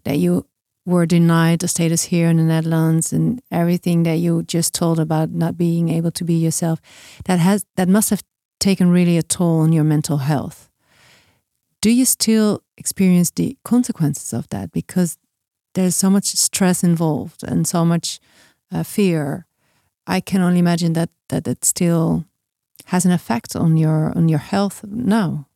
that 0.04 0.18
you 0.20 0.46
were 0.90 1.06
denied 1.06 1.60
the 1.60 1.68
status 1.68 2.04
here 2.06 2.30
in 2.30 2.38
the 2.38 2.44
netherlands 2.44 3.14
and 3.14 3.42
everything 3.52 4.04
that 4.04 4.16
you 4.16 4.44
just 4.44 4.74
told 4.74 5.00
about 5.00 5.30
not 5.30 5.58
being 5.58 5.90
able 5.90 6.12
to 6.12 6.24
be 6.24 6.34
yourself 6.34 6.82
that 7.26 7.40
has 7.40 7.66
that 7.76 7.88
must 7.88 8.10
have 8.10 8.24
taken 8.60 8.90
really 8.90 9.18
a 9.18 9.24
toll 9.24 9.60
on 9.62 9.72
your 9.72 9.84
mental 9.84 10.18
health. 10.18 10.70
Do 11.82 11.90
you 11.90 12.06
still 12.06 12.62
experience 12.78 13.32
the 13.32 13.58
consequences 13.64 14.34
of 14.34 14.50
that? 14.50 14.72
Because 14.72 15.18
there's 15.76 15.96
so 15.96 16.10
much 16.10 16.26
stress 16.26 16.84
involved 16.84 17.44
and 17.44 17.68
so 17.68 17.86
much 17.86 18.20
uh, 18.72 18.84
fear. 18.84 19.46
I 20.06 20.20
can 20.20 20.42
only 20.42 20.60
imagine 20.60 20.94
that 20.94 21.10
that 21.30 21.48
it 21.48 21.64
still 21.64 22.26
has 22.86 23.06
an 23.06 23.12
effect 23.12 23.56
on 23.56 23.78
your 23.78 24.12
on 24.18 24.28
your 24.28 24.40
health 24.40 24.84
now. 24.84 25.48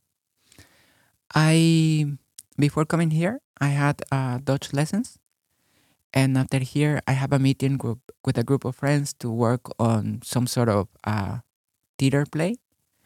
I 1.35 2.17
before 2.57 2.85
coming 2.85 3.11
here, 3.11 3.39
I 3.59 3.69
had 3.69 4.01
uh, 4.11 4.37
Dutch 4.43 4.73
lessons, 4.73 5.17
and 6.13 6.37
after 6.37 6.59
here, 6.59 7.01
I 7.07 7.13
have 7.13 7.33
a 7.33 7.39
meeting 7.39 7.77
group 7.77 7.99
with 8.25 8.37
a 8.37 8.43
group 8.43 8.65
of 8.65 8.75
friends 8.75 9.13
to 9.19 9.29
work 9.31 9.65
on 9.79 10.21
some 10.23 10.45
sort 10.47 10.69
of 10.69 10.87
uh, 11.03 11.39
theater 11.97 12.25
play, 12.29 12.55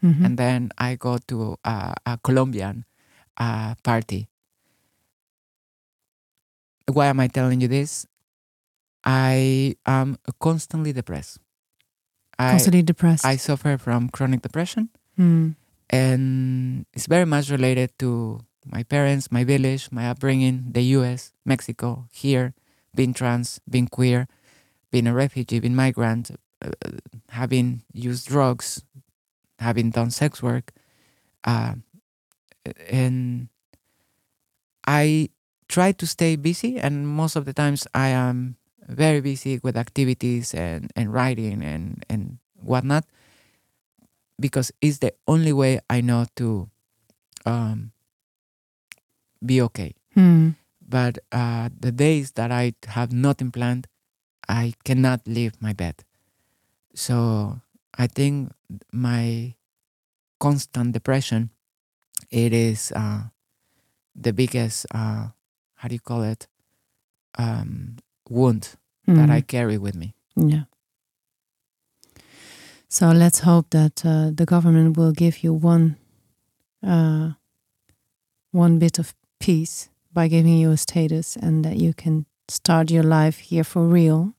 Mhm. 0.04 0.22
and 0.26 0.34
then 0.38 0.70
I 0.78 0.96
go 0.96 1.18
to 1.32 1.58
uh, 1.66 1.94
a 2.06 2.20
Colombian 2.22 2.86
uh, 3.38 3.76
party. 3.84 4.28
Why 6.88 7.08
am 7.08 7.20
I 7.20 7.28
telling 7.28 7.62
you 7.62 7.68
this? 7.68 8.06
I 9.04 9.76
am 9.86 10.18
constantly 10.40 10.94
depressed. 10.94 11.40
I, 12.40 12.52
constantly 12.52 12.84
depressed 12.84 13.26
I 13.26 13.36
suffer 13.36 13.78
from 13.82 14.10
chronic 14.10 14.42
depression 14.46 14.90
Hmm. 15.18 15.58
and 15.90 16.86
it's 16.94 17.08
very 17.08 17.26
much 17.26 17.50
related 17.50 17.98
to 17.98 18.42
my 18.64 18.84
parents, 18.84 19.32
my 19.32 19.44
village, 19.44 19.90
my 19.92 20.06
upbringing, 20.10 20.70
the 20.70 20.84
US, 20.94 21.34
Mexico, 21.46 22.06
here, 22.14 22.54
being 22.98 23.14
trans, 23.14 23.62
being 23.70 23.88
queer, 23.88 24.28
being 24.90 25.06
a 25.06 25.14
refugee, 25.14 25.62
being 25.62 25.78
migrant, 25.78 26.34
uh, 26.66 26.74
having 27.30 27.86
used 27.94 28.28
drugs, 28.28 28.82
having 29.60 29.92
done 29.94 30.10
sex 30.10 30.42
work. 30.42 30.74
Uh, 31.46 31.76
and 32.90 33.48
I 34.86 35.30
try 35.70 35.94
to 35.94 36.08
stay 36.08 36.36
busy, 36.36 36.80
and 36.82 37.08
most 37.08 37.38
of 37.38 37.46
the 37.46 37.54
times 37.54 37.86
I 37.94 38.10
am 38.10 38.58
very 38.88 39.22
busy 39.22 39.62
with 39.62 39.78
activities 39.78 40.54
and, 40.54 40.92
and 40.96 41.14
writing 41.14 41.62
and, 41.62 42.04
and 42.10 42.40
whatnot 42.56 43.06
because 44.40 44.72
it's 44.82 45.00
the 45.00 45.14
only 45.28 45.52
way 45.52 45.80
I 45.90 46.02
know 46.02 46.26
to 46.38 46.70
um, 47.46 47.92
be 49.44 49.62
okay. 49.62 49.96
Hmm. 50.14 50.52
But 50.88 51.20
uh, 51.32 51.70
the 51.78 51.92
days 51.92 52.32
that 52.34 52.52
I 52.52 52.74
have 52.88 53.12
nothing 53.12 53.52
planned, 53.52 53.88
I 54.48 54.74
cannot 54.86 55.28
leave 55.28 55.62
my 55.62 55.74
bed. 55.74 56.04
So 56.96 57.60
I 57.98 58.08
think 58.08 58.52
my 58.94 59.56
constant 60.40 60.94
depression, 60.94 61.50
it 62.32 62.54
is 62.54 62.92
uh, 62.96 63.24
the 64.16 64.32
biggest, 64.32 64.86
uh, 64.94 65.28
how 65.76 65.88
do 65.90 65.96
you 65.96 66.00
call 66.00 66.24
it, 66.24 66.48
um, 67.38 67.98
wound 68.30 68.76
that 69.06 69.26
Hmm. 69.30 69.32
I 69.32 69.42
carry 69.42 69.78
with 69.78 69.96
me. 69.96 70.16
Yeah. 70.36 70.66
So 72.90 73.12
let's 73.12 73.40
hope 73.40 73.70
that 73.72 74.06
uh, 74.06 74.32
the 74.34 74.46
government 74.46 74.98
will 74.98 75.12
give 75.12 75.44
you 75.44 75.54
one, 75.54 75.98
uh, 76.84 77.34
one 78.52 78.80
bit 78.80 79.00
of 79.00 79.14
peace 79.40 79.90
by 80.18 80.28
giving 80.28 80.58
you 80.58 80.72
a 80.74 80.78
status, 80.78 81.38
and 81.38 81.62
that 81.62 81.78
you 81.78 81.94
can 81.94 82.26
start 82.50 82.90
your 82.90 83.04
life 83.06 83.38
here 83.54 83.64
for 83.64 83.86
real. 83.86 84.34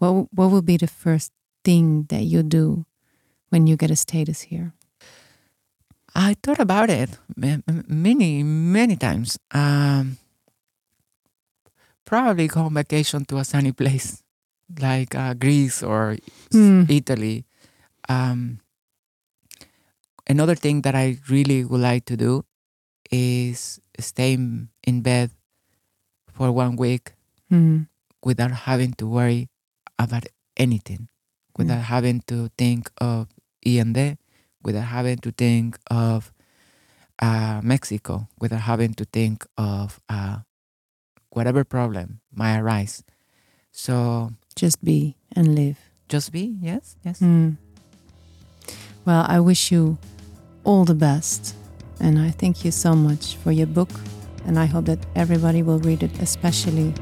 What 0.00 0.32
what 0.32 0.48
will 0.48 0.64
be 0.64 0.80
the 0.80 0.88
first 0.88 1.32
thing 1.68 2.06
that 2.08 2.24
you 2.24 2.40
do 2.42 2.86
when 3.52 3.66
you 3.68 3.76
get 3.76 3.90
a 3.92 3.96
status 3.96 4.48
here? 4.48 4.72
I 6.16 6.34
thought 6.42 6.58
about 6.58 6.88
it 6.88 7.10
many, 7.36 8.42
many 8.42 8.96
times. 8.96 9.38
Um, 9.52 10.16
probably 12.08 12.48
go 12.48 12.62
on 12.62 12.72
vacation 12.72 13.24
to 13.26 13.36
a 13.36 13.44
sunny 13.44 13.72
place 13.72 14.22
like 14.80 15.14
uh, 15.14 15.34
Greece 15.34 15.82
or 15.84 16.16
Hmm. 16.52 16.88
Italy. 16.88 17.44
Um, 18.08 18.60
another 20.26 20.56
thing 20.56 20.80
that 20.88 20.94
I 20.96 21.20
really 21.28 21.64
would 21.68 21.84
like 21.84 22.08
to 22.08 22.16
do 22.16 22.44
is 23.12 23.80
stay 23.98 24.34
in 24.34 25.02
bed 25.02 25.30
for 26.32 26.52
one 26.52 26.76
week 26.76 27.12
Hmm. 27.50 27.82
without 28.22 28.52
having 28.68 28.92
to 28.94 29.06
worry 29.06 29.48
about 29.98 30.26
anything, 30.56 31.08
without 31.56 31.84
having 31.84 32.20
to 32.28 32.50
think 32.58 32.90
of 33.00 33.28
IND, 33.64 34.18
without 34.62 34.88
having 34.92 35.16
to 35.18 35.30
think 35.32 35.78
of 35.90 36.32
uh, 37.20 37.60
Mexico, 37.64 38.28
without 38.38 38.60
having 38.62 38.94
to 38.94 39.04
think 39.04 39.46
of 39.56 39.98
uh, 40.08 40.38
whatever 41.30 41.64
problem 41.64 42.20
might 42.32 42.58
arise. 42.58 43.02
So 43.72 44.32
Just 44.54 44.84
be 44.84 45.16
and 45.34 45.54
live. 45.54 45.78
just 46.08 46.30
be, 46.32 46.56
yes, 46.60 46.96
yes. 47.04 47.20
Mm. 47.20 47.56
Well, 49.04 49.24
I 49.26 49.40
wish 49.40 49.72
you 49.72 49.98
all 50.64 50.84
the 50.84 50.94
best. 50.94 51.54
And 52.00 52.18
I 52.18 52.30
thank 52.30 52.64
you 52.64 52.70
so 52.70 52.94
much 52.94 53.36
for 53.36 53.52
your 53.52 53.66
book. 53.66 53.90
And 54.46 54.58
I 54.58 54.66
hope 54.66 54.86
that 54.86 54.98
everybody 55.14 55.62
will 55.62 55.78
read 55.80 56.02
it, 56.02 56.18
especially 56.20 56.94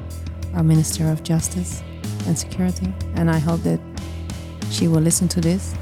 our 0.55 0.63
Minister 0.63 1.11
of 1.11 1.23
Justice 1.23 1.83
and 2.27 2.39
Security. 2.39 2.93
And 3.15 3.31
I 3.31 3.39
hope 3.39 3.63
that 3.63 3.81
she 4.71 4.89
will 4.89 5.01
listen 5.01 5.29
to 5.29 5.41
this. 5.41 5.75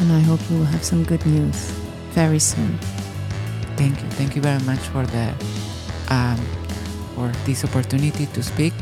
And 0.00 0.12
I 0.12 0.20
hope 0.20 0.40
you 0.50 0.58
will 0.58 0.64
have 0.64 0.82
some 0.82 1.04
good 1.04 1.24
news 1.26 1.56
very 2.12 2.38
soon. 2.38 2.78
Thank 3.76 4.02
you, 4.02 4.08
thank 4.10 4.34
you 4.34 4.42
very 4.42 4.62
much 4.64 4.80
for 4.80 5.06
the 5.06 5.34
um, 6.08 6.38
for 7.14 7.28
this 7.44 7.64
opportunity 7.64 8.26
to 8.26 8.42
speak. 8.42 8.72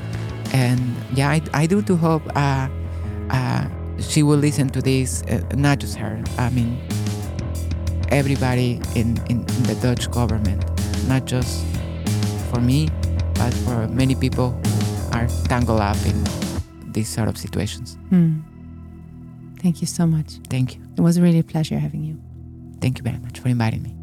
And 0.52 0.80
yeah, 1.12 1.28
I, 1.28 1.42
I 1.52 1.66
do 1.66 1.82
to 1.82 1.96
hope 1.96 2.22
uh, 2.34 2.68
uh, 3.30 3.68
she 4.00 4.22
will 4.22 4.38
listen 4.38 4.68
to 4.70 4.80
this. 4.80 5.22
Uh, 5.22 5.42
not 5.54 5.78
just 5.78 5.96
her. 5.96 6.22
I 6.38 6.50
mean, 6.50 6.78
everybody 8.10 8.80
in, 8.94 9.16
in, 9.28 9.40
in 9.40 9.62
the 9.64 9.78
Dutch 9.80 10.10
government, 10.10 10.64
not 11.08 11.24
just 11.24 11.64
for 12.50 12.60
me, 12.60 12.88
but 13.34 13.52
for 13.64 13.88
many 13.88 14.14
people 14.14 14.50
who 14.50 15.18
are 15.18 15.26
tangled 15.44 15.80
up 15.80 15.96
in 16.06 16.24
these 16.92 17.08
sort 17.08 17.28
of 17.28 17.36
situations. 17.36 17.98
Hmm. 18.10 18.40
Thank 19.60 19.80
you 19.80 19.86
so 19.86 20.06
much. 20.06 20.38
Thank 20.48 20.76
you. 20.76 20.82
It 20.96 21.00
was 21.00 21.20
really 21.20 21.40
a 21.40 21.44
pleasure 21.44 21.78
having 21.78 22.04
you. 22.04 22.20
Thank 22.80 22.98
you 22.98 23.04
very 23.04 23.18
much 23.18 23.40
for 23.40 23.48
inviting 23.48 23.82
me. 23.82 23.97